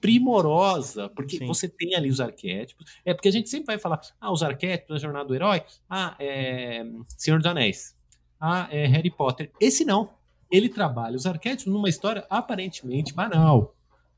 primorosa, 0.00 1.08
porque 1.08 1.38
Sim. 1.38 1.46
você 1.46 1.68
tem 1.68 1.94
ali 1.94 2.08
os 2.08 2.20
arquétipos. 2.20 2.86
É 3.04 3.12
porque 3.12 3.28
a 3.28 3.32
gente 3.32 3.48
sempre 3.48 3.66
vai 3.66 3.78
falar, 3.78 4.00
ah, 4.20 4.32
os 4.32 4.42
arquétipos 4.42 4.94
da 4.94 5.00
jornada 5.00 5.26
do 5.26 5.34
herói, 5.34 5.62
ah, 5.88 6.14
é 6.18 6.84
Senhor 7.16 7.38
dos 7.38 7.46
Anéis, 7.46 7.96
ah, 8.40 8.68
é 8.70 8.86
Harry 8.86 9.10
Potter. 9.10 9.50
Esse 9.60 9.84
não. 9.84 10.10
Ele 10.50 10.68
trabalha 10.68 11.16
os 11.16 11.26
arquétipos 11.26 11.72
numa 11.72 11.88
história 11.88 12.24
aparentemente 12.30 13.12
banal. 13.12 13.74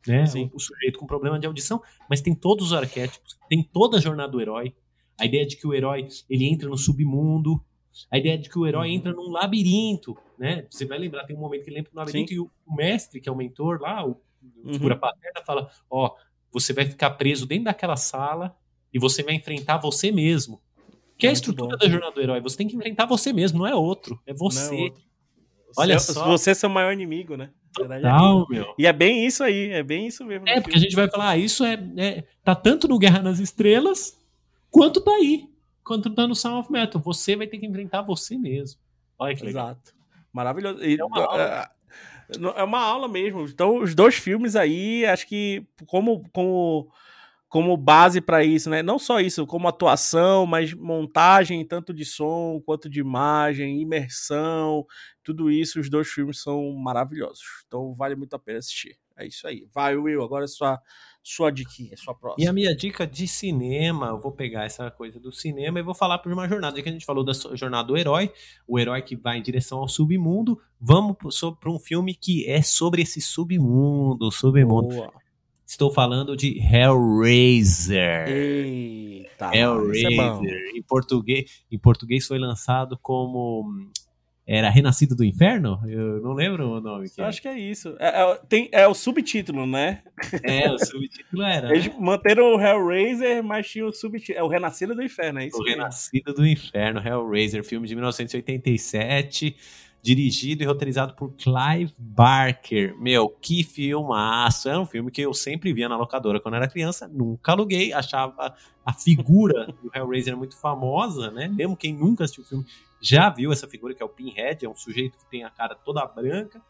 Né? 0.07 0.25
O, 0.53 0.57
o 0.57 0.61
sujeito 0.61 0.99
com 0.99 1.07
problema 1.07 1.39
de 1.39 1.47
audição, 1.47 1.83
mas 2.09 2.21
tem 2.21 2.35
todos 2.35 2.67
os 2.67 2.73
arquétipos, 2.73 3.39
tem 3.49 3.63
toda 3.63 3.97
a 3.97 4.01
jornada 4.01 4.31
do 4.31 4.41
herói. 4.41 4.75
A 5.19 5.27
ideia 5.27 5.47
de 5.47 5.57
que 5.57 5.67
o 5.67 5.75
herói 5.75 6.09
ele 6.29 6.47
entra 6.47 6.69
no 6.69 6.79
submundo, 6.79 7.63
A 8.11 8.19
ideia 8.19 8.39
de 8.39 8.49
que 8.49 8.59
o 8.59 8.67
herói 8.67 8.89
uhum. 8.89 8.95
entra 8.95 9.13
num 9.13 9.31
labirinto, 9.31 10.17
né? 10.41 10.67
Você 10.71 10.87
vai 10.87 10.99
lembrar, 10.99 11.25
tem 11.25 11.37
um 11.37 11.41
momento 11.41 11.65
que 11.65 11.71
ele 11.71 11.81
entra 11.81 11.93
no 11.93 12.01
labirinto 12.01 12.31
Sim. 12.31 12.37
e 12.37 12.41
o, 12.41 12.51
mestre, 12.75 13.21
que 13.21 13.29
é 13.29 13.33
o 13.33 13.37
mentor 13.37 13.79
lá, 13.79 14.07
o 14.07 14.19
uhum. 14.65 14.99
paterna, 14.99 15.45
fala: 15.45 15.71
Ó, 15.91 16.17
você 16.51 16.73
vai 16.73 16.87
ficar 16.87 17.11
preso 17.11 17.47
dentro 17.47 17.67
daquela 17.67 17.95
sala 17.95 18.57
e 18.93 18.99
você 18.99 19.23
vai 19.23 19.35
enfrentar 19.35 19.77
você 19.77 20.11
mesmo. 20.11 20.59
Que 21.19 21.27
é 21.27 21.31
a 21.31 21.35
estrutura 21.35 21.77
bom. 21.77 21.77
da 21.77 21.87
jornada 21.87 22.15
do 22.15 22.23
herói. 22.23 22.41
Você 22.41 22.57
tem 22.57 22.67
que 22.67 22.75
enfrentar 22.75 23.05
você 23.05 23.35
mesmo, 23.35 23.59
não 23.59 23.67
é 23.67 23.75
outro. 23.75 24.19
É 24.27 24.33
você. 24.33 24.75
É 24.75 24.83
outro. 24.85 25.03
Olha 25.77 25.99
você, 25.99 26.13
só. 26.15 26.27
Você 26.27 26.51
é 26.53 26.55
seu 26.55 26.71
maior 26.71 26.95
inimigo, 26.95 27.37
né? 27.37 27.51
Total, 27.75 28.47
é 28.51 28.55
meu. 28.55 28.75
E 28.79 28.87
é 28.87 28.93
bem 28.95 29.27
isso 29.27 29.45
aí, 29.45 29.71
é 29.71 29.83
bem 29.83 30.07
isso 30.07 30.25
mesmo. 30.25 30.49
É, 30.49 30.59
porque 30.59 30.79
a 30.79 30.81
gente 30.81 30.97
vai 30.97 31.09
falar, 31.09 31.29
ah, 31.29 31.37
isso 31.37 31.63
é, 31.65 31.75
é, 31.99 32.25
Tá 32.43 32.55
tanto 32.55 32.89
no 32.89 32.99
Guerra 32.99 33.21
nas 33.23 33.39
Estrelas, 33.39 34.19
quanto 34.71 35.03
tá 35.03 35.11
aí. 35.11 35.51
Quanto 35.85 36.09
tá 36.15 36.27
no 36.27 36.35
Sound 36.35 36.61
of 36.61 36.73
Metal. 36.73 37.01
Você 37.03 37.37
vai 37.37 37.47
ter 37.47 37.59
que 37.59 37.67
enfrentar 37.67 38.01
você 38.01 38.39
mesmo. 38.39 38.81
Olha 39.19 39.37
que 39.37 39.45
legal. 39.45 39.67
Exato. 39.67 40.00
Maravilhoso. 40.33 40.83
E, 40.85 40.99
é, 40.99 41.05
uma 41.05 41.25
aula. 41.25 41.71
É, 42.57 42.61
é 42.61 42.65
uma 42.65 42.81
aula 42.81 43.09
mesmo. 43.09 43.45
Então, 43.45 43.79
os 43.79 43.95
dois 43.95 44.15
filmes 44.15 44.57
aí, 44.57 45.05
acho 45.07 45.27
que 45.27 45.67
como. 45.87 46.29
como 46.33 46.91
como 47.51 47.77
base 47.77 48.21
para 48.21 48.45
isso, 48.45 48.71
né? 48.71 48.81
Não 48.81 48.97
só 48.97 49.19
isso, 49.19 49.45
como 49.45 49.67
atuação, 49.67 50.47
mas 50.47 50.73
montagem 50.73 51.67
tanto 51.67 51.93
de 51.93 52.05
som 52.05 52.63
quanto 52.65 52.89
de 52.89 53.01
imagem, 53.01 53.81
imersão, 53.83 54.87
tudo 55.25 55.51
isso, 55.51 55.81
os 55.81 55.91
dois 55.91 56.09
filmes 56.09 56.41
são 56.41 56.71
maravilhosos. 56.75 57.65
Então 57.67 57.93
vale 57.97 58.15
muito 58.15 58.35
a 58.35 58.39
pena 58.39 58.61
assistir. 58.61 58.97
É 59.17 59.27
isso 59.27 59.49
aí. 59.49 59.67
Vai, 59.75 59.97
Will, 59.97 60.23
agora 60.23 60.45
é 60.45 60.49
sua 60.49 60.81
sua 61.23 61.51
diquinha, 61.51 61.97
sua 61.97 62.15
próxima. 62.15 62.45
E 62.45 62.49
a 62.49 62.53
minha 62.53 62.75
dica 62.75 63.07
de 63.07 63.29
cinema, 63.29 64.09
eu 64.09 64.19
vou 64.19 64.33
pegar 64.33 64.65
essa 64.65 64.91
coisa 64.91 65.21
do 65.21 65.31
cinema 65.31 65.79
e 65.79 65.83
vou 65.83 65.95
falar 65.95 66.19
por 66.19 66.33
uma 66.33 66.49
jornada, 66.49 66.81
que 66.83 66.89
a 66.89 66.93
gente 66.93 67.05
falou 67.05 67.25
da 67.25 67.33
jornada 67.55 67.89
do 67.89 67.97
herói, 67.97 68.33
o 68.67 68.79
herói 68.79 69.03
que 69.03 69.17
vai 69.17 69.39
em 69.39 69.43
direção 69.43 69.79
ao 69.79 69.89
submundo. 69.89 70.61
Vamos 70.81 71.17
para 71.61 71.71
um 71.71 71.79
filme 71.79 72.15
que 72.15 72.49
é 72.49 72.63
sobre 72.63 73.03
esse 73.03 73.21
submundo, 73.21 74.31
submundo. 74.31 74.89
Boa. 74.89 75.13
Estou 75.71 75.93
falando 75.93 76.37
de 76.37 76.59
Hellraiser. 76.59 78.29
Eita, 78.29 79.55
Hellraiser. 79.55 80.53
É 80.53 80.77
em, 80.77 80.83
português, 80.83 81.63
em 81.71 81.79
português 81.79 82.27
foi 82.27 82.41
lançado 82.41 82.99
como. 83.01 83.65
Era 84.53 84.69
Renascido 84.69 85.15
do 85.15 85.25
Inferno? 85.25 85.81
Eu 85.87 86.21
não 86.21 86.33
lembro 86.33 86.69
o 86.69 86.81
nome. 86.81 87.09
Que 87.09 87.23
acho 87.23 87.41
que 87.41 87.47
é 87.47 87.57
isso. 87.57 87.95
É, 88.01 88.21
é, 88.21 88.41
tem, 88.49 88.69
é 88.73 88.85
o 88.89 88.95
subtítulo, 88.95 89.65
né? 89.65 90.03
É, 90.43 90.69
o 90.69 90.77
subtítulo 90.77 91.45
era. 91.45 91.71
Eles 91.71 91.87
né? 91.87 91.95
manteram 92.01 92.57
o 92.57 92.61
Hellraiser, 92.61 93.45
mas 93.45 93.69
tinha 93.69 93.87
o 93.87 93.93
subtítulo. 93.93 94.37
É 94.37 94.43
o 94.43 94.49
Renascido 94.49 94.93
do 94.93 95.05
Inferno, 95.05 95.39
é 95.39 95.47
isso? 95.47 95.57
O 95.57 95.63
Renascido 95.63 96.35
do 96.35 96.45
Inferno, 96.45 97.01
Hellraiser, 97.01 97.63
filme 97.63 97.87
de 97.87 97.95
1987 97.95 99.55
dirigido 100.03 100.63
e 100.63 100.67
roteirizado 100.67 101.15
por 101.15 101.33
Clive 101.35 101.93
Barker. 101.97 102.97
Meu, 102.99 103.29
que 103.29 103.63
filmaço! 103.63 104.69
É 104.69 104.77
um 104.77 104.87
filme 104.87 105.13
que 105.13 105.21
eu 105.21 105.33
sempre 105.33 105.73
via 105.73 105.89
na 105.89 105.97
locadora 105.97 106.41
quando 106.41 106.55
era 106.55 106.67
criança, 106.67 107.07
nunca 107.07 107.53
aluguei, 107.53 107.93
achava 107.93 108.55
a 108.85 108.93
figura 108.95 109.67
do 109.67 109.91
Hellraiser 109.95 110.37
muito 110.37 110.57
famosa, 110.57 111.31
né? 111.31 111.47
Mesmo 111.47 111.77
quem 111.77 111.93
nunca 111.93 112.25
assistiu 112.25 112.43
o 112.43 112.47
filme 112.47 112.65
já 113.01 113.31
viu 113.31 113.53
essa 113.53 113.67
figura, 113.67 113.95
que 113.95 114.03
é 114.03 114.07
o 114.07 114.09
Pinhead, 114.09 114.65
é 114.65 114.69
um 114.69 114.75
sujeito 114.75 115.17
que 115.19 115.29
tem 115.31 115.45
a 115.45 115.51
cara 115.51 115.75
toda 115.75 116.05
branca 116.07 116.61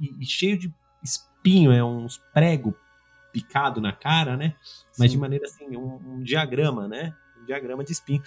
e, 0.00 0.22
e 0.22 0.26
cheio 0.26 0.58
de 0.58 0.72
espinho, 1.02 1.72
é 1.72 1.82
uns 1.82 2.18
prego 2.32 2.74
picado 3.32 3.80
na 3.80 3.92
cara, 3.92 4.36
né? 4.36 4.54
Mas 4.98 5.10
Sim. 5.10 5.16
de 5.16 5.18
maneira 5.18 5.46
assim, 5.46 5.76
um, 5.76 5.96
um 5.96 6.22
diagrama, 6.22 6.88
né? 6.88 7.14
Um 7.40 7.44
diagrama 7.44 7.84
de 7.84 7.92
espinho. 7.92 8.22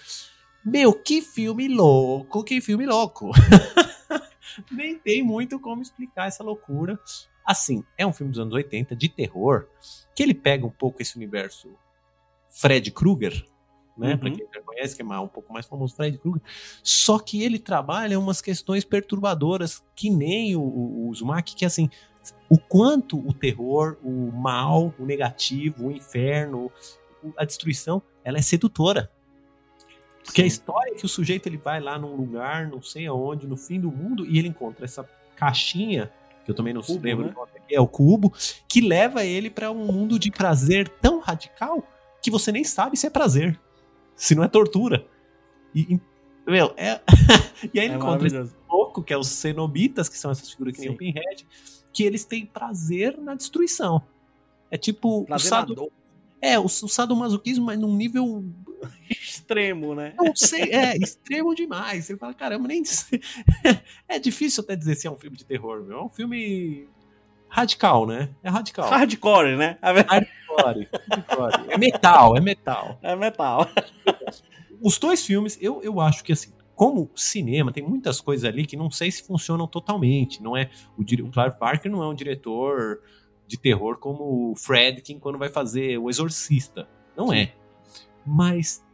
Meu, 0.64 0.92
que 0.92 1.20
filme 1.20 1.68
louco, 1.68 2.44
que 2.44 2.60
filme 2.60 2.86
louco! 2.86 3.30
nem 4.70 4.98
tem 4.98 5.22
muito 5.22 5.58
como 5.58 5.82
explicar 5.82 6.28
essa 6.28 6.42
loucura. 6.42 6.98
Assim, 7.44 7.84
é 7.98 8.06
um 8.06 8.12
filme 8.12 8.30
dos 8.30 8.40
anos 8.40 8.54
80 8.54 8.94
de 8.94 9.08
terror, 9.08 9.66
que 10.14 10.22
ele 10.22 10.34
pega 10.34 10.64
um 10.64 10.70
pouco 10.70 11.02
esse 11.02 11.16
universo 11.16 11.68
Fred 12.48 12.90
Krueger, 12.90 13.44
né? 13.96 14.12
Uhum. 14.12 14.18
Pra 14.18 14.30
quem 14.30 14.46
já 14.52 14.60
conhece, 14.62 14.96
que 14.96 15.02
é 15.02 15.04
um 15.04 15.28
pouco 15.28 15.52
mais 15.52 15.66
famoso, 15.66 15.94
Fred 15.94 16.18
Krueger. 16.18 16.42
Só 16.82 17.18
que 17.18 17.42
ele 17.42 17.58
trabalha 17.58 18.18
umas 18.18 18.40
questões 18.40 18.84
perturbadoras, 18.84 19.82
que 19.94 20.10
nem 20.10 20.56
o, 20.56 20.62
o, 20.62 21.08
o 21.08 21.14
Zumak, 21.14 21.54
que 21.54 21.64
assim, 21.64 21.88
o 22.48 22.58
quanto 22.58 23.18
o 23.18 23.32
terror, 23.32 23.96
o 24.02 24.30
mal, 24.32 24.94
o 24.98 25.04
negativo, 25.04 25.88
o 25.88 25.92
inferno, 25.92 26.70
a 27.36 27.44
destruição, 27.44 28.02
ela 28.24 28.38
é 28.38 28.42
sedutora. 28.42 29.10
Porque 30.24 30.40
Sim. 30.40 30.44
a 30.44 30.46
história 30.46 30.92
é 30.92 30.94
que 30.94 31.04
o 31.04 31.08
sujeito 31.08 31.48
ele 31.48 31.56
vai 31.56 31.80
lá 31.80 31.98
num 31.98 32.14
lugar, 32.14 32.68
não 32.68 32.80
sei 32.80 33.06
aonde, 33.06 33.46
no 33.46 33.56
fim 33.56 33.80
do 33.80 33.90
mundo, 33.90 34.24
e 34.24 34.38
ele 34.38 34.48
encontra 34.48 34.84
essa 34.84 35.08
caixinha, 35.34 36.12
que 36.44 36.50
eu 36.50 36.54
também 36.54 36.72
não 36.72 36.82
cubo, 36.82 37.04
lembro 37.04 37.26
né? 37.26 37.34
é, 37.68 37.74
é 37.74 37.80
o 37.80 37.88
cubo, 37.88 38.32
que 38.68 38.80
leva 38.80 39.24
ele 39.24 39.50
para 39.50 39.70
um 39.70 39.84
mundo 39.86 40.18
de 40.18 40.30
prazer 40.30 40.88
tão 40.88 41.20
radical 41.20 41.84
que 42.20 42.30
você 42.30 42.52
nem 42.52 42.62
sabe 42.62 42.96
se 42.96 43.06
é 43.06 43.10
prazer, 43.10 43.58
se 44.22 44.36
não 44.36 44.44
é 44.44 44.48
tortura. 44.48 45.04
E, 45.74 45.98
meu, 46.46 46.72
é... 46.76 47.00
e 47.74 47.80
aí 47.80 47.86
ele 47.86 47.94
é 47.94 47.96
encontra 47.96 48.28
esse 48.28 48.54
louco, 48.70 49.02
que 49.02 49.12
é 49.12 49.18
os 49.18 49.26
cenobitas, 49.26 50.08
que 50.08 50.16
são 50.16 50.30
essas 50.30 50.48
figuras 50.48 50.76
que 50.76 50.80
nem 50.82 50.90
o 50.90 50.96
Pinhead, 50.96 51.44
que 51.92 52.04
eles 52.04 52.24
têm 52.24 52.46
prazer 52.46 53.18
na 53.18 53.34
destruição. 53.34 54.00
É 54.70 54.78
tipo. 54.78 55.24
Prazer 55.24 55.46
o 55.46 55.48
sado... 55.48 55.92
É, 56.40 56.56
o, 56.56 56.66
o 56.66 56.68
sadomasoquismo, 56.68 57.66
mas 57.66 57.80
num 57.80 57.96
nível 57.96 58.44
extremo, 59.10 59.92
né? 59.92 60.14
Não 60.16 60.36
sei, 60.36 60.72
é 60.72 60.96
extremo 60.96 61.52
demais. 61.52 62.04
Você 62.04 62.16
fala, 62.16 62.32
caramba, 62.32 62.68
nem. 62.68 62.80
É 64.06 64.20
difícil 64.20 64.62
até 64.62 64.76
dizer 64.76 64.94
se 64.94 65.08
é 65.08 65.10
um 65.10 65.18
filme 65.18 65.36
de 65.36 65.44
terror, 65.44 65.82
meu. 65.82 65.98
É 65.98 66.04
um 66.04 66.08
filme 66.08 66.88
radical, 67.48 68.06
né? 68.06 68.28
É 68.40 68.48
radical. 68.48 68.88
Hardcore, 68.88 69.56
né? 69.56 69.78
Hardcore, 69.82 70.88
hardcore. 71.10 71.70
É 71.70 71.76
metal, 71.76 72.36
é 72.36 72.40
metal. 72.40 72.98
É 73.02 73.16
metal. 73.16 73.68
Os 74.82 74.98
dois 74.98 75.24
filmes, 75.24 75.58
eu, 75.60 75.80
eu 75.82 76.00
acho 76.00 76.24
que 76.24 76.32
assim, 76.32 76.52
como 76.74 77.10
cinema, 77.14 77.72
tem 77.72 77.82
muitas 77.82 78.20
coisas 78.20 78.44
ali 78.44 78.66
que 78.66 78.76
não 78.76 78.90
sei 78.90 79.10
se 79.10 79.22
funcionam 79.22 79.66
totalmente. 79.66 80.42
Não 80.42 80.56
é 80.56 80.70
o, 80.96 81.02
o 81.02 81.04
Clive 81.04 81.58
Barker 81.60 81.90
não 81.90 82.02
é 82.02 82.08
um 82.08 82.14
diretor 82.14 83.00
de 83.46 83.58
terror 83.58 83.98
como 83.98 84.52
o 84.52 84.56
Fredkin 84.56 85.18
quando 85.18 85.38
vai 85.38 85.48
fazer 85.48 85.98
O 85.98 86.08
Exorcista. 86.08 86.88
Não 87.16 87.28
Sim. 87.28 87.36
é. 87.36 87.54
Mas 88.26 88.84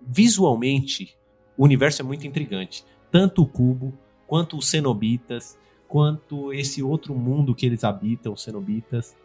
visualmente 0.00 1.16
o 1.56 1.64
universo 1.64 2.02
é 2.02 2.04
muito 2.04 2.26
intrigante. 2.26 2.84
Tanto 3.10 3.42
o 3.42 3.46
cubo, 3.46 3.96
quanto 4.26 4.56
os 4.56 4.68
cenobitas, 4.68 5.58
quanto 5.86 6.52
esse 6.52 6.82
outro 6.82 7.14
mundo 7.14 7.54
que 7.54 7.66
eles 7.66 7.84
habitam, 7.84 8.32
os 8.32 8.42
cenobitas. 8.42 9.16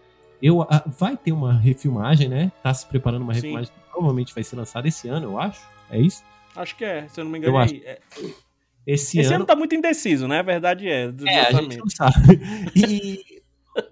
Eu, 0.42 0.62
a, 0.62 0.84
vai 0.86 1.18
ter 1.18 1.32
uma 1.32 1.54
refilmagem, 1.54 2.28
né? 2.28 2.52
Tá 2.62 2.74
se 2.74 2.86
preparando 2.86 3.24
uma 3.24 3.34
refilmagem 3.34 3.72
que 3.74 3.90
provavelmente 3.90 4.34
vai 4.34 4.44
ser 4.44 4.56
lançada 4.56 4.88
esse 4.88 5.08
ano, 5.08 5.28
eu 5.28 5.40
acho. 5.40 5.66
É 5.90 6.00
isso? 6.00 6.24
Acho 6.56 6.76
que 6.76 6.84
é, 6.84 7.08
se 7.08 7.20
eu 7.20 7.24
não 7.24 7.32
me 7.32 7.38
engano. 7.38 7.56
Eu 7.56 7.60
acho. 7.60 7.76
É... 7.76 8.00
Esse, 8.86 9.20
esse 9.20 9.28
ano... 9.28 9.38
ano 9.38 9.46
tá 9.46 9.56
muito 9.56 9.76
indeciso, 9.76 10.28
né? 10.28 10.40
A 10.40 10.44
verdade 10.44 10.88
é. 10.88 11.14
É, 11.26 11.40
a 11.42 11.52
gente 11.52 11.78
não 11.78 11.90
sabe. 11.90 12.40
E 12.76 13.38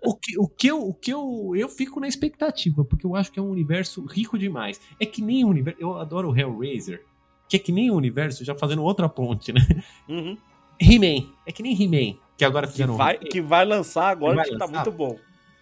o 0.04 0.16
que, 0.16 0.40
o 0.40 0.48
que, 0.48 0.68
eu, 0.68 0.88
o 0.88 0.94
que 0.94 1.12
eu, 1.12 1.54
eu 1.56 1.70
fico 1.70 2.00
na 2.00 2.08
expectativa, 2.08 2.84
porque 2.84 3.06
eu 3.06 3.16
acho 3.16 3.32
que 3.32 3.40
é 3.40 3.42
um 3.42 3.50
universo 3.50 4.04
rico 4.06 4.38
demais. 4.38 4.80
É 5.00 5.06
que 5.06 5.22
nem 5.22 5.44
o 5.44 5.50
universo. 5.50 5.80
Eu 5.82 5.98
adoro 5.98 6.32
o 6.32 6.38
Hellraiser, 6.38 7.04
que 7.48 7.56
é 7.56 7.60
que 7.60 7.72
nem 7.72 7.92
o 7.92 7.96
universo, 7.96 8.44
já 8.44 8.56
fazendo 8.56 8.84
outra 8.84 9.08
ponte, 9.08 9.52
né? 9.52 9.62
Uhum. 10.08 10.38
He-Man. 10.80 11.30
É 11.46 11.52
que 11.52 11.62
nem 11.62 11.80
He-Man, 11.80 12.18
que 12.38 12.44
agora 12.44 12.68
fizeram. 12.68 12.94
Que 12.94 12.98
vai, 12.98 13.18
que 13.18 13.42
vai 13.42 13.66
lançar 13.66 14.10
agora, 14.10 14.44
que, 14.44 14.52
que 14.52 14.58
tá 14.58 14.68
muito 14.68 14.92
bom. 14.92 15.18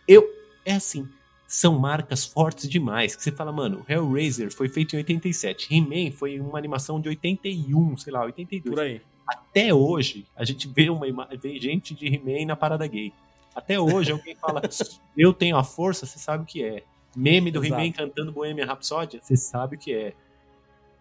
Eu. 0.07 0.23
É 0.65 0.73
assim. 0.73 1.07
São 1.53 1.77
marcas 1.77 2.25
fortes 2.25 2.67
demais. 2.67 3.15
Que 3.15 3.21
você 3.21 3.31
fala, 3.31 3.51
mano, 3.51 3.85
Hellraiser 3.87 4.51
foi 4.51 4.67
feito 4.67 4.95
em 4.95 4.97
87. 4.97 5.71
He-Man 5.71 6.11
foi 6.11 6.39
uma 6.39 6.57
animação 6.57 6.99
de 6.99 7.07
81, 7.09 7.95
sei 7.95 8.11
lá, 8.11 8.23
82. 8.23 8.73
Por 8.73 8.83
aí. 8.83 8.99
Até 9.27 9.71
hoje, 9.71 10.25
a 10.35 10.43
gente 10.43 10.67
vê, 10.67 10.89
uma, 10.89 11.27
vê 11.39 11.59
gente 11.59 11.93
de 11.93 12.07
He-Man 12.07 12.47
na 12.47 12.55
parada 12.55 12.87
gay. 12.87 13.13
Até 13.53 13.79
hoje, 13.79 14.11
alguém 14.11 14.33
fala, 14.33 14.63
eu 15.15 15.31
tenho 15.31 15.55
a 15.55 15.63
força, 15.63 16.07
você 16.07 16.17
sabe 16.17 16.41
o 16.41 16.47
que 16.47 16.63
é. 16.63 16.81
Meme 17.15 17.51
do 17.51 17.63
He-Man 17.63 17.91
cantando 17.91 18.31
Bohemian 18.31 18.65
Rhapsody, 18.65 19.19
você 19.21 19.37
sabe 19.37 19.75
o 19.75 19.79
que 19.79 19.93
é. 19.93 20.13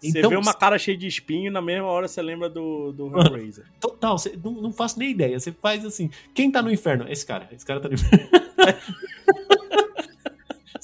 Então, 0.02 0.20
você 0.20 0.28
vê 0.28 0.36
uma 0.36 0.52
cara 0.52 0.78
cheia 0.78 0.98
de 0.98 1.06
espinho 1.06 1.50
na 1.50 1.62
mesma 1.62 1.86
hora 1.86 2.06
você 2.06 2.20
lembra 2.20 2.50
do, 2.50 2.92
do 2.92 3.06
Hellraiser. 3.06 3.64
Total, 3.80 4.18
você, 4.18 4.38
não, 4.44 4.52
não 4.52 4.70
faço 4.70 4.98
nem 4.98 5.12
ideia. 5.12 5.40
Você 5.40 5.50
faz 5.50 5.82
assim, 5.82 6.10
quem 6.34 6.52
tá 6.52 6.60
no 6.60 6.70
inferno? 6.70 7.06
Esse 7.08 7.24
cara, 7.24 7.48
esse 7.52 7.64
cara 7.64 7.80
tá 7.80 7.88
no 7.88 7.94
inferno. 7.94 8.28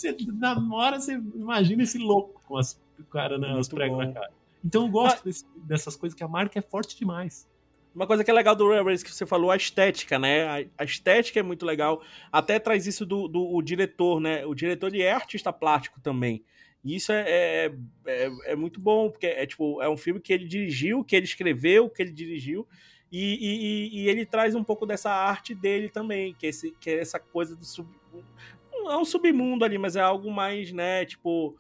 você, 0.00 0.16
na 0.32 0.74
hora 0.74 1.00
você 1.00 1.14
imagina 1.34 1.82
esse 1.82 1.98
louco 1.98 2.40
com 2.46 2.56
as, 2.56 2.80
o 2.98 3.04
cara, 3.04 3.38
né, 3.38 3.54
os 3.56 3.68
pregos 3.68 3.98
na 3.98 4.12
cara. 4.12 4.30
Então 4.64 4.84
eu 4.84 4.90
gosto 4.90 5.20
ah, 5.20 5.24
desse, 5.24 5.44
dessas 5.56 5.96
coisas 5.96 6.16
que 6.16 6.24
a 6.24 6.28
marca 6.28 6.58
é 6.58 6.62
forte 6.62 6.96
demais. 6.96 7.48
Uma 7.94 8.06
coisa 8.06 8.22
que 8.22 8.30
é 8.30 8.34
legal 8.34 8.54
do 8.54 8.70
Real 8.70 8.84
Race 8.84 9.04
que 9.04 9.12
você 9.12 9.26
falou, 9.26 9.50
a 9.50 9.56
estética, 9.56 10.18
né? 10.18 10.46
A, 10.46 10.82
a, 10.82 10.84
estética 10.84 11.40
é 11.40 11.42
muito 11.42 11.64
legal. 11.64 12.02
Até 12.30 12.58
traz 12.58 12.86
isso 12.86 13.04
do, 13.04 13.26
do 13.26 13.42
o 13.54 13.62
diretor, 13.62 14.20
né? 14.20 14.44
O 14.46 14.54
diretor 14.54 14.88
ele 14.88 15.02
é 15.02 15.12
artista 15.12 15.52
plástico 15.52 16.00
também. 16.00 16.44
E 16.84 16.94
isso 16.94 17.10
é, 17.10 17.24
é, 17.26 17.74
é, 18.06 18.30
é, 18.52 18.56
muito 18.56 18.80
bom, 18.80 19.10
porque 19.10 19.26
é 19.26 19.44
tipo, 19.46 19.82
é 19.82 19.88
um 19.88 19.96
filme 19.96 20.20
que 20.20 20.32
ele 20.32 20.46
dirigiu, 20.46 21.02
que 21.02 21.16
ele 21.16 21.24
escreveu, 21.24 21.90
que 21.90 22.00
ele 22.00 22.12
dirigiu, 22.12 22.68
e, 23.10 23.90
e, 23.92 24.00
e 24.02 24.08
ele 24.08 24.24
traz 24.24 24.54
um 24.54 24.62
pouco 24.62 24.86
dessa 24.86 25.10
arte 25.10 25.54
dele 25.54 25.88
também, 25.88 26.34
que, 26.34 26.46
esse, 26.46 26.70
que 26.78 26.90
é 26.90 27.00
essa 27.00 27.18
coisa 27.18 27.56
do 27.56 27.64
sub. 27.64 27.88
Não 28.88 28.94
é 28.94 28.98
um 28.98 29.04
submundo 29.04 29.66
ali, 29.66 29.76
mas 29.76 29.96
é 29.96 30.00
algo 30.00 30.30
mais, 30.30 30.72
né, 30.72 31.04
tipo 31.04 31.54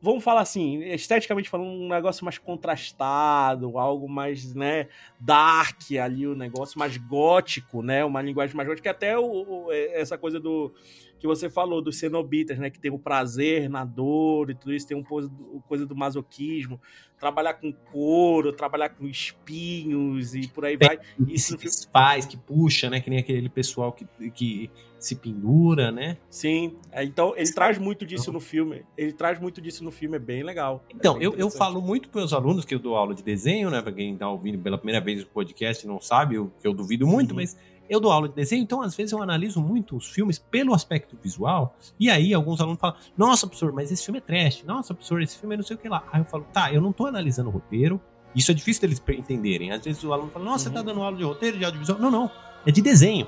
vamos 0.00 0.24
falar 0.24 0.40
assim, 0.40 0.82
esteticamente 0.82 1.48
falando, 1.48 1.68
um 1.68 1.88
negócio 1.88 2.24
mais 2.24 2.38
contrastado, 2.38 3.78
algo 3.78 4.08
mais, 4.08 4.54
né, 4.54 4.88
dark 5.18 5.80
ali, 6.02 6.26
o 6.26 6.32
um 6.32 6.36
negócio 6.36 6.78
mais 6.78 6.96
gótico, 6.96 7.82
né, 7.82 8.04
uma 8.04 8.20
linguagem 8.20 8.56
mais 8.56 8.68
gótica, 8.68 8.90
até 8.90 9.16
o, 9.16 9.24
o, 9.24 9.72
essa 9.72 10.18
coisa 10.18 10.40
do 10.40 10.74
que 11.18 11.26
você 11.26 11.48
falou 11.48 11.80
dos 11.80 11.98
cenobitas, 11.98 12.58
né, 12.58 12.70
que 12.70 12.78
tem 12.78 12.90
o 12.90 12.98
prazer 12.98 13.68
na 13.68 13.84
dor 13.84 14.50
e 14.50 14.54
tudo 14.54 14.74
isso, 14.74 14.86
tem 14.86 14.96
um 14.96 15.02
coisa 15.02 15.86
do 15.86 15.96
masoquismo, 15.96 16.80
trabalhar 17.18 17.54
com 17.54 17.72
couro, 17.72 18.52
trabalhar 18.52 18.90
com 18.90 19.06
espinhos 19.06 20.34
e 20.34 20.48
por 20.48 20.64
aí 20.64 20.76
vai. 20.76 20.98
Isso 21.28 21.56
que 21.56 21.68
faz, 21.92 22.26
que 22.26 22.36
puxa, 22.36 22.90
né, 22.90 23.00
que 23.00 23.10
nem 23.10 23.18
aquele 23.18 23.48
pessoal 23.48 23.92
que, 23.92 24.06
que 24.30 24.70
se 24.98 25.14
pendura, 25.14 25.92
né? 25.92 26.16
Sim, 26.28 26.76
é, 26.90 27.04
então 27.04 27.34
ele 27.36 27.52
traz 27.52 27.78
muito 27.78 28.04
disso 28.04 28.32
no 28.32 28.40
filme. 28.40 28.82
Ele 28.96 29.12
traz 29.12 29.38
muito 29.38 29.60
disso 29.60 29.84
no 29.84 29.90
filme, 29.90 30.16
é 30.16 30.18
bem 30.18 30.42
legal. 30.42 30.84
Então, 30.90 31.16
é 31.18 31.26
eu, 31.26 31.34
eu 31.34 31.50
falo 31.50 31.80
muito 31.80 32.08
para 32.08 32.22
os 32.22 32.32
alunos 32.32 32.64
que 32.64 32.74
eu 32.74 32.78
dou 32.78 32.96
aula 32.96 33.14
de 33.14 33.22
desenho, 33.22 33.70
né? 33.70 33.80
Para 33.80 33.92
quem 33.92 34.14
está 34.14 34.28
ouvindo 34.28 34.58
pela 34.58 34.78
primeira 34.78 35.00
vez 35.00 35.22
o 35.22 35.26
podcast 35.26 35.86
não 35.86 36.00
sabe, 36.00 36.36
que 36.60 36.66
eu 36.66 36.72
duvido 36.72 37.06
muito, 37.06 37.30
uhum. 37.30 37.36
mas 37.36 37.56
eu 37.88 38.00
dou 38.00 38.10
aula 38.10 38.28
de 38.28 38.34
desenho, 38.34 38.62
então 38.62 38.82
às 38.82 38.94
vezes 38.94 39.12
eu 39.12 39.22
analiso 39.22 39.60
muito 39.60 39.96
os 39.96 40.08
filmes 40.08 40.38
pelo 40.38 40.74
aspecto 40.74 41.16
visual, 41.22 41.76
e 41.98 42.10
aí 42.10 42.32
alguns 42.34 42.60
alunos 42.60 42.80
falam: 42.80 42.96
Nossa, 43.16 43.46
professor, 43.46 43.72
mas 43.72 43.90
esse 43.90 44.04
filme 44.04 44.18
é 44.18 44.20
trash, 44.20 44.62
nossa, 44.64 44.94
professor, 44.94 45.22
esse 45.22 45.38
filme 45.38 45.54
é 45.54 45.56
não 45.58 45.64
sei 45.64 45.76
o 45.76 45.78
que 45.78 45.88
lá. 45.88 46.04
Aí 46.12 46.20
eu 46.20 46.24
falo: 46.24 46.46
Tá, 46.52 46.72
eu 46.72 46.80
não 46.80 46.92
tô 46.92 47.06
analisando 47.06 47.48
o 47.48 47.52
roteiro, 47.52 48.00
isso 48.34 48.50
é 48.50 48.54
difícil 48.54 48.82
deles 48.82 49.02
entenderem. 49.08 49.72
Às 49.72 49.84
vezes 49.84 50.02
o 50.04 50.12
aluno 50.12 50.30
fala: 50.30 50.44
Nossa, 50.44 50.68
uhum. 50.68 50.74
você 50.74 50.74
tá 50.74 50.80
uhum. 50.80 50.86
dando 50.86 51.02
aula 51.02 51.16
de 51.16 51.24
roteiro, 51.24 51.58
de 51.58 51.64
audiovisual. 51.64 51.98
Não, 51.98 52.10
não, 52.10 52.30
é 52.66 52.70
de 52.70 52.82
desenho. 52.82 53.26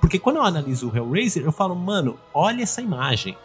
Porque 0.00 0.18
quando 0.18 0.36
eu 0.36 0.42
analiso 0.42 0.88
o 0.88 0.96
Hellraiser, 0.96 1.42
eu 1.42 1.52
falo, 1.52 1.74
mano, 1.74 2.18
olha 2.32 2.62
essa 2.62 2.80
imagem. 2.80 3.36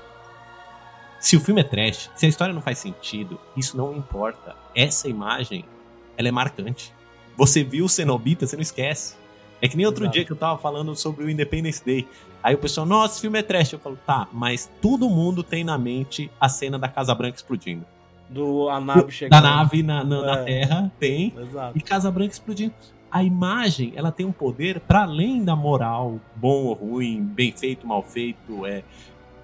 Se 1.20 1.36
o 1.36 1.40
filme 1.40 1.62
é 1.62 1.64
trash, 1.64 2.10
se 2.16 2.26
a 2.26 2.30
história 2.30 2.54
não 2.54 2.62
faz 2.62 2.80
sentido, 2.80 3.40
isso 3.56 3.78
não 3.78 3.96
importa. 3.96 4.56
Essa 4.76 5.08
imagem, 5.08 5.66
ela 6.18 6.28
é 6.28 6.32
marcante. 6.32 6.94
Você 7.38 7.64
viu 7.64 7.86
o 7.86 7.90
Cenobita, 7.90 8.46
você 8.46 8.56
não 8.56 8.62
esquece. 8.62 9.16
É 9.62 9.68
que 9.68 9.78
nem 9.78 9.86
outro 9.86 10.04
Exato. 10.06 10.16
dia 10.16 10.26
que 10.26 10.32
eu 10.32 10.36
tava 10.36 10.58
falando 10.58 10.96
sobre 10.96 11.24
o 11.24 11.30
Independence 11.30 11.84
Day. 11.84 12.08
Aí 12.42 12.56
o 12.56 12.58
pessoal, 12.58 12.86
nossa, 12.86 13.14
esse 13.14 13.22
filme 13.22 13.38
é 13.38 13.44
trash. 13.44 13.74
Eu 13.74 13.80
falo, 13.80 13.98
tá, 14.06 14.28
mas 14.34 14.70
todo 14.82 15.10
mundo 15.10 15.44
tem 15.44 15.64
na 15.64 15.78
mente 15.78 16.32
a 16.40 16.50
cena 16.50 16.80
da 16.80 16.88
Casa 16.88 17.14
Branca 17.14 17.36
explodindo. 17.36 17.86
Do 18.28 18.70
a 18.70 18.80
nave 18.80 19.12
chegando. 19.12 19.42
Da 19.42 19.42
nave 19.42 19.84
na, 19.84 20.04
na, 20.04 20.18
é. 20.18 20.26
na 20.26 20.38
Terra, 20.44 20.92
tem. 21.00 21.34
Exato. 21.38 21.78
E 21.78 21.82
Casa 21.82 22.10
Branca 22.10 22.34
explodindo 22.34 22.74
a 23.12 23.22
imagem 23.22 23.92
ela 23.96 24.12
tem 24.12 24.26
um 24.26 24.32
poder 24.32 24.80
para 24.80 25.04
além 25.04 25.44
da 25.44 25.56
moral, 25.56 26.20
bom 26.36 26.64
ou 26.64 26.74
ruim, 26.74 27.22
bem 27.22 27.52
feito, 27.52 27.86
mal 27.86 28.02
feito, 28.02 28.66
é, 28.66 28.84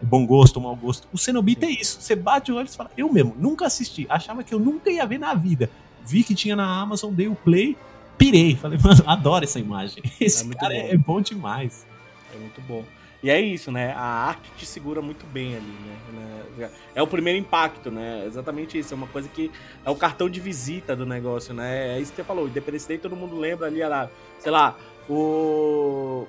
é 0.01 0.05
bom 0.05 0.26
gosto 0.26 0.57
ou 0.57 0.63
mau 0.63 0.76
gosto. 0.76 1.07
O 1.11 1.18
Cenobita 1.18 1.65
é 1.65 1.72
isso. 1.72 2.01
Você 2.01 2.15
bate 2.15 2.51
o 2.51 2.55
olho 2.55 2.68
e 2.68 2.72
fala, 2.76 2.89
eu 2.97 3.11
mesmo, 3.11 3.36
nunca 3.38 3.65
assisti, 3.65 4.07
achava 4.09 4.43
que 4.43 4.53
eu 4.53 4.59
nunca 4.59 4.89
ia 4.89 5.05
ver 5.05 5.18
na 5.18 5.34
vida. 5.34 5.70
Vi 6.05 6.24
que 6.24 6.34
tinha 6.34 6.55
na 6.55 6.80
Amazon, 6.80 7.13
dei 7.13 7.28
o 7.28 7.36
play, 7.36 7.76
pirei. 8.18 8.55
Falei, 8.55 8.80
mano, 8.82 9.03
adoro 9.05 9.43
essa 9.43 9.59
imagem. 9.59 10.03
Esse 10.20 10.49
é 10.49 10.55
cara 10.55 10.74
bom. 10.74 10.88
é 10.89 10.97
bom 10.97 11.22
demais. 11.22 11.86
É 12.34 12.38
muito 12.38 12.61
bom. 12.61 12.84
E 13.22 13.30
é 13.30 13.41
isso, 13.41 13.72
né? 13.72 13.93
A 13.93 14.28
arte 14.28 14.51
te 14.57 14.65
segura 14.65 15.01
muito 15.01 15.26
bem 15.26 15.55
ali, 15.55 15.65
né? 15.65 16.70
É 16.93 17.01
o 17.01 17.07
primeiro 17.07 17.39
impacto, 17.39 17.89
né? 17.89 18.24
Exatamente 18.26 18.78
isso. 18.78 18.93
É 18.93 18.97
uma 18.97 19.07
coisa 19.07 19.28
que 19.28 19.51
é 19.84 19.89
o 19.89 19.95
cartão 19.95 20.30
de 20.30 20.39
visita 20.39 20.95
do 20.95 21.05
negócio, 21.05 21.53
né? 21.53 21.97
É 21.97 21.99
isso 21.99 22.11
que 22.11 22.18
você 22.18 22.24
falou. 22.24 22.47
Independence 22.47 22.88
Day, 22.88 22.97
todo 22.97 23.15
mundo 23.15 23.38
lembra 23.38 23.68
ali, 23.68 23.82
lá, 23.82 24.09
sei 24.39 24.51
lá, 24.51 24.78
o 25.09 26.28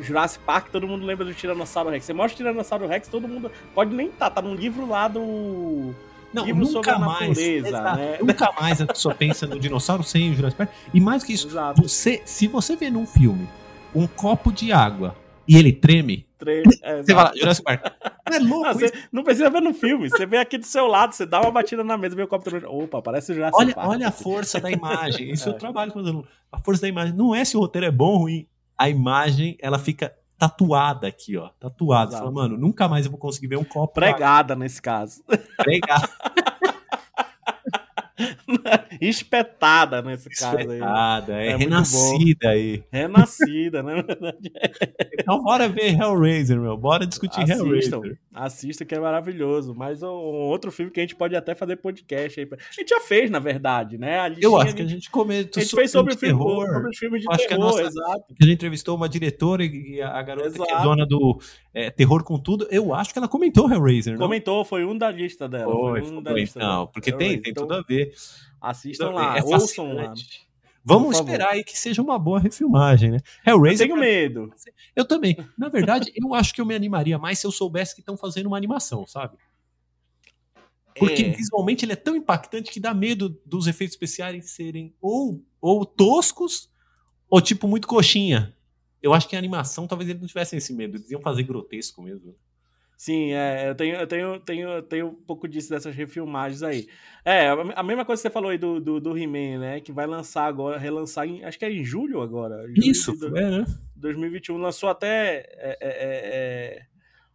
Jurassic 0.00 0.44
Park, 0.44 0.68
todo 0.68 0.86
mundo 0.86 1.06
lembra 1.06 1.24
do 1.24 1.32
Tiranossauro 1.32 1.90
Rex. 1.90 2.04
Você 2.04 2.12
mostra 2.12 2.34
o 2.34 2.36
Tiranossauro 2.36 2.86
Rex, 2.86 3.08
todo 3.08 3.26
mundo 3.26 3.50
pode 3.74 3.94
nem 3.94 4.08
estar, 4.08 4.30
tá, 4.30 4.42
tá 4.42 4.42
num 4.42 4.54
livro 4.54 4.86
lá 4.86 5.08
do 5.08 5.94
não, 6.34 6.46
nunca 6.46 6.98
mais, 6.98 7.38
né? 7.38 8.18
Nunca 8.20 8.52
mais 8.60 8.80
a 8.80 8.86
pessoa 8.86 9.14
pensa 9.14 9.46
no 9.46 9.58
dinossauro 9.58 10.02
sem 10.02 10.32
o 10.32 10.34
Jurassic 10.34 10.58
Park. 10.58 10.70
E 10.92 11.00
mais 11.00 11.22
que 11.22 11.32
isso, 11.32 11.48
você, 11.76 12.20
se 12.24 12.48
você 12.48 12.74
vê 12.74 12.90
num 12.90 13.06
filme 13.06 13.48
um 13.94 14.06
copo 14.06 14.52
de 14.52 14.72
água 14.72 15.16
e 15.46 15.56
ele 15.56 15.72
treme. 15.72 16.26
Treme. 16.36 16.76
É, 16.82 17.02
você 17.02 17.14
fala, 17.14 17.32
Jurassic 17.36 17.64
Park. 17.64 17.84
Não 18.28 18.36
é 18.36 18.40
louco. 18.40 18.64
Não, 18.64 18.72
você 18.72 18.92
não 19.12 19.22
precisa 19.22 19.50
ver 19.50 19.60
no 19.60 19.74
filme. 19.74 20.08
Você 20.08 20.24
vê 20.24 20.38
aqui 20.38 20.56
do 20.56 20.64
seu 20.64 20.86
lado, 20.86 21.12
você 21.12 21.26
dá 21.26 21.42
uma 21.42 21.50
batida 21.50 21.84
na 21.84 21.98
mesa, 21.98 22.16
vê 22.16 22.22
o 22.22 22.26
copo 22.26 22.42
tremendo. 22.42 22.72
Opa, 22.72 23.02
parece 23.02 23.32
o 23.32 23.34
Jurassic 23.34 23.62
olha, 23.62 23.74
Park. 23.74 23.88
Olha 23.88 24.08
a 24.08 24.10
força 24.10 24.58
da 24.58 24.70
imagem. 24.70 25.30
Isso 25.30 25.48
é. 25.48 25.52
eu 25.52 25.58
trabalho 25.58 25.92
com 25.92 26.00
os 26.00 26.08
alunos. 26.08 26.26
A 26.50 26.58
força 26.58 26.82
da 26.82 26.88
imagem. 26.88 27.14
Não 27.14 27.34
é 27.34 27.44
se 27.44 27.54
o 27.54 27.60
roteiro 27.60 27.86
é 27.86 27.90
bom 27.90 28.12
ou 28.12 28.18
ruim. 28.20 28.46
A 28.78 28.88
imagem, 28.88 29.58
ela 29.60 29.78
fica 29.78 30.14
tatuada 30.48 31.08
aqui, 31.08 31.36
ó. 31.36 31.48
Tatuada. 31.58 32.12
Você 32.12 32.18
fala, 32.18 32.30
mano, 32.30 32.58
nunca 32.58 32.88
mais 32.88 33.06
eu 33.06 33.10
vou 33.10 33.18
conseguir 33.18 33.46
ver 33.48 33.56
um 33.56 33.64
copo. 33.64 33.94
Pregada 33.94 34.54
nesse 34.54 34.80
caso. 34.80 35.22
Pregada. 35.56 36.08
Espetada 39.08 40.02
nesse 40.02 40.28
caso 40.30 40.56
aí. 40.56 40.64
Espetada, 40.64 41.42
é, 41.42 41.48
é 41.48 41.56
renascida 41.56 42.48
aí. 42.48 42.82
Renascida, 42.90 43.82
né? 43.82 44.04
então 45.18 45.42
bora 45.42 45.68
ver 45.68 45.94
Hellraiser, 45.94 46.58
meu. 46.60 46.76
Bora 46.76 47.06
discutir 47.06 47.40
assistam, 47.40 47.64
Hellraiser. 47.64 48.18
Assista 48.32 48.84
que 48.84 48.94
é 48.94 49.00
maravilhoso. 49.00 49.74
Mas 49.74 50.02
um, 50.02 50.08
outro 50.08 50.72
filme 50.72 50.90
que 50.90 51.00
a 51.00 51.02
gente 51.02 51.16
pode 51.16 51.36
até 51.36 51.54
fazer 51.54 51.76
podcast 51.76 52.40
aí. 52.40 52.48
A 52.50 52.72
gente 52.72 52.88
já 52.88 53.00
fez, 53.00 53.30
na 53.30 53.38
verdade, 53.38 53.98
né? 53.98 54.20
A 54.20 54.28
Eu 54.40 54.56
acho 54.56 54.74
que 54.74 54.82
a 54.82 54.86
gente 54.86 55.10
comentou 55.10 55.60
A 55.60 55.64
gente 55.64 55.74
fez 55.74 55.90
sobre, 55.90 56.16
filme, 56.16 56.38
terror. 56.38 56.66
sobre 56.66 56.90
os 56.90 56.98
filmes 56.98 57.22
de 57.22 57.28
acho 57.28 57.46
terror, 57.46 57.48
que 57.48 57.54
a 57.54 57.58
nossa, 57.58 57.82
exato. 57.82 58.24
A 58.40 58.44
gente 58.44 58.54
entrevistou 58.54 58.96
uma 58.96 59.08
diretora 59.08 59.64
e 59.64 60.00
a 60.00 60.22
garota 60.22 60.48
exato. 60.48 60.64
que 60.64 60.72
é 60.72 60.82
dona 60.82 61.06
do 61.06 61.38
é, 61.72 61.90
Terror 61.90 62.22
com 62.24 62.38
Tudo. 62.38 62.66
Eu 62.70 62.94
acho 62.94 63.12
que 63.12 63.18
ela 63.18 63.28
comentou 63.28 63.70
Hellraiser, 63.70 64.14
não? 64.14 64.20
Comentou, 64.20 64.64
foi 64.64 64.84
um 64.84 64.96
da 64.96 65.10
lista 65.10 65.48
dela. 65.48 65.72
Foi, 65.72 66.00
foi 66.00 66.10
um 66.10 66.14
foi, 66.14 66.22
da 66.22 66.32
lista 66.32 66.58
não, 66.58 66.68
dela. 66.68 66.86
porque 66.88 67.12
tem, 67.12 67.40
tem 67.40 67.52
tudo 67.52 67.74
a 67.74 67.82
ver. 67.82 68.12
Assistam 68.64 69.04
então, 69.04 69.14
lá, 69.16 69.38
é 69.38 69.42
ouçam 69.42 69.92
lá. 69.92 70.14
Vamos 70.82 71.18
esperar 71.18 71.50
aí 71.50 71.64
que 71.64 71.78
seja 71.78 72.02
uma 72.02 72.18
boa 72.18 72.38
refilmagem, 72.38 73.12
né? 73.12 73.18
Hellraiser. 73.46 73.86
Eu 73.86 73.94
tenho 73.94 74.00
medo. 74.00 74.54
Eu 74.94 75.04
também. 75.04 75.36
Na 75.56 75.68
verdade, 75.68 76.12
eu 76.14 76.34
acho 76.34 76.52
que 76.54 76.60
eu 76.60 76.66
me 76.66 76.74
animaria 76.74 77.18
mais 77.18 77.38
se 77.38 77.46
eu 77.46 77.50
soubesse 77.50 77.94
que 77.94 78.00
estão 78.00 78.16
fazendo 78.16 78.46
uma 78.46 78.56
animação, 78.56 79.06
sabe? 79.06 79.36
Porque 80.98 81.22
é. 81.22 81.30
visualmente 81.30 81.84
ele 81.84 81.92
é 81.92 81.96
tão 81.96 82.14
impactante 82.14 82.70
que 82.70 82.78
dá 82.78 82.94
medo 82.94 83.40
dos 83.44 83.66
efeitos 83.66 83.94
especiais 83.94 84.50
serem 84.50 84.94
ou, 85.00 85.42
ou 85.60 85.84
toscos 85.84 86.70
ou 87.28 87.40
tipo 87.40 87.66
muito 87.66 87.88
coxinha. 87.88 88.54
Eu 89.02 89.12
acho 89.12 89.28
que 89.28 89.36
a 89.36 89.38
animação 89.38 89.86
talvez 89.86 90.08
eles 90.08 90.20
não 90.20 90.28
tivessem 90.28 90.56
esse 90.56 90.72
medo, 90.72 90.96
eles 90.96 91.10
iam 91.10 91.20
fazer 91.20 91.42
grotesco 91.42 92.00
mesmo. 92.00 92.34
Sim, 93.04 93.34
é, 93.34 93.68
eu 93.68 93.74
tenho, 93.74 93.96
eu 93.96 94.06
tenho, 94.06 94.40
tenho, 94.40 94.82
tenho 94.82 95.06
um 95.08 95.14
pouco 95.14 95.46
disso 95.46 95.68
dessas 95.68 95.94
refilmagens 95.94 96.62
aí. 96.62 96.88
É, 97.22 97.50
a 97.50 97.82
mesma 97.82 98.02
coisa 98.02 98.22
que 98.22 98.26
você 98.26 98.32
falou 98.32 98.48
aí 98.48 98.56
do, 98.56 98.80
do, 98.80 98.98
do 98.98 99.18
He-Man, 99.18 99.58
né? 99.58 99.80
Que 99.80 99.92
vai 99.92 100.06
lançar 100.06 100.46
agora, 100.46 100.78
relançar 100.78 101.26
em. 101.26 101.44
Acho 101.44 101.58
que 101.58 101.66
é 101.66 101.70
em 101.70 101.84
julho 101.84 102.22
agora. 102.22 102.66
Julho 102.66 102.82
Isso, 102.82 103.14
de, 103.14 103.26
é, 103.26 103.50
né? 103.58 103.66
2021. 103.94 104.56
Lançou 104.56 104.88
até 104.88 105.36
é, 105.36 105.46
é, 105.58 105.76
é, 105.82 106.78
é, 106.80 106.82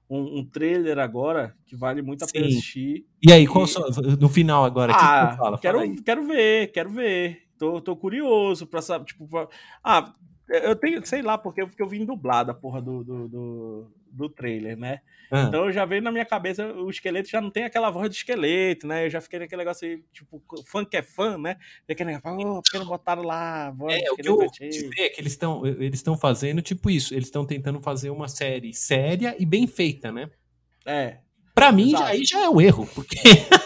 um, 0.09 0.39
um, 0.39 0.43
trailer 0.43 0.97
agora 0.97 1.55
que 1.67 1.75
vale 1.75 2.01
muito 2.01 2.25
a 2.25 2.27
pena 2.27 2.47
assistir. 2.47 3.05
E 3.21 3.31
aí, 3.31 3.45
qual 3.45 3.65
e... 3.67 4.17
no 4.19 4.27
final 4.27 4.65
agora? 4.65 4.91
Ah, 4.95 4.97
que 5.29 5.37
fala? 5.37 5.59
Quero, 5.59 5.79
fala 5.81 5.95
quero 6.03 6.25
ver, 6.25 6.71
quero 6.71 6.89
ver. 6.89 7.43
Tô, 7.59 7.79
tô 7.79 7.95
curioso 7.95 8.65
pra 8.65 8.81
saber. 8.81 9.05
Tipo, 9.05 9.27
pra... 9.27 9.47
ah, 9.83 10.15
eu 10.49 10.75
tenho, 10.75 11.05
sei 11.05 11.21
lá, 11.21 11.37
porque, 11.37 11.63
porque 11.63 11.83
eu 11.83 11.87
vim 11.87 12.05
dublado 12.05 12.49
a 12.49 12.55
porra 12.55 12.81
do, 12.81 13.03
do, 13.03 13.27
do, 13.27 13.91
do 14.11 14.29
trailer, 14.29 14.77
né? 14.77 15.01
Ah. 15.31 15.43
Então 15.43 15.65
eu 15.65 15.71
já 15.71 15.85
veio 15.85 16.01
na 16.01 16.11
minha 16.11 16.25
cabeça, 16.25 16.65
o 16.73 16.89
esqueleto 16.89 17.29
já 17.29 17.39
não 17.39 17.51
tem 17.51 17.63
aquela 17.63 17.89
voz 17.89 18.09
de 18.09 18.17
esqueleto, 18.17 18.87
né? 18.87 19.05
Eu 19.05 19.09
já 19.09 19.21
fiquei 19.21 19.39
naquele 19.39 19.59
negócio 19.59 19.87
aí, 19.87 20.03
tipo, 20.11 20.41
fã 20.65 20.83
que 20.83 20.97
é 20.97 21.01
fã, 21.01 21.37
né? 21.37 21.55
Aquele 21.89 22.13
negócio, 22.13 22.39
oh, 22.39 22.61
por 22.61 22.71
que 22.71 22.77
não 22.79 22.85
botaram 22.85 23.23
lá 23.23 23.67
a 23.67 23.71
voz 23.71 23.95
é, 23.95 24.11
o 24.11 24.15
que 24.15 24.27
eu 24.27 24.37
ver 24.37 24.47
é 24.97 25.09
que 25.09 25.21
eles 25.21 25.33
estão 25.33 25.65
eles 25.65 25.99
estão 25.99 26.17
fazendo 26.17 26.61
tipo 26.61 26.89
isso, 26.89 27.13
eles 27.13 27.25
estão 27.25 27.45
tentando 27.45 27.79
fazer 27.81 28.09
uma 28.09 28.27
série 28.27 28.73
séria 28.73 29.35
e 29.39 29.45
bem 29.45 29.67
feita, 29.67 30.11
né? 30.11 30.29
É. 30.85 31.17
Pra 31.53 31.71
mim, 31.71 31.93
aí 31.95 32.23
já 32.23 32.45
é 32.45 32.49
um 32.49 32.61
erro, 32.61 32.87
porque 32.95 33.17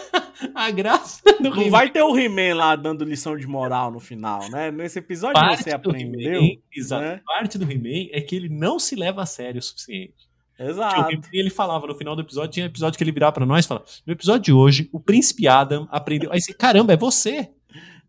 a 0.54 0.70
graça 0.70 1.22
do 1.40 1.50
Não 1.50 1.70
vai 1.70 1.90
ter 1.90 2.02
o 2.02 2.18
He-Man 2.18 2.54
lá 2.54 2.76
dando 2.76 3.04
lição 3.04 3.36
de 3.36 3.46
moral 3.46 3.90
no 3.90 4.00
final, 4.00 4.48
né? 4.50 4.70
Nesse 4.70 4.98
episódio 4.98 5.34
parte 5.34 5.62
você 5.62 5.70
aprendeu. 5.70 6.42
Exato. 6.74 7.04
Né? 7.04 7.20
Parte 7.24 7.56
do 7.56 7.70
He-Man 7.70 8.08
é 8.12 8.20
que 8.20 8.34
ele 8.34 8.48
não 8.48 8.78
se 8.78 8.94
leva 8.96 9.22
a 9.22 9.26
sério 9.26 9.60
o 9.60 9.62
suficiente. 9.62 10.23
Exato. 10.58 11.20
E 11.32 11.38
ele 11.38 11.50
falava 11.50 11.86
no 11.86 11.94
final 11.94 12.14
do 12.14 12.22
episódio, 12.22 12.50
tinha 12.50 12.66
episódio 12.66 12.96
que 12.96 13.02
ele 13.02 13.12
virava 13.12 13.32
para 13.32 13.46
nós 13.46 13.64
e 13.64 13.68
falava: 13.68 13.86
No 14.06 14.12
episódio 14.12 14.42
de 14.42 14.52
hoje, 14.52 14.88
o 14.92 15.00
príncipe 15.00 15.48
Adam 15.48 15.88
aprendeu. 15.90 16.32
Aí 16.32 16.40
você, 16.40 16.52
caramba, 16.52 16.92
é 16.92 16.96
você! 16.96 17.50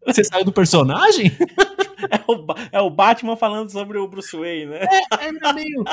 Você 0.05 0.23
saiu 0.23 0.45
do 0.45 0.51
personagem? 0.51 1.31
É 2.11 2.23
o, 2.27 2.45
é 2.73 2.81
o 2.81 2.89
Batman 2.89 3.35
falando 3.35 3.71
sobre 3.71 3.97
o 3.97 4.07
Bruce 4.07 4.35
Wayne, 4.35 4.65
né? 4.67 4.85
É, 5.19 5.25
é 5.27 5.53
meio. 5.53 5.83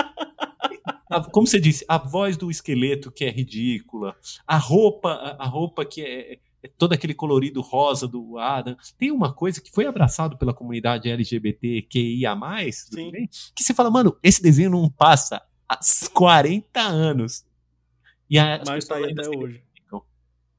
a, 1.09 1.22
como 1.30 1.46
você 1.46 1.59
disse, 1.59 1.84
a 1.88 1.96
voz 1.96 2.36
do 2.36 2.50
esqueleto 2.50 3.11
que 3.11 3.24
é 3.24 3.30
ridícula, 3.30 4.14
a 4.46 4.59
roupa, 4.59 5.11
a, 5.38 5.46
roupa 5.46 5.86
que 5.86 6.03
é, 6.03 6.38
é, 6.62 6.68
todo 6.76 6.92
aquele 6.92 7.14
colorido 7.14 7.62
rosa 7.62 8.07
do 8.07 8.36
Adam. 8.36 8.76
Tem 8.98 9.11
uma 9.11 9.32
coisa 9.32 9.61
que 9.61 9.70
foi 9.70 9.86
abraçado 9.86 10.36
pela 10.36 10.53
comunidade 10.53 11.09
LGBTQIA+, 11.09 12.34
bem, 12.92 13.28
que 13.55 13.62
você 13.62 13.72
fala, 13.72 13.90
mano, 13.90 14.16
esse 14.22 14.42
desenho 14.42 14.70
não 14.70 14.90
passa 14.90 15.40
há 15.73 16.11
40 16.12 16.81
anos. 16.81 17.45
E 18.29 18.39
a, 18.39 18.62
Mas 18.66 18.87
tá 18.87 18.97
aí 18.97 19.12
até 19.12 19.29
hoje. 19.29 19.62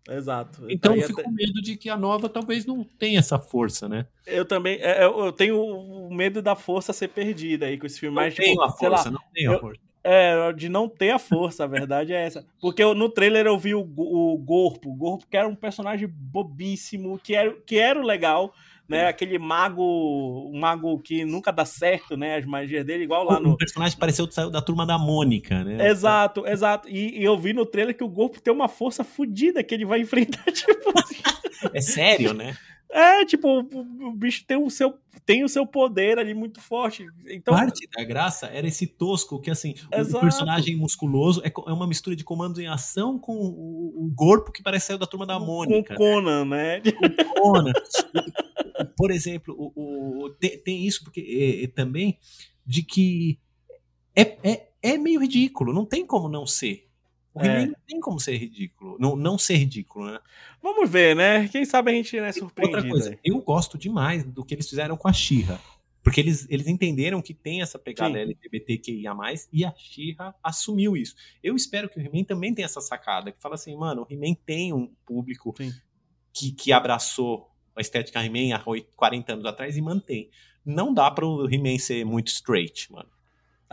Exato. 0.09 0.66
Então 0.70 0.95
eu 0.95 1.07
fico 1.07 1.22
até... 1.22 1.30
com 1.30 1.34
medo 1.34 1.61
de 1.61 1.78
que 1.78 1.89
a 1.89 1.95
nova 1.95 2.28
talvez 2.28 2.66
não 2.66 2.84
tenha 2.84 3.20
essa 3.20 3.39
força, 3.39 3.88
né? 3.88 4.05
Eu 4.26 4.45
também, 4.45 4.78
é, 4.82 5.05
eu 5.05 5.32
tenho 5.32 5.57
o 5.57 6.14
medo 6.14 6.41
da 6.41 6.55
força 6.55 6.91
ser 6.91 7.07
perdida 7.07 7.68
aí 7.68 7.78
com 7.78 7.86
esse 7.86 7.99
filme. 7.99 8.16
Não 8.16 8.24
mas, 8.24 8.36
tipo, 8.36 8.61
a 8.61 8.70
força, 8.70 9.09
lá, 9.09 9.11
não 9.11 9.22
tenho 9.34 9.55
a 9.55 9.59
força. 9.59 9.82
É, 10.03 10.51
de 10.51 10.68
não 10.68 10.89
ter 10.89 11.11
a 11.11 11.20
força, 11.20 11.64
a 11.64 11.68
verdade 11.68 12.11
é 12.11 12.22
essa. 12.22 12.45
Porque 12.59 12.84
eu, 12.84 12.93
no 12.93 13.07
trailer 13.07 13.45
eu 13.45 13.57
vi 13.57 13.74
o, 13.74 13.80
o 13.80 14.38
Gorpo, 14.38 14.89
o 14.89 14.95
Gorpo 14.95 15.26
que 15.30 15.38
era 15.38 15.47
um 15.47 15.55
personagem 15.55 16.07
bobíssimo, 16.09 17.18
que 17.18 17.34
era, 17.34 17.53
que 17.66 17.80
era 17.80 17.97
o 17.97 18.03
legal, 18.03 18.53
né? 18.88 19.07
Aquele 19.07 19.38
mago, 19.39 20.49
um 20.51 20.59
mago 20.59 20.99
que 20.99 21.23
nunca 21.25 21.51
dá 21.51 21.65
certo, 21.65 22.17
né? 22.17 22.38
As 22.38 22.45
magias 22.45 22.86
dele, 22.86 23.03
igual 23.03 23.23
lá 23.23 23.39
no. 23.39 23.51
O 23.51 23.57
personagem 23.57 23.97
pareceu 23.97 24.29
saiu 24.31 24.49
da 24.49 24.61
turma 24.61 24.86
da 24.86 24.97
Mônica, 24.97 25.63
né? 25.63 25.89
Exato, 25.89 26.45
exato. 26.45 26.89
E, 26.89 27.19
e, 27.19 27.23
eu 27.23 27.38
vi 27.38 27.53
no 27.53 27.65
trailer 27.65 27.95
que 27.95 28.03
o 28.03 28.09
Gorpo 28.09 28.41
tem 28.41 28.53
uma 28.53 28.67
força 28.67 29.03
fodida 29.03 29.63
que 29.63 29.73
ele 29.73 29.86
vai 29.86 29.99
enfrentar, 30.01 30.43
tipo. 30.51 30.91
é 31.73 31.81
sério, 31.81 32.34
né? 32.34 32.55
É, 32.93 33.25
tipo, 33.25 33.61
o, 33.61 34.11
bicho 34.11 34.45
tem 34.45 34.55
o 34.55 34.69
seu 34.69 34.93
tem 35.25 35.43
o 35.43 35.49
seu 35.49 35.65
poder 35.65 36.19
ali 36.19 36.34
muito 36.34 36.61
forte. 36.61 37.07
Então, 37.25 37.55
Parte 37.55 37.88
da 37.95 38.03
graça 38.03 38.47
era 38.47 38.67
esse 38.67 38.86
tosco, 38.86 39.39
que 39.39 39.49
assim, 39.49 39.73
o 39.91 40.19
personagem 40.19 40.75
musculoso 40.75 41.41
é, 41.43 41.47
é, 41.47 41.71
uma 41.71 41.88
mistura 41.88 42.15
de 42.15 42.23
comandos 42.23 42.59
em 42.59 42.67
ação 42.67 43.17
com 43.17 43.34
o, 43.34 44.05
o 44.05 44.13
corpo 44.15 44.51
que 44.51 44.61
parece 44.61 44.88
sair 44.88 44.99
da 44.99 45.07
turma 45.07 45.25
da 45.25 45.39
Mônica. 45.39 45.95
Com 45.95 45.97
Conan, 45.97 46.45
né? 46.45 46.81
Com 46.81 47.41
Conan. 47.41 47.73
Por 48.86 49.11
exemplo, 49.11 49.55
o, 49.57 50.25
o 50.25 50.29
tem, 50.31 50.57
tem, 50.59 50.86
isso 50.86 51.03
porque 51.03 51.61
é, 51.63 51.67
também 51.67 52.17
de 52.65 52.84
que 52.84 53.39
é, 54.15 54.38
é, 54.43 54.69
é 54.81 54.97
meio 54.97 55.21
ridículo, 55.21 55.73
não 55.73 55.86
tem 55.86 56.05
como 56.05 56.29
não 56.29 56.45
ser. 56.45 56.88
O 57.34 57.41
é. 57.41 57.65
não 57.65 57.75
tem 57.88 57.99
como 57.99 58.19
ser 58.19 58.38
ridículo. 58.38 58.95
Não, 58.99 59.15
não 59.15 59.38
ser 59.38 59.55
ridículo, 59.55 60.05
né? 60.11 60.19
Vamos 60.61 60.89
ver, 60.89 61.15
né? 61.15 61.47
Quem 61.47 61.65
sabe 61.65 61.91
a 61.91 61.93
gente 61.93 62.15
é 62.15 62.31
surpreendido. 62.31 62.77
Outra 62.77 62.89
coisa, 62.89 63.19
eu 63.23 63.39
gosto 63.41 63.77
demais 63.77 64.23
do 64.23 64.45
que 64.45 64.53
eles 64.53 64.69
fizeram 64.69 64.95
com 64.95 65.07
a 65.07 65.13
Xirra. 65.13 65.59
Porque 66.03 66.19
eles, 66.19 66.45
eles 66.49 66.67
entenderam 66.67 67.21
que 67.21 67.34
tem 67.34 67.61
essa 67.61 67.79
pegada 67.79 68.13
Sim. 68.13 68.19
LGBTQIA+, 68.19 69.15
e 69.53 69.63
a 69.63 69.73
Xirra 69.75 70.36
assumiu 70.43 70.97
isso. 70.97 71.15
Eu 71.41 71.55
espero 71.55 71.88
que 71.88 71.97
o 71.97 72.01
He-Man 72.01 72.25
também 72.25 72.53
tenha 72.53 72.65
essa 72.65 72.81
sacada, 72.81 73.31
que 73.31 73.41
fala 73.41 73.55
assim, 73.55 73.75
mano, 73.75 74.05
o 74.07 74.13
He-Man 74.13 74.36
tem 74.45 74.73
um 74.73 74.93
público 75.05 75.55
que, 76.34 76.51
que 76.51 76.73
abraçou 76.73 77.49
a 77.76 77.82
estética 77.82 78.24
He-Man 78.24 78.55
há 78.55 78.63
40 78.95 79.34
anos 79.34 79.45
atrás 79.45 79.78
e 79.78 79.82
mantém. 79.82 80.30
Não 80.65 80.93
dá 80.93 81.11
para 81.11 81.26
o 81.26 81.49
He-Man 81.49 81.78
ser 81.78 82.05
muito 82.05 82.28
straight, 82.28 82.91
mano. 82.91 83.09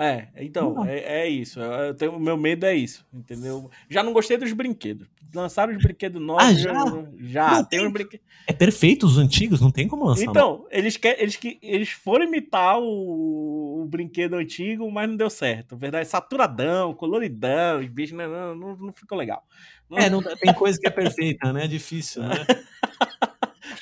É, 0.03 0.29
então, 0.39 0.83
é, 0.87 1.25
é, 1.25 1.29
isso. 1.29 1.61
Eu 1.61 1.95
tenho, 1.95 2.13
o 2.13 2.19
meu 2.19 2.35
medo 2.35 2.65
é 2.65 2.75
isso, 2.75 3.05
entendeu? 3.13 3.71
Já 3.87 4.03
não 4.03 4.15
gostei 4.15 4.39
dos 4.39 4.51
brinquedos. 4.55 5.07
Lançaram 5.35 5.77
os 5.77 5.83
brinquedos 5.83 6.23
novos. 6.23 6.43
Ah, 6.43 6.55
já? 6.55 6.73
Já, 6.73 7.49
já 7.51 7.65
tem, 7.65 7.81
tem 7.81 7.91
brinquedos. 7.91 8.27
É 8.47 8.53
perfeito 8.55 9.05
os 9.05 9.19
antigos, 9.19 9.61
não 9.61 9.71
tem 9.71 9.87
como 9.87 10.07
lançar. 10.07 10.25
Então, 10.25 10.67
eles, 10.71 10.97
quer, 10.97 11.21
eles, 11.21 11.39
eles 11.61 11.91
foram 11.91 12.25
imitar 12.25 12.79
o, 12.79 13.83
o, 13.83 13.87
brinquedo 13.87 14.37
antigo, 14.37 14.91
mas 14.91 15.07
não 15.07 15.17
deu 15.17 15.29
certo. 15.29 15.77
Verdade, 15.77 16.09
saturadão, 16.09 16.95
coloridão, 16.95 17.81
os 17.81 17.87
bichos 17.87 18.17
não, 18.17 18.27
não, 18.27 18.55
não, 18.55 18.77
não 18.77 18.93
ficou 18.95 19.19
legal. 19.19 19.45
Não... 19.91 19.99
É, 19.99 20.09
não, 20.09 20.23
tem 20.23 20.55
coisa 20.55 20.81
que 20.81 20.87
é 20.87 20.91
perfeita, 20.91 21.53
né? 21.53 21.67
É 21.67 21.69
difícil, 21.69 22.23
né? 22.23 22.37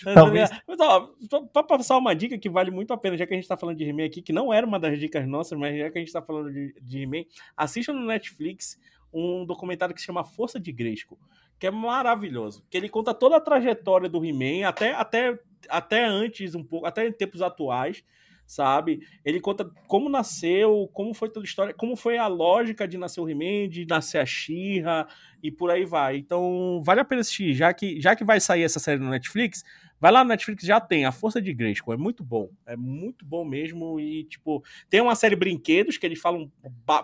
Talvez. 0.02 0.50
Mas, 0.66 0.78
ó, 0.80 1.12
pra 1.52 1.62
passar 1.62 1.96
uma 1.96 2.14
dica 2.14 2.38
que 2.38 2.48
vale 2.48 2.70
muito 2.70 2.92
a 2.92 2.96
pena, 2.96 3.16
já 3.16 3.26
que 3.26 3.34
a 3.34 3.36
gente 3.36 3.48
tá 3.48 3.56
falando 3.56 3.76
de 3.76 3.84
He-Man 3.84 4.04
aqui, 4.04 4.22
que 4.22 4.32
não 4.32 4.52
era 4.52 4.66
uma 4.66 4.78
das 4.78 4.98
dicas 4.98 5.26
nossas, 5.26 5.58
mas 5.58 5.76
já 5.78 5.90
que 5.90 5.98
a 5.98 6.00
gente 6.00 6.12
tá 6.12 6.22
falando 6.22 6.52
de, 6.52 6.74
de 6.80 7.02
He-Man, 7.02 7.24
assista 7.56 7.92
no 7.92 8.04
Netflix 8.06 8.78
um 9.12 9.46
documentário 9.46 9.94
que 9.94 10.00
se 10.00 10.06
chama 10.06 10.24
Força 10.24 10.60
de 10.60 10.70
Gresco, 10.70 11.18
que 11.58 11.66
é 11.66 11.70
maravilhoso. 11.70 12.64
Que 12.70 12.76
ele 12.76 12.88
conta 12.88 13.14
toda 13.14 13.36
a 13.36 13.40
trajetória 13.40 14.08
do 14.08 14.24
He-Man, 14.24 14.68
até, 14.68 14.92
até, 14.92 15.38
até 15.68 16.04
antes, 16.04 16.54
um 16.54 16.62
pouco, 16.62 16.86
até 16.86 17.06
em 17.06 17.12
tempos 17.12 17.42
atuais 17.42 18.04
sabe? 18.48 19.06
Ele 19.22 19.40
conta 19.40 19.70
como 19.86 20.08
nasceu, 20.08 20.88
como 20.94 21.12
foi 21.12 21.28
toda 21.28 21.44
a 21.44 21.46
história, 21.46 21.74
como 21.74 21.94
foi 21.94 22.16
a 22.16 22.26
lógica 22.26 22.88
de 22.88 22.96
nascer 22.96 23.20
o 23.20 23.28
He-Man, 23.28 23.68
de 23.68 23.86
nascer 23.86 24.18
a 24.18 24.24
She-Ra 24.26 25.06
e 25.42 25.52
por 25.52 25.70
aí 25.70 25.84
vai. 25.84 26.16
Então, 26.16 26.80
vale 26.82 27.00
a 27.00 27.04
pena 27.04 27.20
assistir, 27.20 27.52
já 27.52 27.72
que, 27.74 28.00
já 28.00 28.16
que 28.16 28.24
vai 28.24 28.40
sair 28.40 28.62
essa 28.62 28.80
série 28.80 28.98
no 28.98 29.10
Netflix, 29.10 29.62
vai 30.00 30.12
lá 30.12 30.22
no 30.22 30.30
Netflix, 30.30 30.64
já 30.64 30.80
tem 30.80 31.04
A 31.04 31.12
Força 31.12 31.40
de 31.40 31.52
Grayskull, 31.52 31.94
é 31.94 31.96
muito 31.96 32.22
bom, 32.22 32.50
é 32.66 32.76
muito 32.76 33.24
bom 33.24 33.44
mesmo 33.44 33.98
e, 33.98 34.24
tipo, 34.24 34.64
tem 34.88 35.00
uma 35.00 35.14
série 35.14 35.36
Brinquedos 35.36 35.96
que 35.96 36.06
eles 36.06 36.20
falam 36.20 36.50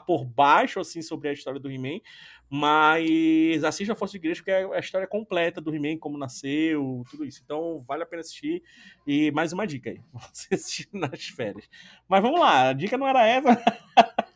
por 0.06 0.24
baixo, 0.24 0.80
assim, 0.80 1.02
sobre 1.02 1.28
a 1.28 1.32
história 1.32 1.60
do 1.60 1.70
He-Man, 1.70 2.00
mas 2.48 3.64
assista 3.64 3.94
a 3.94 3.96
Força 3.96 4.12
de 4.12 4.18
Igreja, 4.18 4.42
que 4.42 4.50
é 4.50 4.64
a 4.64 4.78
história 4.78 5.06
completa 5.06 5.60
do 5.60 5.74
He-Man, 5.74 5.98
como 5.98 6.18
nasceu, 6.18 7.02
tudo 7.10 7.24
isso. 7.24 7.40
Então 7.44 7.82
vale 7.86 8.02
a 8.02 8.06
pena 8.06 8.20
assistir. 8.20 8.62
E 9.06 9.32
mais 9.32 9.52
uma 9.52 9.66
dica 9.66 9.90
aí, 9.90 10.00
você 10.32 10.54
assistir 10.54 10.88
nas 10.92 11.24
férias. 11.24 11.68
Mas 12.08 12.22
vamos 12.22 12.38
lá, 12.38 12.68
a 12.68 12.72
dica 12.72 12.96
não 12.96 13.08
era 13.08 13.26
essa. 13.26 13.60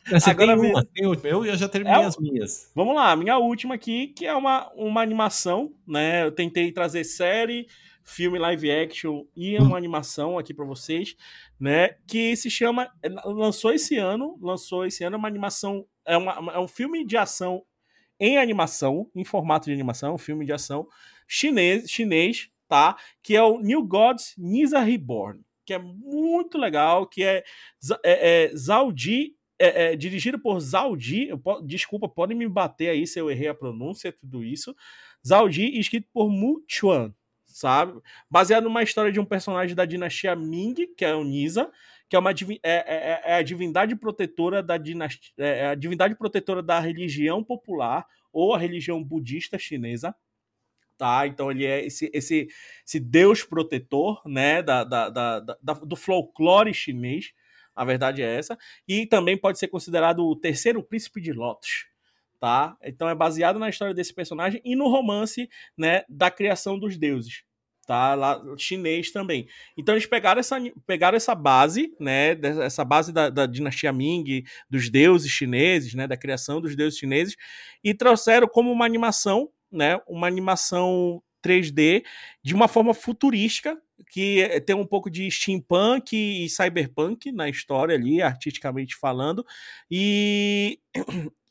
Você 0.09 0.29
Agora, 0.31 0.59
tem 0.59 0.71
uma, 0.71 0.85
tem 0.85 1.05
eu, 1.05 1.45
eu 1.45 1.55
já 1.55 1.69
terminei 1.69 2.01
é, 2.01 2.05
as 2.05 2.17
minhas. 2.17 2.71
Vamos 2.75 2.95
lá, 2.95 3.15
minha 3.15 3.37
última 3.37 3.75
aqui, 3.75 4.07
que 4.07 4.25
é 4.25 4.35
uma, 4.35 4.69
uma 4.73 5.01
animação, 5.01 5.73
né? 5.87 6.23
Eu 6.23 6.31
tentei 6.31 6.71
trazer 6.71 7.03
série, 7.03 7.67
filme 8.09 8.39
live 8.39 8.71
action 8.71 9.25
e 9.35 9.57
uma 9.57 9.71
hum. 9.71 9.75
animação 9.75 10.37
aqui 10.37 10.53
para 10.53 10.65
vocês, 10.65 11.15
né? 11.59 11.95
Que 12.07 12.35
se 12.35 12.49
chama. 12.49 12.91
Lançou 13.25 13.71
esse 13.71 13.97
ano, 13.97 14.37
lançou 14.41 14.85
esse 14.85 15.03
ano 15.03 15.17
uma 15.17 15.27
animação. 15.27 15.85
É, 16.05 16.17
uma, 16.17 16.53
é 16.53 16.59
um 16.59 16.67
filme 16.67 17.05
de 17.05 17.15
ação 17.17 17.63
em 18.19 18.37
animação, 18.37 19.09
em 19.15 19.23
formato 19.23 19.65
de 19.67 19.73
animação, 19.73 20.15
um 20.15 20.17
filme 20.17 20.45
de 20.45 20.51
ação 20.51 20.87
chinês, 21.27 21.89
chinês, 21.89 22.49
tá? 22.67 22.97
Que 23.21 23.35
é 23.35 23.43
o 23.43 23.59
New 23.59 23.83
Gods 23.83 24.33
Nisa 24.37 24.79
Reborn, 24.79 25.41
que 25.65 25.73
é 25.73 25.79
muito 25.79 26.57
legal, 26.57 27.07
que 27.07 27.23
é, 27.23 27.43
é, 28.03 28.47
é 28.47 28.55
Zaldi, 28.55 29.35
é, 29.59 29.91
é, 29.91 29.95
dirigido 29.95 30.39
por 30.39 30.59
Zaldi, 30.59 31.29
desculpa, 31.63 32.09
podem 32.09 32.35
me 32.35 32.47
bater 32.47 32.89
aí 32.89 33.05
se 33.05 33.19
eu 33.19 33.29
errei 33.29 33.47
a 33.47 33.53
pronúncia, 33.53 34.11
tudo 34.11 34.43
isso. 34.43 34.75
Zaldi, 35.25 35.77
escrito 35.77 36.07
por 36.11 36.29
Mu 36.29 36.63
Chuan, 36.67 37.13
sabe? 37.49 37.99
Baseado 38.29 38.63
numa 38.63 38.83
história 38.83 39.11
de 39.11 39.19
um 39.19 39.25
personagem 39.25 39.75
da 39.75 39.85
dinastia 39.85 40.35
Ming, 40.35 40.93
que 40.95 41.03
é 41.03 41.13
o 41.13 41.23
Nisa, 41.23 41.69
que 42.07 42.15
é 42.15 42.19
uma 42.19 42.31
é, 42.31 42.35
é, 42.63 42.73
é, 42.73 43.21
é 43.25 43.33
a 43.35 43.43
divindade 43.43 43.95
protetora 43.95 44.63
da 44.63 44.77
dinastia, 44.77 45.33
é, 45.37 45.59
é 45.59 45.67
a 45.67 45.75
divindade 45.75 46.15
protetora 46.15 46.63
da 46.63 46.79
religião 46.79 47.43
popular 47.43 48.05
ou 48.31 48.53
a 48.53 48.57
religião 48.57 49.03
budista 49.03 49.57
chinesa. 49.57 50.15
Tá, 50.97 51.25
então 51.25 51.49
ele 51.49 51.65
é 51.65 51.85
esse, 51.85 52.11
esse, 52.13 52.49
esse 52.85 52.99
deus 52.99 53.41
protetor, 53.41 54.21
né, 54.25 54.61
da, 54.61 54.83
da, 54.83 55.09
da, 55.09 55.39
da, 55.39 55.73
do 55.73 55.95
folclore 55.95 56.73
chinês, 56.73 57.31
a 57.73 57.85
verdade 57.85 58.21
é 58.21 58.35
essa, 58.35 58.57
e 58.85 59.05
também 59.05 59.37
pode 59.37 59.57
ser 59.57 59.69
considerado 59.69 60.25
o 60.25 60.35
terceiro 60.35 60.83
príncipe 60.83 61.21
de 61.21 61.31
Lotus, 61.31 61.87
tá? 62.39 62.75
Então 62.83 63.09
é 63.09 63.15
baseado 63.15 63.59
na 63.59 63.69
história 63.69 63.93
desse 63.93 64.13
personagem 64.13 64.61
e 64.63 64.75
no 64.75 64.87
romance, 64.87 65.49
né, 65.77 66.03
da 66.07 66.31
criação 66.31 66.79
dos 66.79 66.97
deuses 66.97 67.43
tá? 67.89 68.13
Lá, 68.13 68.39
chinês 68.55 69.11
também. 69.11 69.47
Então 69.75 69.95
eles 69.95 70.05
pegaram 70.05 70.39
essa, 70.39 70.57
pegaram 70.85 71.17
essa 71.17 71.33
base, 71.33 71.91
né? 71.99 72.37
Essa 72.63 72.85
base 72.85 73.11
da, 73.11 73.31
da, 73.31 73.47
dinastia 73.47 73.91
Ming, 73.91 74.43
dos 74.69 74.91
deuses 74.91 75.31
chineses, 75.31 75.95
né? 75.95 76.05
Da 76.05 76.15
criação 76.15 76.61
dos 76.61 76.75
deuses 76.75 76.99
chineses, 76.99 77.35
e 77.83 77.91
trouxeram 77.95 78.47
como 78.47 78.71
uma 78.71 78.85
animação, 78.85 79.49
né? 79.71 79.99
Uma 80.07 80.27
animação 80.27 81.19
3D 81.43 82.03
de 82.43 82.53
uma 82.53 82.67
forma 82.67 82.93
futurística, 82.93 83.75
que 84.11 84.61
tem 84.67 84.75
um 84.75 84.85
pouco 84.85 85.09
de 85.09 85.29
steampunk 85.31 86.15
e 86.15 86.47
cyberpunk 86.47 87.31
na 87.31 87.49
história 87.49 87.95
ali, 87.95 88.21
artisticamente 88.21 88.95
falando, 88.95 89.43
e, 89.89 90.79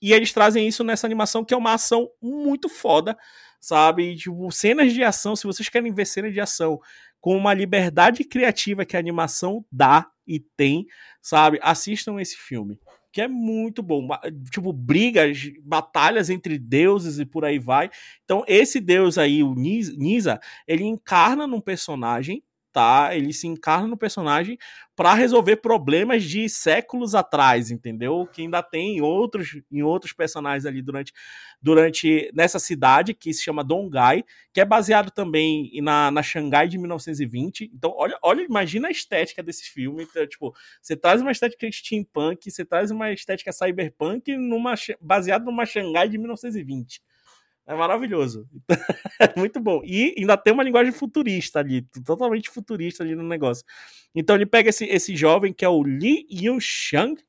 e 0.00 0.12
eles 0.12 0.32
trazem 0.32 0.66
isso 0.66 0.84
nessa 0.84 1.06
animação 1.06 1.44
que 1.44 1.54
é 1.54 1.56
uma 1.56 1.74
ação 1.74 2.08
muito 2.20 2.68
foda, 2.68 3.16
sabe? 3.60 4.16
tipo, 4.16 4.50
cenas 4.50 4.92
de 4.92 5.02
ação, 5.02 5.34
se 5.34 5.46
vocês 5.46 5.68
querem 5.68 5.92
ver 5.92 6.06
cenas 6.06 6.32
de 6.32 6.40
ação 6.40 6.80
com 7.20 7.36
uma 7.36 7.52
liberdade 7.52 8.24
criativa 8.24 8.84
que 8.84 8.96
a 8.96 9.00
animação 9.00 9.64
dá 9.70 10.08
e 10.26 10.38
tem, 10.38 10.86
sabe? 11.20 11.58
Assistam 11.62 12.20
esse 12.20 12.36
filme, 12.36 12.78
que 13.12 13.20
é 13.20 13.26
muito 13.26 13.82
bom. 13.82 14.06
Tipo, 14.52 14.72
brigas, 14.72 15.50
batalhas 15.62 16.30
entre 16.30 16.58
deuses 16.58 17.18
e 17.18 17.26
por 17.26 17.44
aí 17.44 17.58
vai. 17.58 17.90
Então, 18.24 18.44
esse 18.46 18.80
deus 18.80 19.18
aí, 19.18 19.42
o 19.42 19.54
Nisa, 19.54 20.40
ele 20.66 20.84
encarna 20.84 21.46
num 21.46 21.60
personagem 21.60 22.42
tá? 22.72 23.14
Ele 23.14 23.32
se 23.32 23.46
encarna 23.46 23.88
no 23.88 23.96
personagem 23.96 24.58
para 24.94 25.14
resolver 25.14 25.56
problemas 25.56 26.24
de 26.24 26.48
séculos 26.48 27.14
atrás, 27.14 27.70
entendeu? 27.70 28.28
Que 28.32 28.42
ainda 28.42 28.62
tem 28.62 28.96
em 28.98 29.00
outros, 29.00 29.60
em 29.70 29.82
outros 29.82 30.12
personagens 30.12 30.66
ali 30.66 30.82
durante, 30.82 31.12
durante 31.62 32.30
nessa 32.34 32.58
cidade 32.58 33.14
que 33.14 33.32
se 33.32 33.42
chama 33.42 33.62
Dongai, 33.62 34.24
que 34.52 34.60
é 34.60 34.64
baseado 34.64 35.10
também 35.10 35.70
na, 35.80 36.10
na 36.10 36.22
Xangai 36.22 36.66
de 36.66 36.78
1920. 36.78 37.70
Então, 37.72 37.94
olha, 37.96 38.18
olha, 38.22 38.42
imagina 38.42 38.88
a 38.88 38.90
estética 38.90 39.42
desse 39.42 39.70
filme. 39.70 40.02
Então, 40.02 40.26
tipo, 40.26 40.52
você 40.82 40.96
traz 40.96 41.20
uma 41.22 41.30
estética 41.30 41.70
steampunk, 41.70 42.50
você 42.50 42.64
traz 42.64 42.90
uma 42.90 43.12
estética 43.12 43.52
cyberpunk 43.52 44.36
numa, 44.36 44.74
baseado 45.00 45.44
numa 45.44 45.64
Xangai 45.64 46.08
de 46.08 46.18
1920. 46.18 47.00
É 47.68 47.74
maravilhoso. 47.74 48.48
é 49.20 49.28
muito 49.38 49.60
bom. 49.60 49.82
E 49.84 50.14
ainda 50.16 50.38
tem 50.38 50.54
uma 50.54 50.62
linguagem 50.62 50.90
futurista 50.90 51.58
ali, 51.58 51.82
totalmente 52.02 52.48
futurista 52.48 53.04
ali 53.04 53.14
no 53.14 53.22
negócio. 53.22 53.62
Então 54.14 54.34
ele 54.34 54.46
pega 54.46 54.70
esse, 54.70 54.86
esse 54.86 55.14
jovem 55.14 55.52
que 55.52 55.66
é 55.66 55.68
o 55.68 55.82
Li 55.82 56.26
Yushang, 56.30 57.22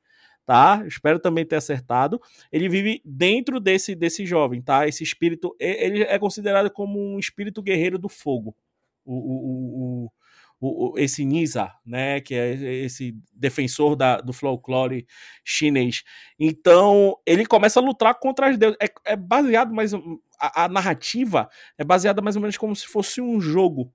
tá? 0.45 0.81
Espero 0.87 1.19
também 1.19 1.45
ter 1.45 1.57
acertado. 1.57 2.21
Ele 2.53 2.69
vive 2.69 3.01
dentro 3.03 3.59
desse, 3.59 3.93
desse 3.93 4.25
jovem, 4.25 4.61
tá? 4.61 4.87
Esse 4.87 5.03
espírito, 5.03 5.53
ele 5.59 6.03
é 6.03 6.17
considerado 6.17 6.71
como 6.71 6.97
um 6.97 7.19
espírito 7.19 7.61
guerreiro 7.61 7.99
do 7.99 8.07
fogo. 8.07 8.55
O, 9.03 9.15
o, 9.15 10.05
o, 10.05 10.11
o, 10.59 10.97
esse 10.97 11.23
Nisa, 11.23 11.71
né, 11.85 12.19
que 12.19 12.35
é 12.35 12.53
esse 12.83 13.15
defensor 13.33 13.95
da, 13.95 14.17
do 14.17 14.33
folclore 14.33 15.07
chinês. 15.43 16.03
Então, 16.37 17.15
ele 17.25 17.45
começa 17.45 17.79
a 17.79 17.83
lutar 17.83 18.13
contra 18.19 18.49
as 18.49 18.57
deuses. 18.57 18.77
É, 18.81 19.13
é 19.13 19.15
baseado 19.15 19.73
mais 19.73 19.93
a, 20.39 20.65
a, 20.65 20.69
narrativa 20.69 21.49
é 21.77 21.83
baseada 21.83 22.21
mais 22.21 22.35
ou 22.35 22.41
menos 22.41 22.57
como 22.57 22.75
se 22.75 22.87
fosse 22.87 23.21
um 23.21 23.39
jogo, 23.39 23.93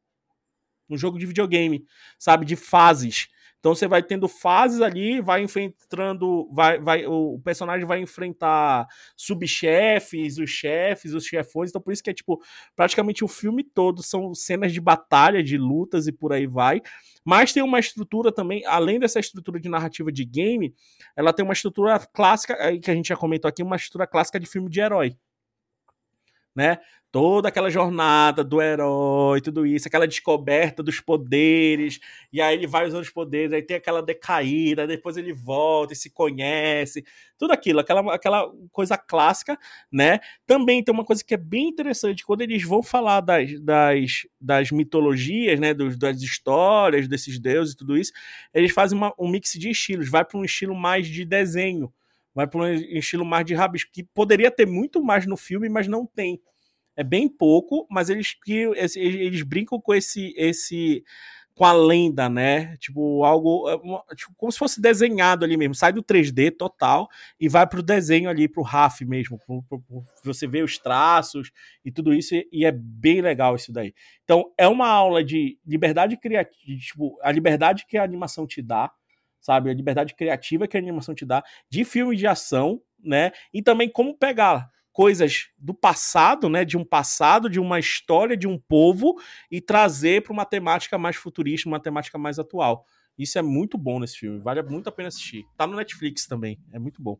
um 0.88 0.96
jogo 0.96 1.18
de 1.18 1.26
videogame, 1.26 1.84
sabe, 2.18 2.44
de 2.44 2.56
fases. 2.56 3.28
Então 3.64 3.74
você 3.74 3.88
vai 3.88 4.02
tendo 4.02 4.28
fases 4.28 4.82
ali, 4.82 5.22
vai 5.22 5.42
enfrentando, 5.42 6.46
vai, 6.52 6.78
vai, 6.78 7.06
o 7.06 7.40
personagem 7.42 7.86
vai 7.86 7.98
enfrentar 7.98 8.86
subchefes, 9.16 10.36
os 10.36 10.50
chefes, 10.50 11.14
os 11.14 11.24
chefões. 11.24 11.70
Então 11.70 11.80
por 11.80 11.90
isso 11.90 12.02
que 12.02 12.10
é 12.10 12.12
tipo 12.12 12.42
praticamente 12.76 13.24
o 13.24 13.28
filme 13.28 13.64
todo 13.64 14.02
são 14.02 14.34
cenas 14.34 14.70
de 14.70 14.82
batalha, 14.82 15.42
de 15.42 15.56
lutas 15.56 16.06
e 16.06 16.12
por 16.12 16.34
aí 16.34 16.46
vai. 16.46 16.82
Mas 17.24 17.54
tem 17.54 17.62
uma 17.62 17.80
estrutura 17.80 18.30
também, 18.30 18.66
além 18.66 19.00
dessa 19.00 19.18
estrutura 19.18 19.58
de 19.58 19.70
narrativa 19.70 20.12
de 20.12 20.26
game, 20.26 20.74
ela 21.16 21.32
tem 21.32 21.42
uma 21.42 21.54
estrutura 21.54 21.98
clássica, 22.12 22.54
que 22.78 22.90
a 22.90 22.94
gente 22.94 23.08
já 23.08 23.16
comentou 23.16 23.48
aqui, 23.48 23.62
uma 23.62 23.76
estrutura 23.76 24.06
clássica 24.06 24.38
de 24.38 24.44
filme 24.44 24.68
de 24.68 24.78
herói. 24.78 25.16
Né? 26.54 26.78
toda 27.14 27.48
aquela 27.48 27.70
jornada 27.70 28.42
do 28.42 28.60
herói, 28.60 29.40
tudo 29.40 29.64
isso, 29.64 29.86
aquela 29.86 30.04
descoberta 30.04 30.82
dos 30.82 30.98
poderes, 30.98 32.00
e 32.32 32.40
aí 32.40 32.56
ele 32.56 32.66
vai 32.66 32.88
usando 32.88 33.02
os 33.02 33.08
poderes, 33.08 33.52
aí 33.52 33.62
tem 33.62 33.76
aquela 33.76 34.02
decaída, 34.02 34.84
depois 34.84 35.16
ele 35.16 35.32
volta 35.32 35.92
e 35.92 35.96
se 35.96 36.10
conhece, 36.10 37.04
tudo 37.38 37.52
aquilo, 37.52 37.78
aquela, 37.78 38.12
aquela 38.12 38.50
coisa 38.72 38.98
clássica, 38.98 39.56
né? 39.92 40.18
Também 40.44 40.82
tem 40.82 40.92
uma 40.92 41.04
coisa 41.04 41.22
que 41.24 41.34
é 41.34 41.36
bem 41.36 41.68
interessante, 41.68 42.26
quando 42.26 42.40
eles 42.40 42.64
vão 42.64 42.82
falar 42.82 43.20
das, 43.20 43.60
das, 43.60 44.26
das 44.40 44.72
mitologias, 44.72 45.60
né, 45.60 45.72
dos, 45.72 45.96
das 45.96 46.20
histórias 46.20 47.06
desses 47.06 47.38
deuses 47.38 47.74
e 47.74 47.76
tudo 47.76 47.96
isso, 47.96 48.12
eles 48.52 48.72
fazem 48.72 48.98
uma, 48.98 49.14
um 49.16 49.28
mix 49.28 49.52
de 49.52 49.70
estilos, 49.70 50.10
vai 50.10 50.24
para 50.24 50.36
um 50.36 50.44
estilo 50.44 50.74
mais 50.74 51.06
de 51.06 51.24
desenho, 51.24 51.92
vai 52.34 52.46
para 52.46 52.60
um 52.60 52.74
estilo 52.74 53.24
mais 53.24 53.46
de 53.46 53.54
rabisco, 53.54 53.90
que 53.92 54.02
poderia 54.02 54.50
ter 54.50 54.66
muito 54.66 55.02
mais 55.02 55.26
no 55.26 55.36
filme, 55.36 55.68
mas 55.68 55.86
não 55.86 56.06
tem 56.06 56.40
é 56.96 57.02
bem 57.02 57.28
pouco, 57.28 57.86
mas 57.90 58.08
eles 58.08 58.34
que 58.34 58.70
eles 58.96 59.42
brincam 59.42 59.80
com 59.80 59.94
esse 59.94 60.32
esse 60.36 61.02
com 61.54 61.64
a 61.64 61.72
lenda, 61.72 62.28
né? 62.28 62.76
Tipo, 62.78 63.24
algo 63.24 63.68
é, 63.68 64.14
tipo, 64.16 64.34
como 64.36 64.50
se 64.50 64.58
fosse 64.58 64.80
desenhado 64.80 65.44
ali 65.44 65.56
mesmo. 65.56 65.74
Sai 65.74 65.92
do 65.92 66.02
3D 66.02 66.56
total 66.56 67.08
e 67.38 67.48
vai 67.48 67.66
pro 67.66 67.82
desenho 67.82 68.28
ali, 68.28 68.48
pro 68.48 68.62
RAF 68.62 69.04
mesmo. 69.04 69.38
Pro, 69.38 69.62
pro, 69.62 69.80
pro, 69.80 70.04
você 70.24 70.48
vê 70.48 70.62
os 70.62 70.78
traços 70.78 71.52
e 71.84 71.92
tudo 71.92 72.12
isso, 72.12 72.34
e 72.50 72.64
é 72.64 72.72
bem 72.72 73.20
legal 73.20 73.54
isso 73.54 73.72
daí. 73.72 73.94
Então, 74.24 74.52
é 74.58 74.66
uma 74.66 74.88
aula 74.88 75.22
de 75.22 75.56
liberdade 75.64 76.16
criativa, 76.16 76.78
tipo, 76.80 77.16
a 77.22 77.30
liberdade 77.30 77.86
que 77.86 77.96
a 77.96 78.02
animação 78.02 78.46
te 78.48 78.60
dá, 78.60 78.90
sabe? 79.44 79.70
A 79.70 79.74
liberdade 79.74 80.14
criativa 80.14 80.66
que 80.66 80.76
a 80.76 80.80
animação 80.80 81.14
te 81.14 81.26
dá, 81.26 81.44
de 81.68 81.84
filme 81.84 82.16
de 82.16 82.26
ação, 82.26 82.80
né? 82.98 83.30
E 83.52 83.62
também 83.62 83.88
como 83.88 84.16
pegar 84.16 84.70
coisas 84.90 85.48
do 85.58 85.74
passado, 85.74 86.48
né, 86.48 86.64
de 86.64 86.76
um 86.76 86.84
passado, 86.84 87.50
de 87.50 87.58
uma 87.58 87.80
história 87.80 88.36
de 88.36 88.46
um 88.46 88.56
povo 88.56 89.16
e 89.50 89.60
trazer 89.60 90.22
para 90.22 90.32
uma 90.32 90.44
temática 90.44 90.96
mais 90.96 91.16
futurista, 91.16 91.68
uma 91.68 91.80
temática 91.80 92.16
mais 92.16 92.38
atual. 92.38 92.86
Isso 93.18 93.36
é 93.36 93.42
muito 93.42 93.76
bom 93.76 93.98
nesse 93.98 94.18
filme, 94.18 94.38
vale 94.38 94.62
muito 94.62 94.88
a 94.88 94.92
pena 94.92 95.08
assistir. 95.08 95.44
Tá 95.56 95.66
no 95.66 95.76
Netflix 95.76 96.26
também, 96.26 96.60
é 96.72 96.78
muito 96.78 97.02
bom. 97.02 97.18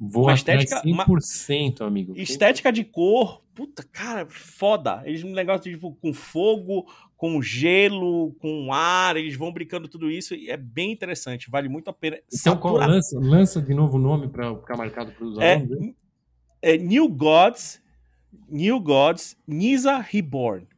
Vou 0.00 0.24
uma 0.24 0.34
estética 0.34 0.80
100%, 0.82 1.80
uma... 1.80 1.86
amigo. 1.88 2.14
Estética 2.16 2.70
de 2.70 2.84
cor, 2.84 3.42
puta, 3.52 3.82
cara, 3.82 4.26
foda. 4.30 5.02
Eles 5.04 5.24
um 5.24 5.32
negócio 5.32 5.70
tipo 5.72 5.92
com 5.96 6.12
fogo, 6.14 6.86
com 7.16 7.42
gelo, 7.42 8.32
com 8.38 8.72
ar, 8.72 9.16
eles 9.16 9.34
vão 9.34 9.52
brincando 9.52 9.88
tudo 9.88 10.08
isso 10.08 10.36
e 10.36 10.48
é 10.48 10.56
bem 10.56 10.92
interessante, 10.92 11.50
vale 11.50 11.68
muito 11.68 11.90
a 11.90 11.92
pena. 11.92 12.16
Então, 12.32 12.56
qual, 12.56 12.74
lança, 12.74 13.18
lança 13.18 13.60
de 13.60 13.74
novo 13.74 13.96
o 13.96 14.00
nome 14.00 14.28
para 14.28 14.54
ficar 14.54 14.76
marcado 14.76 15.10
para 15.10 15.26
os 15.26 15.36
alunos. 15.36 15.94
É, 16.62 16.74
é 16.74 16.78
New 16.78 17.08
Gods, 17.08 17.82
New 18.48 18.78
Gods, 18.78 19.36
Nisa 19.44 19.98
Reborn. 19.98 20.68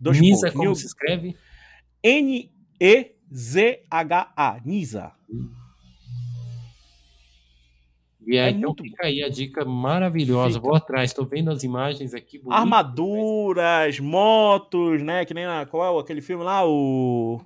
Dois 0.00 0.18
Nisa, 0.18 0.46
pontos. 0.46 0.52
como 0.52 0.64
New... 0.64 0.74
se 0.74 0.86
escreve? 0.86 1.36
N-E-Z-H-A, 2.02 3.10
Nisa. 4.64 5.12
E 8.28 8.38
aí, 8.38 8.48
é 8.48 8.50
então 8.50 8.74
muito... 8.76 8.82
fica 8.82 9.06
aí 9.06 9.22
a 9.22 9.30
dica 9.30 9.64
maravilhosa. 9.64 10.56
Fica. 10.56 10.66
Vou 10.66 10.76
atrás, 10.76 11.10
estou 11.10 11.24
vendo 11.24 11.50
as 11.50 11.62
imagens 11.62 12.12
aqui. 12.12 12.36
Bonitas, 12.36 12.60
Armaduras, 12.60 13.98
motos, 14.00 15.02
né? 15.02 15.24
Que 15.24 15.32
nem 15.32 15.46
na, 15.46 15.64
qual 15.64 15.96
é 15.96 16.00
aquele 16.00 16.20
filme 16.20 16.44
lá? 16.44 16.62
O. 16.68 17.40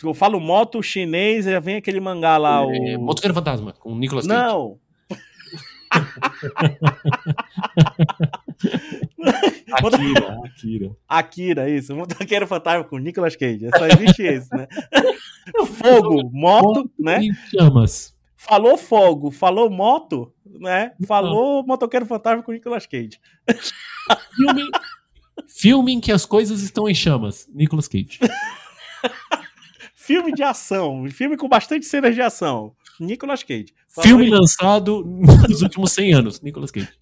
Eu 0.00 0.14
falo 0.14 0.38
moto 0.38 0.80
chinês, 0.82 1.46
já 1.46 1.58
vem 1.58 1.76
aquele 1.76 1.98
mangá 1.98 2.36
lá. 2.36 2.62
É, 2.62 2.96
o 2.96 3.00
Motoqueiro 3.00 3.34
Fantasma, 3.34 3.72
com 3.72 3.92
o 3.92 3.98
Nicolas 3.98 4.24
Cage. 4.24 4.40
Não, 4.40 4.78
Akira, 9.72 10.38
Akira. 10.44 10.90
Akira, 11.08 11.70
isso. 11.70 11.96
Motoqueiro 11.96 12.46
Fantasma 12.46 12.84
com 12.84 12.98
Nicolas 12.98 13.34
Cage. 13.34 13.68
Só 13.76 13.86
existe 13.86 14.22
esse, 14.22 14.54
né? 14.54 14.68
Fogo, 15.66 16.30
moto, 16.32 16.88
né? 16.98 17.20
chamas. 17.50 18.13
Falou 18.46 18.76
fogo, 18.76 19.30
falou 19.30 19.70
moto, 19.70 20.30
né? 20.44 20.92
Falou 21.06 21.64
Motoqueiro 21.64 22.04
Fantasma 22.04 22.42
com 22.42 22.52
Nicolas 22.52 22.86
Cage. 22.86 23.18
Filme, 24.36 24.62
filme 25.48 25.92
em 25.94 26.00
que 26.00 26.12
as 26.12 26.26
coisas 26.26 26.60
estão 26.60 26.86
em 26.86 26.94
chamas. 26.94 27.48
Nicolas 27.54 27.88
Cage. 27.88 28.18
filme 29.96 30.30
de 30.34 30.42
ação. 30.42 31.08
Filme 31.10 31.38
com 31.38 31.48
bastante 31.48 31.86
cenas 31.86 32.14
de 32.14 32.20
ação. 32.20 32.76
Nicolas 33.00 33.42
Cage. 33.42 33.72
Filme 34.02 34.24
aí. 34.24 34.30
lançado 34.30 35.02
nos 35.48 35.62
últimos 35.62 35.92
100 35.92 36.12
anos. 36.12 36.42
Nicolas 36.42 36.70
Cage. 36.70 36.92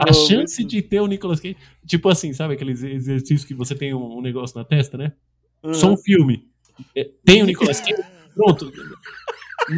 a 0.00 0.12
chance 0.12 0.62
de 0.62 0.82
ter 0.82 1.00
o 1.00 1.06
Nicolas 1.06 1.40
Cage. 1.40 1.56
Tipo 1.86 2.10
assim, 2.10 2.34
sabe 2.34 2.52
aqueles 2.52 2.82
exercícios 2.82 3.46
que 3.46 3.54
você 3.54 3.74
tem 3.74 3.94
um, 3.94 4.20
negócio 4.20 4.58
na 4.58 4.66
testa, 4.66 4.98
né? 4.98 5.14
Uhum. 5.62 5.72
Só 5.72 5.90
um 5.90 5.96
filme. 5.96 6.46
É, 6.94 7.08
tem 7.24 7.42
o 7.42 7.46
Nicolas 7.46 7.80
Cage. 7.80 8.13
Pronto. 8.34 8.72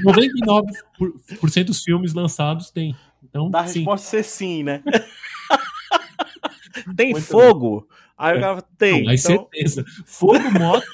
99% 0.04 1.64
dos 1.64 1.82
filmes 1.82 2.14
lançados 2.14 2.70
tem. 2.70 2.96
Então, 3.22 3.50
Dá 3.50 3.60
a 3.60 3.62
resposta 3.62 4.06
ser 4.06 4.24
sim, 4.24 4.62
né? 4.62 4.82
tem 6.96 7.12
Muito 7.12 7.26
fogo. 7.26 7.80
Bom. 7.80 7.86
Aí 8.18 8.38
o 8.38 8.40
cara 8.40 8.62
tem. 8.78 9.04
Não, 9.04 9.12
então... 9.12 9.18
certeza. 9.18 9.84
Fogo, 10.06 10.50
moto, 10.58 10.86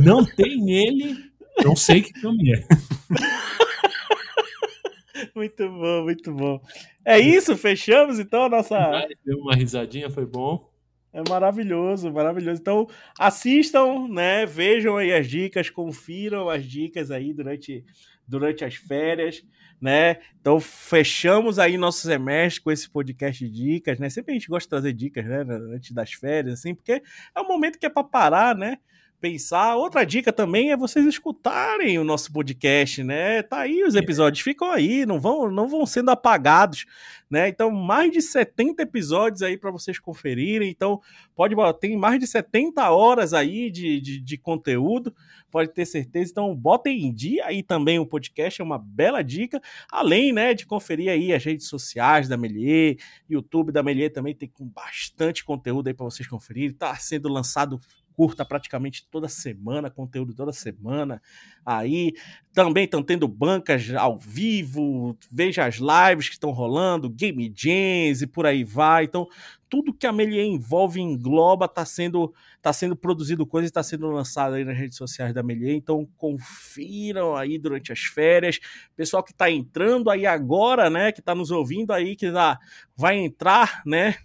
não 0.00 0.24
tem 0.24 0.60
nele 0.60 1.32
não 1.64 1.76
sei 1.76 2.02
que 2.02 2.18
filme 2.18 2.52
é. 2.52 2.66
muito 5.34 5.68
bom, 5.68 6.04
muito 6.04 6.32
bom. 6.32 6.60
É 7.04 7.18
isso, 7.18 7.56
fechamos 7.56 8.18
então 8.18 8.44
a 8.44 8.48
nossa. 8.48 9.06
Deu 9.24 9.38
uma 9.38 9.54
risadinha, 9.54 10.10
foi 10.10 10.24
bom. 10.24 10.71
É 11.12 11.22
maravilhoso, 11.28 12.10
maravilhoso. 12.10 12.60
Então, 12.60 12.86
assistam, 13.18 14.08
né? 14.08 14.46
Vejam 14.46 14.96
aí 14.96 15.12
as 15.12 15.28
dicas, 15.28 15.68
confiram 15.68 16.48
as 16.48 16.64
dicas 16.64 17.10
aí 17.10 17.34
durante, 17.34 17.84
durante 18.26 18.64
as 18.64 18.76
férias, 18.76 19.44
né? 19.78 20.20
Então, 20.40 20.58
fechamos 20.58 21.58
aí 21.58 21.76
nosso 21.76 22.06
semestre 22.06 22.62
com 22.62 22.70
esse 22.70 22.88
podcast 22.88 23.46
de 23.46 23.52
dicas, 23.52 23.98
né? 23.98 24.08
Sempre 24.08 24.32
a 24.32 24.34
gente 24.38 24.48
gosta 24.48 24.64
de 24.64 24.70
trazer 24.70 24.92
dicas, 24.94 25.26
né? 25.26 25.44
Antes 25.74 25.92
das 25.92 26.12
férias, 26.14 26.54
assim, 26.60 26.74
porque 26.74 27.02
é 27.34 27.40
um 27.40 27.46
momento 27.46 27.78
que 27.78 27.84
é 27.84 27.90
para 27.90 28.04
parar, 28.04 28.56
né? 28.56 28.78
Pensar. 29.22 29.76
Outra 29.76 30.04
dica 30.04 30.32
também 30.32 30.72
é 30.72 30.76
vocês 30.76 31.06
escutarem 31.06 31.96
o 31.96 32.02
nosso 32.02 32.32
podcast, 32.32 33.04
né? 33.04 33.40
Tá 33.40 33.60
aí 33.60 33.84
os 33.84 33.94
episódios, 33.94 34.42
ficam 34.42 34.68
aí, 34.68 35.06
não 35.06 35.20
vão, 35.20 35.48
não 35.48 35.68
vão 35.68 35.86
sendo 35.86 36.10
apagados, 36.10 36.86
né? 37.30 37.48
Então, 37.48 37.70
mais 37.70 38.10
de 38.10 38.20
70 38.20 38.82
episódios 38.82 39.40
aí 39.40 39.56
para 39.56 39.70
vocês 39.70 40.00
conferirem. 40.00 40.68
Então, 40.68 41.00
pode 41.36 41.54
tem 41.78 41.96
mais 41.96 42.18
de 42.18 42.26
70 42.26 42.90
horas 42.90 43.32
aí 43.32 43.70
de, 43.70 44.00
de, 44.00 44.20
de, 44.20 44.36
conteúdo, 44.36 45.14
pode 45.50 45.70
ter 45.70 45.86
certeza. 45.86 46.32
Então, 46.32 46.54
botem 46.54 47.06
em 47.06 47.14
dia 47.14 47.46
aí 47.46 47.62
também 47.62 48.00
o 48.00 48.06
podcast, 48.06 48.60
é 48.60 48.64
uma 48.64 48.78
bela 48.78 49.22
dica. 49.22 49.62
Além, 49.90 50.32
né, 50.32 50.52
de 50.52 50.66
conferir 50.66 51.10
aí 51.10 51.32
as 51.32 51.44
redes 51.44 51.68
sociais 51.68 52.28
da 52.28 52.36
Melier, 52.36 52.96
YouTube 53.30 53.70
da 53.70 53.84
Melier 53.84 54.12
também 54.12 54.34
tem 54.34 54.50
bastante 54.58 55.44
conteúdo 55.44 55.86
aí 55.86 55.94
para 55.94 56.04
vocês 56.04 56.28
conferirem. 56.28 56.72
Tá 56.72 56.94
sendo 56.96 57.28
lançado 57.28 57.78
curta 58.16 58.44
praticamente 58.44 59.06
toda 59.10 59.28
semana, 59.28 59.90
conteúdo 59.90 60.34
toda 60.34 60.52
semana. 60.52 61.20
Aí 61.64 62.14
também 62.52 62.84
estão 62.84 63.02
tendo 63.02 63.26
bancas 63.26 63.92
ao 63.94 64.18
vivo, 64.18 65.16
veja 65.30 65.64
as 65.64 65.76
lives 65.76 66.28
que 66.28 66.34
estão 66.34 66.50
rolando, 66.50 67.08
game 67.08 67.52
jams 67.54 68.22
e 68.22 68.26
por 68.26 68.46
aí 68.46 68.64
vai. 68.64 69.04
Então, 69.04 69.26
tudo 69.68 69.94
que 69.94 70.06
a 70.06 70.12
Melier 70.12 70.44
envolve 70.44 71.00
engloba 71.00 71.64
está 71.64 71.84
sendo 71.84 72.34
tá 72.60 72.72
sendo 72.72 72.94
produzido 72.94 73.46
coisa 73.46 73.66
e 73.66 73.68
está 73.70 73.82
sendo 73.82 74.08
lançado 74.10 74.54
aí 74.54 74.64
nas 74.64 74.76
redes 74.76 74.96
sociais 74.96 75.32
da 75.34 75.42
Melier. 75.42 75.74
Então, 75.74 76.06
confiram 76.16 77.34
aí 77.34 77.58
durante 77.58 77.90
as 77.90 78.00
férias. 78.00 78.60
Pessoal 78.94 79.22
que 79.22 79.32
está 79.32 79.50
entrando 79.50 80.10
aí 80.10 80.26
agora, 80.26 80.88
né, 80.88 81.10
que 81.10 81.20
está 81.20 81.34
nos 81.34 81.50
ouvindo 81.50 81.92
aí, 81.92 82.14
que 82.14 82.30
já 82.30 82.58
vai 82.96 83.16
entrar, 83.16 83.82
né, 83.84 84.16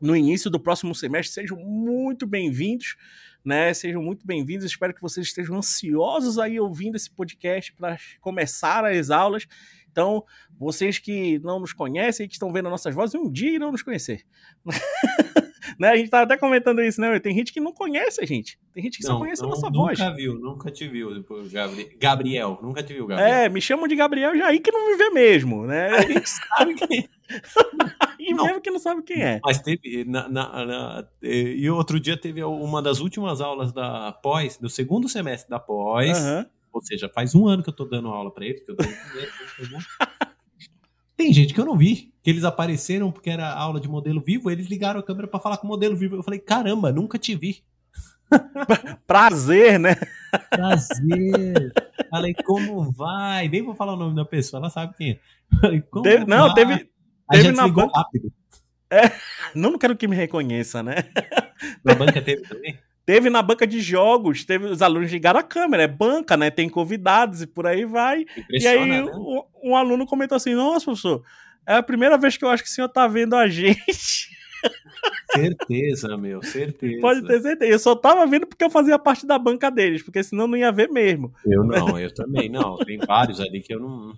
no 0.00 0.16
início 0.16 0.50
do 0.50 0.60
próximo 0.60 0.94
semestre. 0.94 1.34
Sejam 1.34 1.56
muito 1.58 2.26
bem-vindos, 2.26 2.96
né? 3.44 3.72
Sejam 3.74 4.02
muito 4.02 4.26
bem-vindos. 4.26 4.64
Espero 4.64 4.94
que 4.94 5.02
vocês 5.02 5.26
estejam 5.26 5.56
ansiosos 5.56 6.38
aí 6.38 6.58
ouvindo 6.58 6.96
esse 6.96 7.10
podcast 7.10 7.72
para 7.72 7.98
começar 8.20 8.84
as 8.84 9.10
aulas. 9.10 9.46
Então, 9.90 10.24
vocês 10.58 10.98
que 10.98 11.38
não 11.38 11.60
nos 11.60 11.72
conhecem, 11.72 12.26
que 12.26 12.34
estão 12.34 12.52
vendo 12.52 12.68
nossas 12.68 12.94
vozes, 12.94 13.14
um 13.14 13.30
dia 13.30 13.52
irão 13.52 13.70
nos 13.70 13.82
conhecer. 13.82 14.24
né? 15.78 15.88
A 15.90 15.96
gente 15.96 16.10
tá 16.10 16.22
até 16.22 16.36
comentando 16.36 16.82
isso, 16.82 17.00
né? 17.00 17.18
Tem 17.20 17.34
gente 17.34 17.52
que 17.52 17.60
não 17.60 17.72
conhece 17.72 18.20
a 18.20 18.26
gente. 18.26 18.58
Tem 18.72 18.82
gente 18.82 18.98
que 18.98 19.04
não, 19.04 19.12
só 19.12 19.18
conhece 19.18 19.42
não, 19.42 19.48
a 19.48 19.50
nossa 19.50 19.66
nunca 19.66 19.78
voz. 19.78 19.98
Nunca 19.98 20.14
viu, 20.14 20.34
nunca 20.34 20.70
te 20.70 20.88
viu, 20.88 21.24
Gabriel. 21.98 22.58
Nunca 22.60 22.82
te 22.82 22.92
viu, 22.92 23.06
Gabriel. 23.06 23.34
É, 23.34 23.48
me 23.48 23.60
chamam 23.60 23.86
de 23.86 23.94
Gabriel 23.94 24.36
já 24.36 24.48
aí 24.48 24.58
que 24.58 24.72
não 24.72 24.90
me 24.90 24.96
vê 24.96 25.10
mesmo, 25.10 25.64
né? 25.66 25.90
A 25.90 26.02
gente 26.02 26.28
sabe 26.28 26.74
que. 26.74 27.08
e 28.30 28.34
não. 28.34 28.44
mesmo 28.44 28.60
que 28.60 28.70
não 28.70 28.78
sabe 28.78 29.02
quem 29.02 29.22
é. 29.22 29.40
Mas 29.44 29.60
teve. 29.60 30.04
Na, 30.04 30.28
na, 30.28 30.66
na, 30.66 31.08
e 31.22 31.68
outro 31.70 31.98
dia 32.00 32.16
teve 32.16 32.42
uma 32.42 32.80
das 32.80 33.00
últimas 33.00 33.40
aulas 33.40 33.72
da 33.72 34.12
pós, 34.12 34.56
do 34.56 34.68
segundo 34.68 35.08
semestre 35.08 35.50
da 35.50 35.58
pós. 35.58 36.18
Uhum. 36.18 36.44
Ou 36.72 36.82
seja, 36.82 37.08
faz 37.08 37.34
um 37.34 37.46
ano 37.46 37.62
que 37.62 37.68
eu 37.68 37.74
tô 37.74 37.84
dando 37.84 38.08
aula 38.08 38.32
para 38.32 38.44
eles, 38.44 38.64
que 38.64 38.70
eu 38.70 38.76
tô... 38.76 38.84
Tem 41.16 41.32
gente 41.32 41.54
que 41.54 41.60
eu 41.60 41.64
não 41.64 41.76
vi, 41.76 42.12
que 42.22 42.30
eles 42.30 42.42
apareceram 42.42 43.12
porque 43.12 43.30
era 43.30 43.52
aula 43.52 43.80
de 43.80 43.88
modelo 43.88 44.20
vivo, 44.20 44.50
eles 44.50 44.66
ligaram 44.66 44.98
a 44.98 45.02
câmera 45.02 45.28
para 45.28 45.38
falar 45.38 45.58
com 45.58 45.66
o 45.66 45.70
modelo 45.70 45.96
vivo. 45.96 46.16
Eu 46.16 46.22
falei, 46.22 46.40
caramba, 46.40 46.90
nunca 46.90 47.18
te 47.18 47.36
vi. 47.36 47.62
Prazer, 49.06 49.78
né? 49.78 49.96
Prazer. 50.50 51.72
Falei, 52.10 52.34
como 52.44 52.90
vai? 52.90 53.48
Nem 53.48 53.62
vou 53.62 53.74
falar 53.74 53.94
o 53.94 53.96
nome 53.96 54.16
da 54.16 54.24
pessoa, 54.24 54.58
ela 54.60 54.70
sabe 54.70 54.96
quem 54.96 55.12
é. 55.12 55.20
Falei, 55.60 55.80
como 55.82 56.04
não, 56.26 56.48
vai? 56.48 56.54
teve, 56.54 56.90
teve 57.30 57.52
na 57.52 57.68
banca. 57.68 57.92
rápido. 57.94 58.32
É, 58.90 59.10
não 59.54 59.78
quero 59.78 59.96
que 59.96 60.06
me 60.06 60.14
reconheça, 60.14 60.82
né? 60.82 60.96
Na 61.84 61.94
banca 61.94 62.20
teve 62.20 62.42
também? 62.42 62.78
Teve 63.06 63.28
na 63.28 63.42
banca 63.42 63.66
de 63.66 63.80
jogos, 63.80 64.46
teve 64.46 64.64
os 64.64 64.80
alunos 64.80 65.12
ligaram 65.12 65.38
a 65.38 65.42
câmera, 65.42 65.82
é 65.82 65.86
banca, 65.86 66.38
né? 66.38 66.50
Tem 66.50 66.70
convidados 66.70 67.42
e 67.42 67.46
por 67.46 67.66
aí 67.66 67.84
vai. 67.84 68.24
E 68.48 68.66
aí 68.66 68.88
né? 68.88 69.04
um, 69.04 69.42
um, 69.62 69.76
aluno 69.76 70.06
comentou 70.06 70.36
assim: 70.36 70.54
Nossa, 70.54 70.86
professor, 70.86 71.22
é 71.66 71.74
a 71.74 71.82
primeira 71.82 72.16
vez 72.16 72.38
que 72.38 72.44
eu 72.46 72.48
acho 72.48 72.62
que 72.62 72.68
o 72.70 72.72
senhor 72.72 72.88
tá 72.88 73.06
vendo 73.06 73.36
a 73.36 73.46
gente. 73.46 74.30
Certeza, 75.34 76.16
meu, 76.16 76.42
certeza. 76.42 77.00
Pode 77.02 77.26
ter 77.26 77.42
certeza. 77.42 77.70
Eu 77.70 77.78
só 77.78 77.94
tava 77.94 78.26
vendo 78.26 78.46
porque 78.46 78.64
eu 78.64 78.70
fazia 78.70 78.98
parte 78.98 79.26
da 79.26 79.38
banca 79.38 79.70
deles, 79.70 80.02
porque 80.02 80.22
senão 80.22 80.46
não 80.46 80.56
ia 80.56 80.72
ver 80.72 80.88
mesmo. 80.88 81.30
Eu 81.44 81.62
não, 81.62 81.98
eu 81.98 82.12
também 82.12 82.48
não. 82.48 82.78
Tem 82.78 82.98
vários 82.98 83.38
ali 83.38 83.60
que 83.60 83.74
eu 83.74 83.80
não. 83.80 84.14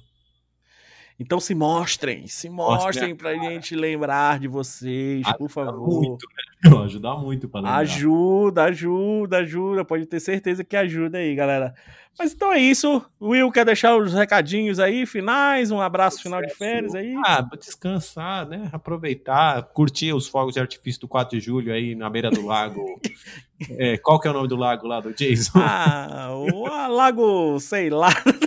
Então 1.18 1.40
se 1.40 1.54
mostrem, 1.54 2.26
se 2.26 2.50
mostrem 2.50 3.14
pra 3.14 3.34
cara. 3.34 3.50
gente 3.50 3.74
lembrar 3.74 4.38
de 4.38 4.48
vocês, 4.48 5.22
ajuda 5.24 5.38
por 5.38 5.48
favor. 5.48 5.88
Muito, 5.88 6.26
né? 6.26 6.76
Ajuda 6.84 7.14
muito 7.14 7.48
lembrar. 7.48 7.76
Ajuda, 7.76 8.64
ajuda, 8.64 9.38
ajuda. 9.38 9.84
Pode 9.84 10.04
ter 10.06 10.20
certeza 10.20 10.62
que 10.62 10.76
ajuda 10.76 11.18
aí, 11.18 11.34
galera. 11.34 11.74
Mas 12.18 12.32
então 12.32 12.52
é 12.52 12.58
isso. 12.58 13.02
Will 13.20 13.50
quer 13.50 13.64
deixar 13.64 13.96
os 13.96 14.12
recadinhos 14.14 14.78
aí, 14.78 15.04
finais, 15.04 15.70
um 15.70 15.80
abraço 15.80 16.22
final 16.22 16.40
de 16.40 16.52
férias 16.54 16.94
aí. 16.94 17.14
Ah, 17.24 17.46
descansar, 17.58 18.48
né? 18.48 18.68
Aproveitar, 18.72 19.62
curtir 19.62 20.14
os 20.14 20.26
fogos 20.26 20.54
de 20.54 20.60
artifício 20.60 21.02
do 21.02 21.08
4 21.08 21.38
de 21.38 21.44
julho 21.44 21.72
aí 21.72 21.94
na 21.94 22.08
beira 22.08 22.30
do 22.30 22.44
lago. 22.44 22.98
é, 23.78 23.98
qual 23.98 24.18
que 24.18 24.26
é 24.26 24.30
o 24.30 24.34
nome 24.34 24.48
do 24.48 24.56
lago 24.56 24.86
lá 24.86 25.00
do 25.00 25.12
Jason? 25.12 25.52
Ah, 25.56 26.30
o 26.32 26.66
lago, 26.88 27.60
sei 27.60 27.90
lá. 27.90 28.08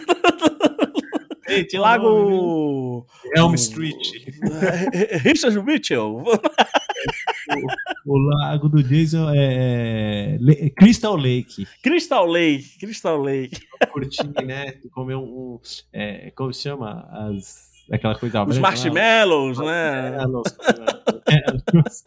Gente, 1.60 1.78
Lago. 1.78 3.06
Elm 3.36 3.54
Street. 3.56 3.98
Richard 5.24 5.62
Mitchell. 5.64 6.24
O, 8.06 8.14
o, 8.14 8.18
lago 8.18 8.70
do 8.70 8.82
Jason 8.84 9.30
é, 9.34 10.38
é 10.38 10.70
Crystal 10.70 11.16
Lake. 11.16 11.68
Crystal 11.84 12.26
Lake, 12.26 12.78
Crystal 12.80 13.22
Lake. 13.22 13.60
Curtir, 13.92 14.46
né? 14.46 14.74
Comer 14.92 15.16
um. 15.16 15.24
um 15.24 15.60
é, 15.92 16.32
como 16.32 16.54
se 16.54 16.64
chama? 16.64 17.08
As, 17.12 17.70
aquela 17.92 18.16
coisa. 18.16 18.44
Os 18.44 18.58
marshmallows, 18.58 19.58
né? 19.60 20.12
Marshmallows. 20.12 22.04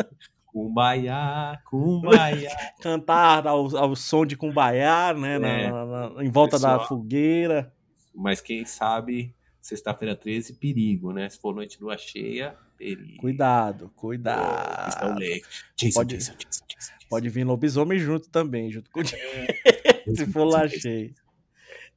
Kumbaya, 0.46 1.59
Kumbaya. 1.64 2.50
Cantar 2.80 3.46
ao, 3.46 3.74
ao 3.76 3.96
som 3.96 4.26
de 4.26 4.36
Kumbaya, 4.36 5.14
né? 5.14 5.36
É, 5.36 5.70
na, 5.70 5.86
na, 5.86 6.24
em 6.24 6.30
volta 6.30 6.57
pessoal, 6.57 6.78
da 6.78 6.84
fogueira. 6.84 7.72
Mas 8.14 8.40
quem 8.40 8.64
sabe, 8.64 9.34
sexta-feira 9.63 10.17
13, 10.17 10.55
perigo, 10.55 11.13
né? 11.13 11.29
Se 11.29 11.39
for 11.39 11.55
noite 11.55 11.81
lua 11.81 11.97
cheia, 11.97 12.57
perigo. 12.77 13.21
Cuidado, 13.21 13.91
cuidado. 13.95 14.89
Estão 14.89 15.15
Jason, 15.15 15.95
pode, 15.95 16.17
Jason, 16.17 16.33
Jason, 16.35 16.65
Jason, 16.69 16.93
pode 17.09 17.29
vir 17.29 17.45
lobisomem 17.45 17.99
junto 17.99 18.29
também, 18.29 18.71
junto 18.71 18.91
com 18.91 19.01
é. 19.01 19.05
Se 20.15 20.27
for 20.27 20.45
lá 20.45 20.69
cheio. 20.69 21.15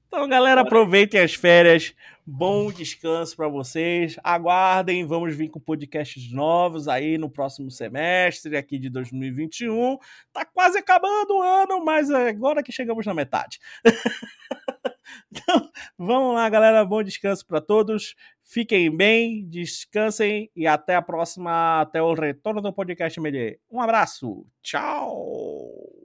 Então, 0.08 0.30
galera, 0.30 0.62
aproveitem 0.62 1.20
as 1.20 1.34
férias. 1.34 1.94
Bom 2.26 2.72
descanso 2.72 3.36
para 3.36 3.48
vocês. 3.48 4.16
Aguardem, 4.24 5.06
vamos 5.06 5.36
vir 5.36 5.50
com 5.50 5.60
podcasts 5.60 6.32
novos 6.32 6.88
aí 6.88 7.18
no 7.18 7.30
próximo 7.30 7.70
semestre 7.70 8.56
aqui 8.56 8.80
de 8.80 8.90
2021. 8.90 9.98
Tá 10.32 10.46
quase 10.46 10.78
acabando 10.78 11.36
o 11.36 11.42
ano, 11.42 11.84
mas 11.84 12.10
agora 12.10 12.64
que 12.64 12.72
chegamos 12.72 13.06
na 13.06 13.14
metade. 13.14 13.60
então, 15.32 15.70
vamos 15.98 16.34
lá, 16.36 16.50
galera. 16.50 16.86
Bom 16.86 17.04
descanso 17.04 17.46
para 17.46 17.62
todos. 17.62 18.16
Fiquem 18.44 18.96
bem, 18.96 19.46
descansem 19.48 20.52
e 20.56 20.68
até 20.68 20.96
a 20.96 21.02
próxima, 21.02 21.82
até 21.82 22.02
o 22.02 22.14
retorno 22.14 22.62
do 22.62 22.74
podcast 22.74 23.20
Melier. 23.20 23.60
Um 23.72 23.82
abraço. 23.82 24.46
Tchau. 24.62 26.05